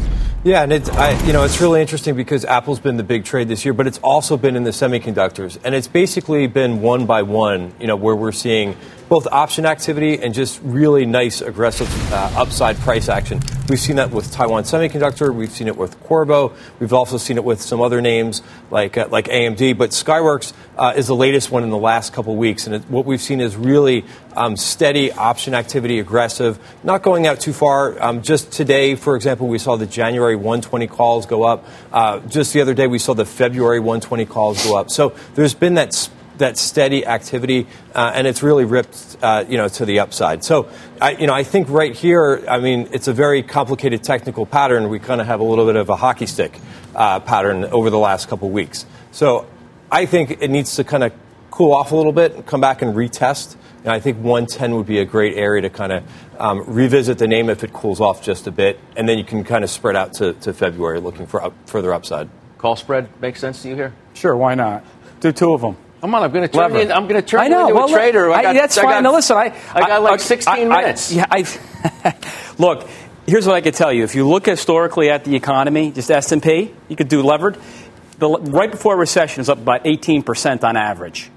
Yeah, 0.48 0.64
and 0.64 0.72
it's 0.72 0.88
I, 0.88 1.12
you 1.26 1.34
know 1.34 1.44
it's 1.44 1.60
really 1.60 1.82
interesting 1.82 2.16
because 2.16 2.46
Apple's 2.46 2.80
been 2.80 2.96
the 2.96 3.04
big 3.04 3.26
trade 3.26 3.50
this 3.50 3.66
year, 3.66 3.74
but 3.74 3.86
it's 3.86 3.98
also 3.98 4.38
been 4.38 4.56
in 4.56 4.64
the 4.64 4.70
semiconductors, 4.70 5.58
and 5.62 5.76
it's 5.76 5.90
basically 5.90 6.48
been 6.48 6.82
one 6.82 7.06
by 7.06 7.24
one. 7.24 7.74
You 7.82 7.88
know 7.88 7.98
where 7.98 8.16
we're 8.16 8.32
seeing 8.32 8.78
both 9.10 9.28
option 9.28 9.66
activity 9.66 10.22
and 10.22 10.34
just 10.34 10.60
really 10.64 11.06
nice 11.06 11.42
aggressive 11.42 11.88
uh, 12.12 12.32
upside 12.36 12.78
price 12.78 13.10
action. 13.10 13.42
We've 13.70 13.80
seen 13.80 13.98
that 13.98 14.12
with 14.12 14.32
Taiwan 14.32 14.64
Semiconductor. 14.64 15.34
We've 15.34 15.52
seen 15.52 15.68
it 15.68 15.78
with 15.78 16.02
Qorvo. 16.04 16.54
We've 16.80 16.94
also 16.94 17.18
seen 17.18 17.38
it 17.38 17.44
with 17.44 17.62
some 17.62 17.82
other 17.82 18.02
names 18.02 18.42
like 18.72 18.98
uh, 18.98 19.08
like 19.10 19.26
AMD. 19.26 19.78
But 19.78 19.92
Skyworks 19.92 20.54
uh, 20.78 20.94
is 20.96 21.08
the 21.08 21.16
latest 21.16 21.52
one 21.52 21.64
in 21.64 21.70
the 21.70 21.78
last 21.78 22.14
couple 22.14 22.36
weeks, 22.36 22.66
and 22.66 22.76
it, 22.76 22.90
what 22.90 23.06
we've 23.06 23.22
seen 23.22 23.42
is 23.42 23.56
really 23.56 24.06
um, 24.36 24.56
steady 24.56 25.12
option 25.12 25.54
activity, 25.54 26.00
aggressive, 26.00 26.60
not 26.84 27.02
going 27.02 27.28
out 27.28 27.40
too 27.40 27.54
far. 27.54 28.02
Um, 28.02 28.22
just 28.22 28.52
today, 28.52 28.96
for 28.96 29.16
example, 29.16 29.48
we 29.48 29.58
saw 29.58 29.76
the 29.76 29.86
January 29.86 30.36
120 30.36 30.88
calls 30.88 31.26
go 31.26 31.44
up. 31.44 31.66
Uh, 31.92 32.20
just 32.22 32.54
the 32.54 32.62
other 32.62 32.74
day, 32.74 32.88
we 32.88 33.00
saw 33.00 33.14
the 33.14 33.26
February 33.26 33.80
120 33.80 34.26
calls 34.26 34.64
go 34.64 34.78
up. 34.78 34.92
So 34.92 35.16
there's 35.36 35.54
been 35.54 35.76
that. 35.76 35.94
Sp- 35.96 36.17
that 36.38 36.58
steady 36.58 37.06
activity, 37.06 37.68
uh, 37.94 38.12
and 38.14 38.28
it's 38.28 38.44
really 38.44 38.66
ripped, 38.66 39.18
uh, 39.22 39.46
you 39.48 39.58
know, 39.58 39.68
to 39.68 39.86
the 39.86 40.00
upside. 40.00 40.44
So, 40.44 40.70
I, 41.02 41.12
you 41.12 41.28
know, 41.28 41.34
I 41.34 41.44
think 41.44 41.70
right 41.70 41.96
here, 41.96 42.44
I 42.48 42.60
mean, 42.60 42.90
it's 42.92 43.08
a 43.08 43.14
very 43.14 43.44
complicated 43.44 44.04
technical 44.04 44.46
pattern. 44.46 44.90
We 44.90 45.00
kind 45.00 45.22
of 45.22 45.28
have 45.28 45.40
a 45.40 45.44
little 45.44 45.66
bit 45.66 45.76
of 45.76 45.90
a 45.90 45.96
hockey 45.96 46.26
stick 46.26 46.60
uh, 46.96 47.20
pattern 47.20 47.66
over 47.66 47.90
the 47.90 48.00
last 48.00 48.28
couple 48.28 48.50
weeks. 48.50 48.86
So, 49.12 49.48
I 49.92 50.06
think 50.06 50.42
it 50.42 50.50
needs 50.50 50.76
to 50.76 50.84
kind 50.84 51.04
of 51.04 51.14
cool 51.50 51.74
off 51.74 51.92
a 51.92 51.96
little 51.96 52.12
bit 52.12 52.36
and 52.36 52.46
come 52.46 52.62
back 52.62 52.82
and 52.82 52.94
retest. 52.94 53.56
And 53.80 53.94
I 53.94 54.00
think 54.00 54.18
110 54.18 54.76
would 54.76 54.86
be 54.86 55.00
a 55.00 55.06
great 55.06 55.38
area 55.38 55.62
to 55.62 55.70
kind 55.70 55.92
of 55.92 56.04
um, 56.38 56.64
revisit 56.68 57.18
the 57.18 57.28
name 57.28 57.50
if 57.50 57.64
it 57.64 57.74
cools 57.74 58.02
off 58.02 58.22
just 58.22 58.48
a 58.48 58.52
bit, 58.52 58.80
and 58.96 59.08
then 59.08 59.18
you 59.18 59.24
can 59.24 59.44
kind 59.44 59.64
of 59.64 59.70
spread 59.70 59.96
out 59.96 60.14
to, 60.14 60.34
to 60.34 60.54
February 60.54 61.00
looking 61.00 61.26
for 61.26 61.42
up, 61.42 61.54
further 61.68 61.94
upside. 61.94 62.30
Call 62.58 62.76
spread 62.76 63.10
makes 63.22 63.40
sense 63.40 63.62
to 63.62 63.70
you 63.70 63.76
here? 63.76 63.94
Sure, 64.14 64.36
why 64.36 64.56
not? 64.56 64.84
Do 65.20 65.32
two 65.32 65.54
of 65.54 65.62
them. 65.62 65.78
Come 66.02 66.14
on, 66.16 66.24
I'm 66.24 66.32
going 66.32 66.44
to 66.44 66.48
turn 66.48 66.62
Lever. 66.64 66.76
you. 66.78 66.82
in- 66.84 66.92
I'm 66.92 67.08
going 67.08 67.22
to 67.22 67.28
turn 67.28 67.40
I 67.40 67.48
know. 67.48 67.62
you 67.62 67.64
into 67.70 67.76
well, 67.76 67.86
a 67.88 67.92
trader. 67.92 68.32
I 68.32 68.42
got, 68.44 68.54
that's 68.54 68.78
I 68.78 68.82
fine. 68.84 68.92
got- 68.92 69.04
now, 69.04 69.14
listen, 69.14 69.36
I, 69.38 69.54
I 69.74 69.80
got 69.82 70.02
like 70.04 70.20
16 70.20 70.54
I- 70.54 70.58
I- 70.76 70.82
minutes. 70.82 71.12
yeah, 71.12 71.26
I, 71.30 72.16
look. 72.58 72.88
Here's 73.26 73.46
what 73.46 73.56
I 73.58 73.62
could 73.62 73.74
tell 73.74 73.92
you. 73.92 74.06
If 74.06 74.16
you 74.16 74.26
look 74.26 74.46
historically 74.46 75.10
at 75.10 75.26
the 75.26 75.36
economy, 75.36 75.92
just 75.92 76.10
S 76.10 76.32
and 76.32 76.42
P, 76.42 76.74
you 76.88 76.96
could 76.96 77.10
do 77.10 77.22
levered. 77.22 77.58
The, 78.20 78.30
right 78.30 78.72
before 78.72 78.94
a 78.94 78.98
recession 78.98 79.42
is 79.42 79.50
up 79.50 79.58
about 79.58 79.82
18 79.86 80.24
percent 80.24 80.64
on 80.64 80.78
average. 80.78 81.30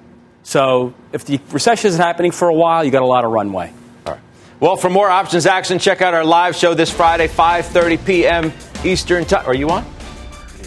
So 0.45 0.95
if 1.13 1.25
the 1.25 1.41
recession 1.51 1.89
is 1.89 1.97
happening 1.97 2.31
for 2.31 2.49
a 2.49 2.55
while, 2.55 2.85
you 2.85 2.93
got 2.93 3.03
a 3.03 3.07
lot 3.07 3.25
of 3.25 3.33
runway. 3.33 3.73
All 4.07 4.13
right. 4.13 4.23
Well, 4.61 4.77
for 4.77 4.89
more 4.89 5.11
options 5.11 5.47
action, 5.47 5.81
check 5.81 6.01
out 6.01 6.15
our 6.15 6.25
live 6.25 6.55
show 6.55 6.75
this 6.75 6.93
Friday, 6.93 7.27
5:30 7.27 8.07
p.m. 8.07 8.53
Eastern 8.85 9.25
time. 9.25 9.45
Are 9.47 9.55
you 9.55 9.69
on? 9.71 9.85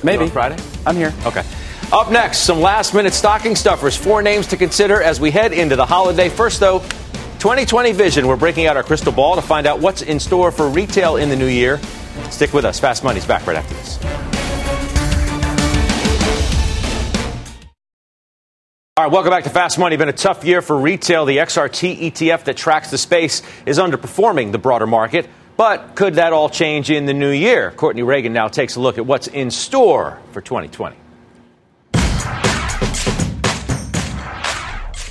Maybe 0.03 0.25
on 0.25 0.29
Friday. 0.29 0.61
I'm 0.85 0.97
here. 0.97 1.13
Okay. 1.25 1.43
Up 1.93 2.09
next, 2.09 2.39
some 2.39 2.59
last-minute 2.59 3.13
stocking 3.13 3.55
stuffers. 3.55 3.95
Four 3.95 4.23
names 4.23 4.47
to 4.47 4.57
consider 4.57 4.99
as 4.99 5.19
we 5.19 5.29
head 5.29 5.53
into 5.53 5.75
the 5.75 5.85
holiday. 5.85 6.27
First, 6.27 6.59
though, 6.59 6.79
2020 7.37 7.91
vision. 7.91 8.25
We're 8.25 8.35
breaking 8.35 8.65
out 8.65 8.75
our 8.75 8.81
crystal 8.81 9.11
ball 9.11 9.35
to 9.35 9.43
find 9.43 9.67
out 9.67 9.79
what's 9.79 10.01
in 10.01 10.19
store 10.19 10.51
for 10.51 10.67
retail 10.67 11.17
in 11.17 11.29
the 11.29 11.35
new 11.35 11.45
year. 11.45 11.79
Stick 12.31 12.51
with 12.51 12.65
us. 12.65 12.79
Fast 12.79 13.03
Money's 13.03 13.27
back 13.27 13.45
right 13.45 13.55
after 13.55 13.75
this. 13.75 14.03
All 18.97 19.05
right, 19.05 19.11
welcome 19.11 19.29
back 19.29 19.43
to 19.43 19.51
Fast 19.51 19.77
Money. 19.77 19.95
Been 19.95 20.09
a 20.09 20.13
tough 20.13 20.43
year 20.43 20.63
for 20.63 20.75
retail. 20.75 21.25
The 21.25 21.37
XRT 21.37 22.11
ETF 22.11 22.45
that 22.45 22.57
tracks 22.57 22.89
the 22.89 22.97
space 22.97 23.43
is 23.67 23.77
underperforming 23.77 24.51
the 24.51 24.57
broader 24.57 24.87
market. 24.87 25.29
But 25.57 25.93
could 25.93 26.15
that 26.15 26.33
all 26.33 26.49
change 26.49 26.89
in 26.89 27.05
the 27.05 27.13
new 27.13 27.29
year? 27.29 27.69
Courtney 27.69 28.01
Reagan 28.01 28.33
now 28.33 28.47
takes 28.47 28.77
a 28.77 28.79
look 28.79 28.97
at 28.97 29.05
what's 29.05 29.27
in 29.27 29.51
store 29.51 30.17
for 30.31 30.41
2020. 30.41 31.02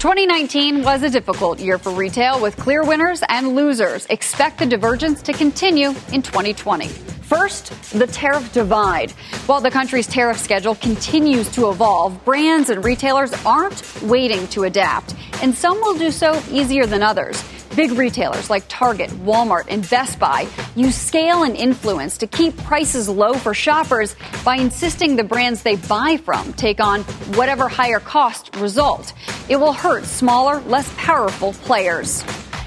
2019 0.03 0.83
was 0.83 1.05
a 1.05 1.11
difficult 1.11 1.61
year 1.61 1.79
for 1.79 1.93
retail 1.93 2.43
with 2.43 2.57
clear 2.57 2.83
winners 2.83 3.23
and 3.29 3.55
losers. 3.55 4.05
Expect 4.07 4.59
the 4.59 4.67
divergence 4.67 5.23
to 5.23 5.33
continue 5.33 5.91
in 6.13 6.23
2020. 6.23 6.89
First, 6.89 7.71
the 7.97 8.09
tariff 8.09 8.53
divide. 8.53 9.13
While 9.47 9.61
the 9.61 9.71
country's 9.71 10.09
tariff 10.09 10.39
schedule 10.39 10.75
continues 10.75 11.49
to 11.53 11.71
evolve, 11.71 12.25
brands 12.25 12.69
and 12.69 12.85
retailers 12.85 13.33
aren't 13.47 14.03
waiting 14.03 14.49
to 14.49 14.65
adapt, 14.65 15.15
and 15.41 15.55
some 15.55 15.81
will 15.81 15.97
do 15.97 16.11
so 16.11 16.43
easier 16.51 16.85
than 16.85 17.05
others. 17.05 17.41
Big 17.75 17.93
retailers 17.93 18.51
like 18.51 18.65
Target, 18.69 19.09
Walmart, 19.25 19.65
and 19.71 19.89
Best 19.89 20.19
Buy 20.19 20.47
use 20.77 20.95
scale 20.95 21.43
and 21.45 21.57
influence 21.57 22.19
to 22.19 22.27
keep 22.27 22.55
prices 22.59 23.09
low 23.09 23.33
for 23.33 23.55
shoppers 23.55 24.15
by 24.45 24.57
insisting 24.57 25.17
the 25.17 25.25
brands 25.25 25.63
they 25.63 25.77
buy 25.77 26.19
from 26.19 26.53
take 26.53 26.81
on 26.81 27.01
whatever 27.35 27.69
higher 27.69 27.99
cost 27.99 28.55
result. 28.57 29.15
It 29.49 29.57
will 29.57 29.73
hurt 29.73 30.05
smaller, 30.05 30.61
less 30.63 30.93
powerful 30.99 31.55
players. 31.55 32.23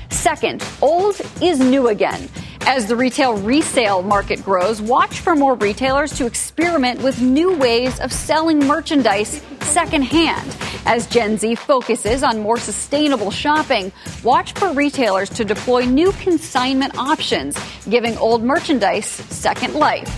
Second, 0.09 0.65
old 0.81 1.21
is 1.39 1.59
new 1.59 1.89
again. 1.89 2.27
As 2.67 2.87
the 2.87 2.95
retail 2.95 3.37
resale 3.37 4.01
market 4.01 4.43
grows, 4.43 4.81
watch 4.81 5.19
for 5.19 5.35
more 5.35 5.53
retailers 5.53 6.11
to 6.17 6.25
experiment 6.25 6.99
with 6.99 7.21
new 7.21 7.55
ways 7.55 7.99
of 7.99 8.11
selling 8.11 8.57
merchandise 8.57 9.43
secondhand. 9.61 10.57
As 10.87 11.05
Gen 11.05 11.37
Z 11.37 11.55
focuses 11.55 12.23
on 12.23 12.39
more 12.39 12.57
sustainable 12.57 13.29
shopping, 13.29 13.91
watch 14.23 14.53
for 14.53 14.73
retailers 14.73 15.29
to 15.29 15.45
deploy 15.45 15.85
new 15.85 16.11
consignment 16.13 16.97
options, 16.97 17.55
giving 17.87 18.17
old 18.17 18.43
merchandise 18.43 19.05
second 19.05 19.75
life. 19.75 20.09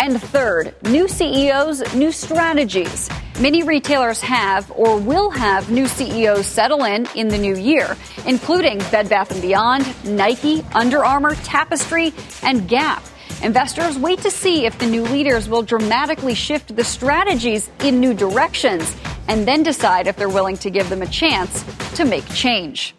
And 0.00 0.20
third, 0.20 0.74
new 0.86 1.06
CEOs, 1.06 1.94
new 1.94 2.10
strategies. 2.10 3.08
Many 3.40 3.64
retailers 3.64 4.20
have 4.20 4.70
or 4.70 4.96
will 4.96 5.28
have 5.30 5.68
new 5.68 5.88
CEOs 5.88 6.46
settle 6.46 6.84
in 6.84 7.08
in 7.16 7.26
the 7.26 7.36
new 7.36 7.56
year, 7.56 7.96
including 8.26 8.78
Bed 8.92 9.08
Bath 9.08 9.40
& 9.40 9.42
Beyond, 9.42 9.92
Nike, 10.04 10.64
Under 10.72 11.04
Armour, 11.04 11.34
Tapestry, 11.36 12.14
and 12.44 12.68
Gap. 12.68 13.02
Investors 13.42 13.98
wait 13.98 14.20
to 14.20 14.30
see 14.30 14.66
if 14.66 14.78
the 14.78 14.86
new 14.86 15.02
leaders 15.02 15.48
will 15.48 15.62
dramatically 15.62 16.34
shift 16.34 16.76
the 16.76 16.84
strategies 16.84 17.70
in 17.80 17.98
new 17.98 18.14
directions 18.14 18.96
and 19.26 19.48
then 19.48 19.64
decide 19.64 20.06
if 20.06 20.14
they're 20.14 20.28
willing 20.28 20.56
to 20.58 20.70
give 20.70 20.88
them 20.88 21.02
a 21.02 21.06
chance 21.06 21.64
to 21.96 22.04
make 22.04 22.24
change. 22.28 22.94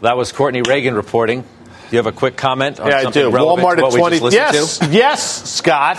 That 0.00 0.16
was 0.16 0.32
Courtney 0.32 0.62
Reagan 0.62 0.96
reporting. 0.96 1.44
Do 1.94 1.98
you 1.98 2.02
have 2.02 2.12
a 2.12 2.18
quick 2.18 2.36
comment 2.36 2.80
on 2.80 2.88
Yeah, 2.88 2.96
I 3.06 3.10
do. 3.12 3.30
Walmart 3.30 3.78
at 3.78 3.92
20. 3.92 4.18
listened 4.18 4.32
Yes, 4.32 4.78
to? 4.78 4.86
yes, 4.86 5.48
Scott. 5.48 5.98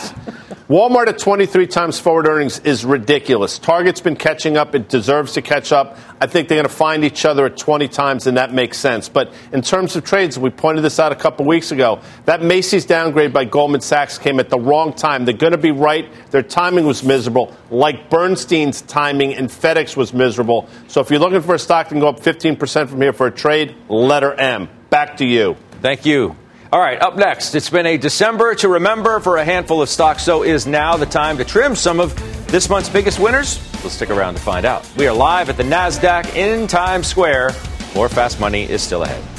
Walmart 0.67 1.07
at 1.07 1.17
23 1.17 1.67
times 1.67 1.97
forward 1.97 2.27
earnings 2.27 2.59
is 2.65 2.83
ridiculous. 2.83 3.57
Target's 3.59 4.01
been 4.01 4.17
catching 4.17 4.57
up. 4.57 4.75
It 4.75 4.89
deserves 4.89 5.31
to 5.33 5.41
catch 5.41 5.71
up. 5.71 5.97
I 6.19 6.27
think 6.27 6.49
they're 6.49 6.57
going 6.57 6.67
to 6.67 6.73
find 6.75 7.05
each 7.05 7.23
other 7.23 7.45
at 7.45 7.55
20 7.55 7.87
times, 7.87 8.27
and 8.27 8.35
that 8.35 8.53
makes 8.53 8.77
sense. 8.77 9.07
But 9.07 9.31
in 9.53 9.61
terms 9.61 9.95
of 9.95 10.03
trades, 10.03 10.37
we 10.37 10.49
pointed 10.49 10.81
this 10.81 10.99
out 10.99 11.13
a 11.13 11.15
couple 11.15 11.45
weeks 11.45 11.71
ago. 11.71 12.01
That 12.25 12.41
Macy's 12.41 12.85
downgrade 12.85 13.31
by 13.31 13.45
Goldman 13.45 13.79
Sachs 13.79 14.17
came 14.17 14.41
at 14.41 14.49
the 14.49 14.59
wrong 14.59 14.91
time. 14.91 15.23
They're 15.23 15.33
going 15.33 15.53
to 15.53 15.57
be 15.57 15.71
right. 15.71 16.11
Their 16.29 16.43
timing 16.43 16.85
was 16.85 17.05
miserable, 17.05 17.55
like 17.69 18.09
Bernstein's 18.09 18.81
timing 18.81 19.33
and 19.33 19.47
FedEx 19.47 19.95
was 19.95 20.13
miserable. 20.13 20.67
So 20.89 20.99
if 20.99 21.09
you're 21.09 21.21
looking 21.21 21.39
for 21.41 21.55
a 21.55 21.59
stock 21.59 21.85
that 21.85 21.91
can 21.91 22.01
go 22.01 22.09
up 22.09 22.19
15% 22.19 22.89
from 22.89 23.01
here 23.01 23.13
for 23.13 23.27
a 23.27 23.31
trade, 23.31 23.73
letter 23.87 24.33
M. 24.33 24.67
Back 24.89 25.17
to 25.17 25.25
you. 25.25 25.55
Thank 25.81 26.05
you. 26.05 26.35
All 26.71 26.79
right, 26.79 27.01
up 27.01 27.15
next, 27.15 27.55
it's 27.55 27.69
been 27.69 27.85
a 27.85 27.97
December 27.97 28.55
to 28.55 28.67
remember 28.67 29.19
for 29.19 29.37
a 29.37 29.45
handful 29.45 29.81
of 29.81 29.87
stocks, 29.87 30.23
so 30.23 30.43
is 30.43 30.67
now 30.67 30.97
the 30.97 31.05
time 31.05 31.37
to 31.37 31.45
trim 31.45 31.75
some 31.75 31.99
of 31.99 32.15
this 32.47 32.69
month's 32.69 32.89
biggest 32.89 33.19
winners? 33.19 33.59
Let's 33.83 33.93
stick 33.93 34.09
around 34.09 34.33
to 34.33 34.41
find 34.41 34.65
out. 34.65 34.89
We 34.97 35.07
are 35.07 35.13
live 35.13 35.49
at 35.49 35.57
the 35.57 35.63
NASDAQ 35.63 36.35
in 36.35 36.67
Times 36.67 37.07
Square. 37.07 37.51
More 37.93 38.09
fast 38.09 38.39
money 38.39 38.63
is 38.63 38.81
still 38.81 39.03
ahead. 39.03 39.34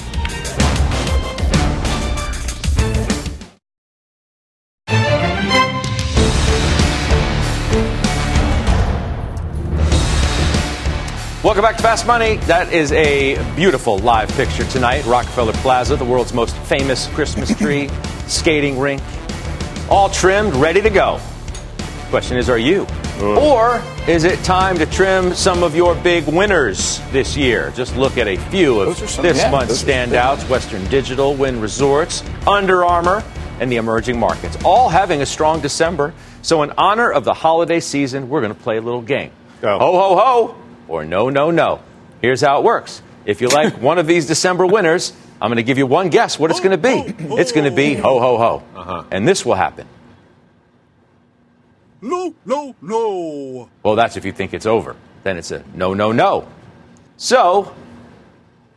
Welcome 11.47 11.63
back 11.63 11.77
to 11.77 11.83
Fast 11.85 12.09
Money. 12.09 12.39
That 12.39 12.73
is 12.73 12.91
a 12.91 13.37
beautiful 13.55 13.99
live 13.99 14.29
picture 14.31 14.65
tonight. 14.65 15.07
Rockefeller 15.07 15.53
Plaza, 15.53 15.95
the 15.95 16.05
world's 16.05 16.33
most 16.33 16.57
famous 16.57 17.07
Christmas 17.11 17.55
tree, 17.59 17.89
skating 18.27 18.81
rink, 18.81 19.01
all 19.89 20.09
trimmed, 20.09 20.57
ready 20.57 20.83
to 20.83 20.91
go. 20.91 21.21
Question 22.11 22.37
is, 22.37 22.51
are 22.51 22.59
you? 22.59 22.85
Or 23.21 23.81
is 24.09 24.25
it 24.25 24.43
time 24.43 24.77
to 24.79 24.87
trim 24.87 25.35
some 25.35 25.63
of 25.63 25.77
your 25.77 25.95
big 25.95 26.27
winners 26.27 27.01
this 27.13 27.37
year? 27.37 27.73
Just 27.77 27.97
look 27.97 28.19
at 28.19 28.27
a 28.27 28.39
few 28.51 28.81
of 28.81 28.97
some- 28.97 29.23
this 29.23 29.39
yeah, 29.39 29.49
month's 29.49 29.69
those 29.69 29.85
are 29.85 30.05
some 30.05 30.11
standouts 30.11 30.49
Western 30.51 30.85
Digital, 30.87 31.33
Wynn 31.37 31.61
Resorts, 31.61 32.25
Under 32.49 32.85
Armour, 32.85 33.23
and 33.61 33.71
the 33.71 33.77
emerging 33.77 34.19
markets, 34.19 34.59
all 34.65 34.89
having 34.89 35.23
a 35.23 35.27
strong 35.27 35.61
December. 35.61 36.13
So, 36.43 36.65
in 36.65 36.73
honor 36.77 37.13
of 37.13 37.23
the 37.23 37.35
holiday 37.35 37.79
season, 37.79 38.29
we're 38.29 38.41
going 38.41 38.53
to 38.53 38.61
play 38.61 38.79
a 38.79 38.83
little 38.83 39.01
game. 39.01 39.31
Oh. 39.63 39.79
Ho, 39.79 39.93
ho, 39.93 40.17
ho, 40.17 40.66
or 40.89 41.05
no, 41.05 41.29
no, 41.31 41.51
no. 41.51 41.81
Here's 42.21 42.41
how 42.41 42.59
it 42.59 42.65
works. 42.65 43.03
If 43.25 43.41
you 43.41 43.49
like 43.49 43.81
one 43.81 43.99
of 43.99 44.07
these 44.07 44.27
December 44.27 44.67
winners, 44.67 45.13
I'm 45.41 45.49
going 45.51 45.57
to 45.57 45.63
give 45.63 45.79
you 45.79 45.87
one 45.87 46.09
guess 46.09 46.39
what 46.39 46.51
it's 46.51 46.61
going 46.61 46.71
to 46.71 46.79
be. 46.79 47.15
It's 47.35 47.53
going 47.53 47.65
to 47.69 47.75
be 47.75 47.95
ho, 47.95 48.21
ho, 48.21 48.39
ho. 48.39 48.63
Uh-huh. 48.75 49.05
And 49.11 49.27
this 49.27 49.45
will 49.45 49.55
happen. 49.55 49.87
No, 52.01 52.35
no, 52.45 52.75
no. 52.81 53.69
Well, 53.83 53.97
that's 53.97 54.17
if 54.17 54.25
you 54.25 54.33
think 54.33 54.55
it's 54.55 54.67
over. 54.67 54.97
Then 55.25 55.39
it's 55.39 55.51
a 55.51 55.65
no, 55.75 55.93
no, 55.93 56.13
no. 56.13 56.47
So, 57.17 57.75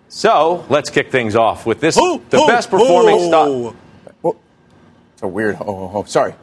so 0.08 0.66
let's 0.70 0.90
kick 0.90 1.12
things 1.12 1.36
off 1.36 1.66
with 1.66 1.80
this: 1.80 1.96
the 1.96 2.22
ho, 2.34 2.48
best 2.48 2.72
performing 2.72 3.20
ho. 3.20 3.76
stock. 4.24 4.36
It's 5.14 5.22
a 5.22 5.28
weird 5.28 5.56
ho 5.56 5.66
ho 5.66 5.88
ho. 5.88 6.04
Sorry. 6.06 6.34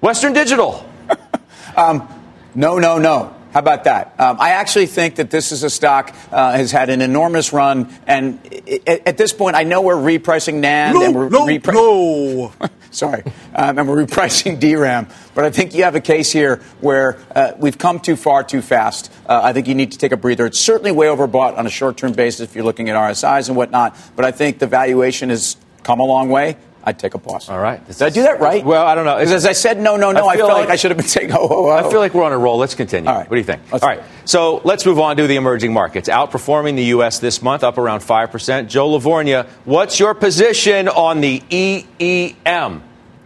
Western 0.00 0.32
Digital. 0.32 0.84
um, 1.76 2.06
no, 2.54 2.78
no, 2.78 2.98
no. 2.98 3.34
How 3.52 3.58
about 3.60 3.84
that? 3.84 4.14
Um, 4.18 4.36
I 4.38 4.50
actually 4.50 4.86
think 4.86 5.16
that 5.16 5.30
this 5.30 5.50
is 5.50 5.64
a 5.64 5.70
stock 5.70 6.14
uh, 6.30 6.52
has 6.52 6.70
had 6.70 6.88
an 6.88 7.00
enormous 7.00 7.52
run, 7.52 7.92
and 8.06 8.38
at 8.86 9.16
this 9.16 9.32
point, 9.32 9.56
I 9.56 9.64
know 9.64 9.82
we're 9.82 9.96
repricing 9.96 10.62
NAND 10.62 10.94
No, 10.94 11.04
and 11.04 11.14
we're 11.14 11.28
no, 11.28 11.46
repri- 11.46 11.74
no. 11.74 12.52
Sorry, 12.92 13.22
um, 13.54 13.78
and 13.78 13.88
we're 13.88 14.04
repricing 14.04 14.60
DRAM. 14.60 15.08
But 15.34 15.44
I 15.44 15.50
think 15.50 15.74
you 15.74 15.82
have 15.82 15.96
a 15.96 16.00
case 16.00 16.30
here 16.30 16.56
where 16.80 17.18
uh, 17.34 17.52
we've 17.58 17.78
come 17.78 17.98
too 17.98 18.16
far 18.16 18.44
too 18.44 18.62
fast. 18.62 19.12
Uh, 19.26 19.40
I 19.42 19.52
think 19.52 19.66
you 19.66 19.74
need 19.74 19.92
to 19.92 19.98
take 19.98 20.12
a 20.12 20.16
breather. 20.16 20.46
It's 20.46 20.60
certainly 20.60 20.92
way 20.92 21.06
overbought 21.06 21.58
on 21.58 21.66
a 21.66 21.70
short-term 21.70 22.12
basis 22.12 22.40
if 22.40 22.54
you're 22.54 22.64
looking 22.64 22.88
at 22.88 22.96
RSIs 22.96 23.48
and 23.48 23.56
whatnot. 23.56 23.96
But 24.16 24.24
I 24.24 24.30
think 24.32 24.58
the 24.60 24.66
valuation 24.66 25.28
has 25.30 25.56
come 25.82 26.00
a 26.00 26.04
long 26.04 26.28
way. 26.28 26.56
I'd 26.82 26.98
take 26.98 27.14
a 27.14 27.18
pause. 27.18 27.48
All 27.48 27.58
right. 27.58 27.86
Did 27.86 28.00
I 28.00 28.10
do 28.10 28.22
that 28.22 28.40
right? 28.40 28.64
Well, 28.64 28.86
I 28.86 28.94
don't 28.94 29.04
know. 29.04 29.16
Because 29.16 29.32
as 29.32 29.46
I 29.46 29.52
said, 29.52 29.78
no, 29.78 29.96
no, 29.96 30.12
no, 30.12 30.26
I, 30.26 30.36
feel 30.36 30.46
felt 30.46 30.60
like, 30.60 30.70
I 30.70 30.76
should 30.76 30.90
have 30.90 30.98
been 30.98 31.06
saying 31.06 31.28
ho, 31.28 31.46
ho, 31.46 31.64
ho. 31.64 31.68
I 31.68 31.82
oh. 31.82 31.90
feel 31.90 32.00
like 32.00 32.14
we're 32.14 32.24
on 32.24 32.32
a 32.32 32.38
roll. 32.38 32.56
Let's 32.56 32.74
continue. 32.74 33.10
All 33.10 33.16
right. 33.16 33.28
What 33.28 33.34
do 33.34 33.38
you 33.38 33.44
think? 33.44 33.60
All 33.72 33.78
right. 33.80 34.02
So 34.24 34.62
let's 34.64 34.86
move 34.86 34.98
on 34.98 35.16
to 35.18 35.26
the 35.26 35.36
emerging 35.36 35.72
markets. 35.72 36.08
Outperforming 36.08 36.76
the 36.76 36.84
U.S. 36.84 37.18
this 37.18 37.42
month, 37.42 37.64
up 37.64 37.76
around 37.76 38.00
5%. 38.00 38.68
Joe 38.68 38.98
LaVorgna, 38.98 39.46
what's 39.64 40.00
your 40.00 40.14
position 40.14 40.88
on 40.88 41.20
the 41.20 41.40
EEM? 41.50 42.80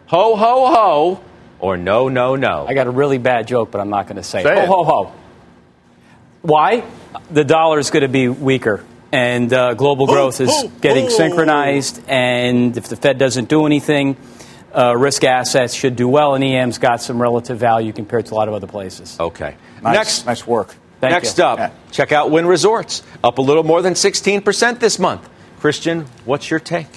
Ho, 0.07 0.37
ho, 0.37 0.67
ho, 0.67 1.25
or 1.61 1.77
no, 1.77 2.09
no, 2.09 2.37
no? 2.37 2.67
I 2.69 2.75
got 2.75 2.87
a 2.87 2.91
really 2.91 3.19
bad 3.19 3.47
joke, 3.47 3.71
but 3.71 3.81
I'm 3.81 3.91
not 3.91 4.07
going 4.07 4.17
to 4.17 4.23
say, 4.23 4.43
Say 4.43 4.53
it. 4.53 4.65
it. 4.65 4.69
Ho, 4.69 4.85
ho, 4.85 5.05
ho. 5.05 5.13
Why? 6.43 6.85
The 7.31 7.45
dollar 7.45 7.79
is 7.79 7.91
going 7.91 8.03
to 8.03 8.09
be 8.09 8.29
weaker, 8.29 8.85
and 9.15 9.53
uh, 9.53 9.75
global 9.75 10.07
growth 10.07 10.41
is 10.41 10.65
getting 10.81 11.09
synchronized. 11.09 12.03
And 12.09 12.77
if 12.77 12.89
the 12.89 12.97
Fed 12.97 13.17
doesn't 13.17 13.49
do 13.49 13.65
anything, 13.65 14.17
uh, 14.73 14.97
risk 14.97 15.23
assets 15.23 15.73
should 15.73 15.95
do 15.95 16.09
well, 16.09 16.35
and 16.35 16.43
EM's 16.43 16.79
got 16.79 17.01
some 17.01 17.23
relative 17.23 17.59
value 17.59 17.93
compared 17.93 18.27
to 18.27 18.35
a 18.35 18.37
lot 18.37 18.49
of 18.49 18.55
other 18.55 18.67
places. 18.67 19.17
Okay. 19.21 19.57
Nice, 19.83 19.95
Next, 19.95 20.27
nice 20.27 20.47
work. 20.47 20.75
Thank 21.01 21.13
Next 21.13 21.39
you. 21.39 21.45
up, 21.45 21.73
check 21.93 22.11
out 22.13 22.31
Wynn 22.31 22.47
Resorts, 22.47 23.03
up 23.23 23.39
a 23.39 23.43
little 23.43 23.63
more 23.63 23.83
than 23.83 23.95
16% 23.95 24.81
this 24.81 24.99
month. 24.99 25.29
Christian, 25.61 26.07
what's 26.25 26.51
your 26.51 26.61
take? 26.61 26.89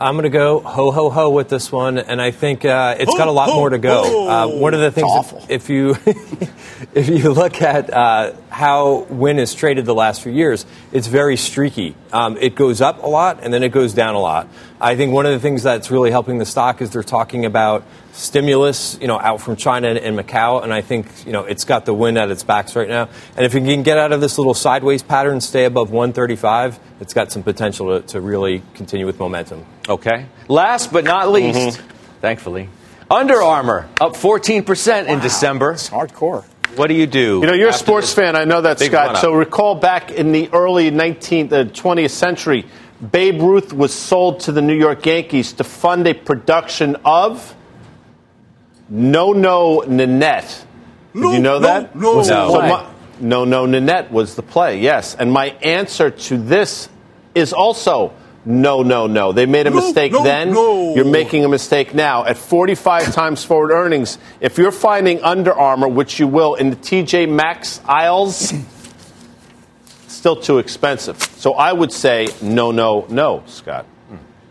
I'm 0.00 0.14
going 0.14 0.24
to 0.24 0.30
go 0.30 0.60
ho 0.60 0.92
ho 0.92 1.10
ho 1.10 1.30
with 1.30 1.48
this 1.48 1.72
one, 1.72 1.98
and 1.98 2.22
I 2.22 2.30
think 2.30 2.64
uh, 2.64 2.94
it's 3.00 3.16
got 3.16 3.26
a 3.26 3.32
lot 3.32 3.48
more 3.48 3.68
to 3.70 3.78
go. 3.78 4.28
Uh, 4.28 4.46
one 4.46 4.72
of 4.72 4.80
the 4.80 4.92
things, 4.92 5.10
if 5.48 5.68
you 5.68 5.96
if 6.94 7.08
you 7.08 7.32
look 7.32 7.60
at 7.60 7.92
uh, 7.92 8.34
how 8.48 9.06
Wynn 9.10 9.38
has 9.38 9.54
traded 9.54 9.86
the 9.86 9.94
last 9.94 10.22
few 10.22 10.30
years, 10.30 10.66
it's 10.92 11.08
very 11.08 11.36
streaky. 11.36 11.96
Um, 12.12 12.36
it 12.36 12.54
goes 12.54 12.80
up 12.80 13.02
a 13.02 13.06
lot 13.06 13.40
and 13.42 13.52
then 13.52 13.64
it 13.64 13.70
goes 13.70 13.92
down 13.92 14.14
a 14.14 14.20
lot. 14.20 14.46
I 14.80 14.94
think 14.94 15.12
one 15.12 15.26
of 15.26 15.32
the 15.32 15.40
things 15.40 15.64
that's 15.64 15.90
really 15.90 16.10
helping 16.10 16.38
the 16.38 16.46
stock 16.46 16.80
is 16.80 16.90
they're 16.90 17.02
talking 17.02 17.44
about 17.44 17.84
stimulus, 18.12 18.96
you 19.00 19.08
know, 19.08 19.18
out 19.18 19.40
from 19.40 19.56
China 19.56 19.88
and, 19.88 19.98
and 19.98 20.18
Macau, 20.18 20.62
and 20.62 20.72
I 20.72 20.82
think 20.82 21.26
you 21.26 21.32
know 21.32 21.44
it's 21.44 21.64
got 21.64 21.84
the 21.84 21.94
wind 21.94 22.16
at 22.16 22.30
its 22.30 22.44
backs 22.44 22.76
right 22.76 22.88
now. 22.88 23.08
And 23.36 23.44
if 23.44 23.54
it 23.54 23.60
can 23.60 23.82
get 23.82 23.98
out 23.98 24.12
of 24.12 24.20
this 24.20 24.38
little 24.38 24.54
sideways 24.54 25.02
pattern, 25.02 25.40
stay 25.40 25.64
above 25.64 25.90
135, 25.90 26.78
it's 27.00 27.12
got 27.12 27.32
some 27.32 27.42
potential 27.42 28.00
to, 28.00 28.06
to 28.08 28.20
really 28.20 28.62
continue 28.74 29.06
with 29.06 29.18
momentum. 29.18 29.66
Okay. 29.88 30.26
Last 30.46 30.92
but 30.92 31.04
not 31.04 31.30
least, 31.30 31.80
thankfully, 32.20 32.68
Under 33.10 33.42
Armour 33.42 33.88
up 34.00 34.12
14% 34.12 35.08
in 35.08 35.18
December. 35.18 35.72
It's 35.72 35.90
hardcore. 35.90 36.44
What 36.76 36.88
do 36.88 36.94
you 36.94 37.06
do? 37.06 37.40
You 37.40 37.46
know, 37.46 37.54
you're 37.54 37.70
a 37.70 37.72
sports 37.72 38.12
fan. 38.12 38.36
I 38.36 38.44
know 38.44 38.60
that, 38.60 38.78
Scott. 38.78 39.16
So 39.16 39.32
recall 39.32 39.74
back 39.74 40.12
in 40.12 40.30
the 40.30 40.48
early 40.52 40.90
19th, 40.92 41.52
uh, 41.52 41.64
20th 41.64 42.10
century, 42.10 42.66
Babe 43.00 43.40
Ruth 43.40 43.72
was 43.72 43.94
sold 43.94 44.40
to 44.40 44.52
the 44.52 44.62
New 44.62 44.74
York 44.74 45.06
Yankees 45.06 45.52
to 45.54 45.64
fund 45.64 46.06
a 46.06 46.14
production 46.14 46.96
of 47.04 47.54
No 48.88 49.32
No 49.32 49.84
Nanette. 49.86 50.64
Did 51.14 51.22
you 51.22 51.38
know 51.38 51.60
that? 51.60 51.94
no. 51.94 52.16
No. 52.16 52.22
so 52.22 52.58
my- 52.60 52.86
no 53.20 53.44
No 53.44 53.66
Nanette 53.66 54.10
was 54.10 54.34
the 54.34 54.42
play, 54.42 54.80
yes. 54.80 55.14
And 55.14 55.32
my 55.32 55.48
answer 55.62 56.10
to 56.10 56.36
this 56.36 56.88
is 57.34 57.52
also 57.52 58.12
no, 58.44 58.82
no, 58.82 59.06
no. 59.06 59.32
They 59.32 59.44
made 59.44 59.66
a 59.66 59.70
mistake 59.70 60.12
no, 60.12 60.22
then. 60.22 60.52
no. 60.52 60.94
You're 60.94 61.04
making 61.04 61.44
a 61.44 61.48
mistake 61.48 61.92
now. 61.92 62.24
At 62.24 62.38
45 62.38 63.12
times 63.12 63.44
forward 63.44 63.72
earnings, 63.72 64.16
if 64.40 64.56
you're 64.56 64.72
finding 64.72 65.22
Under 65.22 65.52
Armour, 65.52 65.88
which 65.88 66.18
you 66.18 66.26
will, 66.26 66.54
in 66.54 66.70
the 66.70 66.76
TJ 66.76 67.28
Maxx 67.28 67.80
aisles, 67.84 68.52
still 70.18 70.36
too 70.36 70.58
expensive. 70.58 71.22
So 71.38 71.54
I 71.54 71.72
would 71.72 71.92
say 71.92 72.28
no, 72.42 72.70
no, 72.72 73.06
no, 73.08 73.42
Scott. 73.46 73.86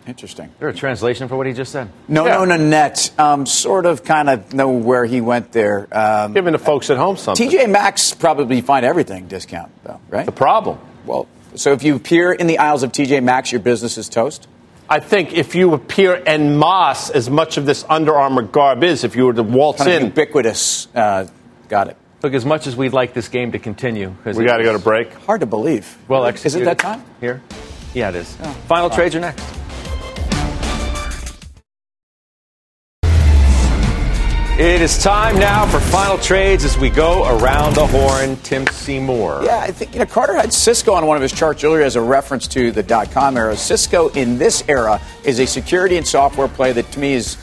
Interesting. 0.07 0.45
Is 0.45 0.51
there 0.59 0.69
a 0.69 0.73
translation 0.73 1.27
for 1.27 1.35
what 1.35 1.47
he 1.47 1.51
just 1.53 1.69
said? 1.73 1.89
No, 2.07 2.25
no, 2.25 2.45
no, 2.45 2.55
net. 2.55 3.11
Um, 3.19 3.45
sort 3.45 3.85
of, 3.85 4.05
kind 4.05 4.29
of 4.29 4.53
know 4.53 4.69
where 4.69 5.03
he 5.03 5.19
went 5.19 5.51
there. 5.51 5.85
Um, 5.91 6.33
Giving 6.33 6.53
the 6.53 6.59
folks 6.59 6.89
at 6.89 6.95
home 6.95 7.17
something. 7.17 7.49
TJ 7.49 7.69
Maxx 7.69 8.13
probably 8.13 8.61
find 8.61 8.85
everything 8.85 9.27
discount, 9.27 9.69
though, 9.83 9.99
right? 10.07 10.25
The 10.25 10.31
problem. 10.31 10.79
Well, 11.05 11.27
so 11.55 11.73
if 11.73 11.83
you 11.83 11.97
appear 11.97 12.31
in 12.31 12.47
the 12.47 12.59
aisles 12.59 12.83
of 12.83 12.93
TJ 12.93 13.21
Maxx, 13.21 13.51
your 13.51 13.59
business 13.59 13.97
is 13.97 14.07
toast. 14.07 14.47
I 14.89 15.01
think 15.01 15.33
if 15.33 15.55
you 15.55 15.73
appear 15.73 16.23
en 16.25 16.57
masse, 16.57 17.09
as 17.09 17.29
much 17.29 17.57
of 17.57 17.65
this 17.65 17.83
Under 17.89 18.15
Armour 18.15 18.43
garb 18.43 18.85
is, 18.85 19.03
if 19.03 19.17
you 19.17 19.25
were 19.25 19.33
to 19.33 19.43
waltz 19.43 19.79
Kind 19.79 19.91
of 19.91 20.01
in, 20.03 20.07
ubiquitous. 20.07 20.87
Uh, 20.95 21.27
got 21.67 21.89
it. 21.89 21.97
Look, 22.23 22.33
as 22.33 22.45
much 22.45 22.65
as 22.65 22.75
we'd 22.75 22.93
like 22.93 23.13
this 23.13 23.27
game 23.29 23.51
to 23.51 23.59
continue, 23.59 24.09
because 24.09 24.37
we 24.37 24.45
got 24.45 24.57
to 24.57 24.63
go 24.63 24.73
to 24.73 24.79
break. 24.79 25.13
Hard 25.13 25.41
to 25.41 25.45
believe. 25.45 25.97
Well, 26.07 26.25
Is 26.25 26.55
it 26.55 26.65
that 26.65 26.79
time? 26.79 27.03
Here? 27.19 27.41
Yeah, 27.93 28.09
it 28.09 28.15
is. 28.15 28.35
Oh. 28.41 28.51
Final 28.67 28.89
Wow. 28.89 28.95
trades 28.95 29.15
are 29.15 29.19
next. 29.19 29.43
It 34.59 34.81
is 34.81 34.97
time 35.03 35.37
now 35.37 35.67
for 35.67 35.79
final 35.79 36.17
trades 36.17 36.65
as 36.65 36.79
we 36.79 36.89
go 36.89 37.37
around 37.37 37.75
the 37.75 37.85
horn. 37.85 38.35
Tim 38.37 38.65
Seymour. 38.65 39.41
Yeah, 39.43 39.59
I 39.59 39.69
think 39.69 39.93
you 39.93 39.99
know 39.99 40.07
Carter 40.07 40.33
had 40.35 40.51
Cisco 40.51 40.93
on 40.93 41.05
one 41.05 41.15
of 41.15 41.21
his 41.21 41.31
charts 41.31 41.63
earlier 41.63 41.83
as 41.83 41.95
a 41.95 42.01
reference 42.01 42.47
to 42.49 42.71
the 42.71 42.81
dot 42.81 43.11
com 43.11 43.37
era. 43.37 43.55
Cisco 43.55 44.07
in 44.09 44.39
this 44.39 44.63
era 44.67 44.99
is 45.23 45.39
a 45.39 45.45
security 45.45 45.97
and 45.97 46.07
software 46.07 46.47
play 46.47 46.71
that 46.71 46.91
to 46.93 46.99
me 46.99 47.13
is 47.13 47.37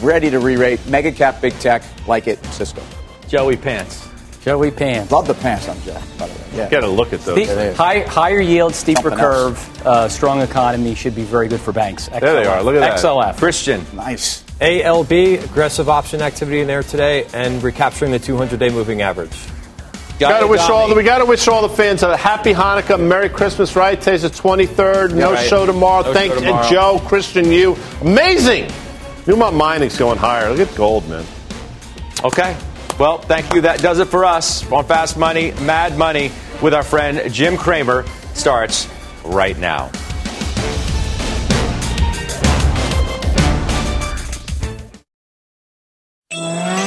ready 0.00 0.30
to 0.30 0.38
re-rate. 0.38 0.78
Mega 0.86 1.10
cap, 1.10 1.40
big 1.40 1.52
tech, 1.58 1.82
like 2.06 2.28
it, 2.28 2.42
Cisco. 2.46 2.80
Joey 3.26 3.56
Pants. 3.56 4.08
Joey 4.44 4.70
Pants. 4.72 5.12
Love 5.12 5.28
the 5.28 5.34
pants 5.34 5.68
on 5.68 5.80
Joe, 5.82 6.00
by 6.18 6.26
the 6.26 6.34
way. 6.34 6.40
Yeah. 6.54 6.68
Get 6.68 6.82
a 6.82 6.88
look 6.88 7.12
at 7.12 7.20
those. 7.20 7.44
Steep- 7.46 7.76
high, 7.76 8.00
higher 8.00 8.40
yield, 8.40 8.74
steeper 8.74 9.02
Something 9.02 9.18
curve, 9.18 9.86
uh, 9.86 10.08
strong 10.08 10.40
economy 10.42 10.94
should 10.96 11.14
be 11.14 11.22
very 11.22 11.46
good 11.48 11.60
for 11.60 11.72
banks. 11.72 12.08
There 12.08 12.20
they 12.20 12.44
are. 12.44 12.62
Look 12.62 12.74
at 12.74 12.80
that. 12.80 12.98
XLF. 12.98 13.38
Christian. 13.38 13.86
Nice. 13.94 14.42
ALB, 14.60 15.42
aggressive 15.44 15.88
option 15.88 16.22
activity 16.22 16.60
in 16.60 16.66
there 16.66 16.82
today, 16.82 17.26
and 17.32 17.62
recapturing 17.62 18.10
the 18.10 18.18
200-day 18.18 18.68
moving 18.70 19.00
average. 19.02 19.36
Got 20.18 20.40
to 20.40 20.46
wish 20.46 20.60
all 20.60 20.88
the, 20.88 20.94
we 20.94 21.02
got 21.02 21.18
to 21.18 21.24
wish 21.24 21.48
all 21.48 21.66
the 21.66 21.74
fans 21.74 22.02
a 22.04 22.16
happy 22.16 22.52
Hanukkah, 22.52 23.00
Merry 23.00 23.28
Christmas. 23.28 23.74
Right? 23.74 24.00
Today's 24.00 24.22
the 24.22 24.28
23rd. 24.28 25.14
No 25.14 25.30
Yeah, 25.30 25.36
right. 25.36 25.48
show 25.48 25.66
tomorrow. 25.66 26.04
No 26.04 26.12
Thank 26.12 26.32
show 26.34 26.38
you, 26.40 26.46
tomorrow. 26.46 26.70
Joe, 26.70 27.02
Christian, 27.06 27.50
you. 27.50 27.76
Amazing. 28.02 28.66
Newmont 29.24 29.54
Mining's 29.54 29.96
going 29.96 30.18
higher. 30.18 30.52
Look 30.52 30.68
at 30.68 30.76
gold, 30.76 31.08
man. 31.08 31.24
Okay. 32.22 32.56
Well, 32.98 33.18
thank 33.18 33.52
you. 33.54 33.62
That 33.62 33.80
does 33.80 33.98
it 33.98 34.08
for 34.08 34.24
us 34.24 34.70
on 34.70 34.84
Fast 34.84 35.16
Money, 35.16 35.52
Mad 35.62 35.98
Money 35.98 36.30
with 36.62 36.74
our 36.74 36.84
friend 36.84 37.32
Jim 37.32 37.56
Cramer 37.56 38.04
starts 38.34 38.88
right 39.24 39.58
now. 39.58 39.90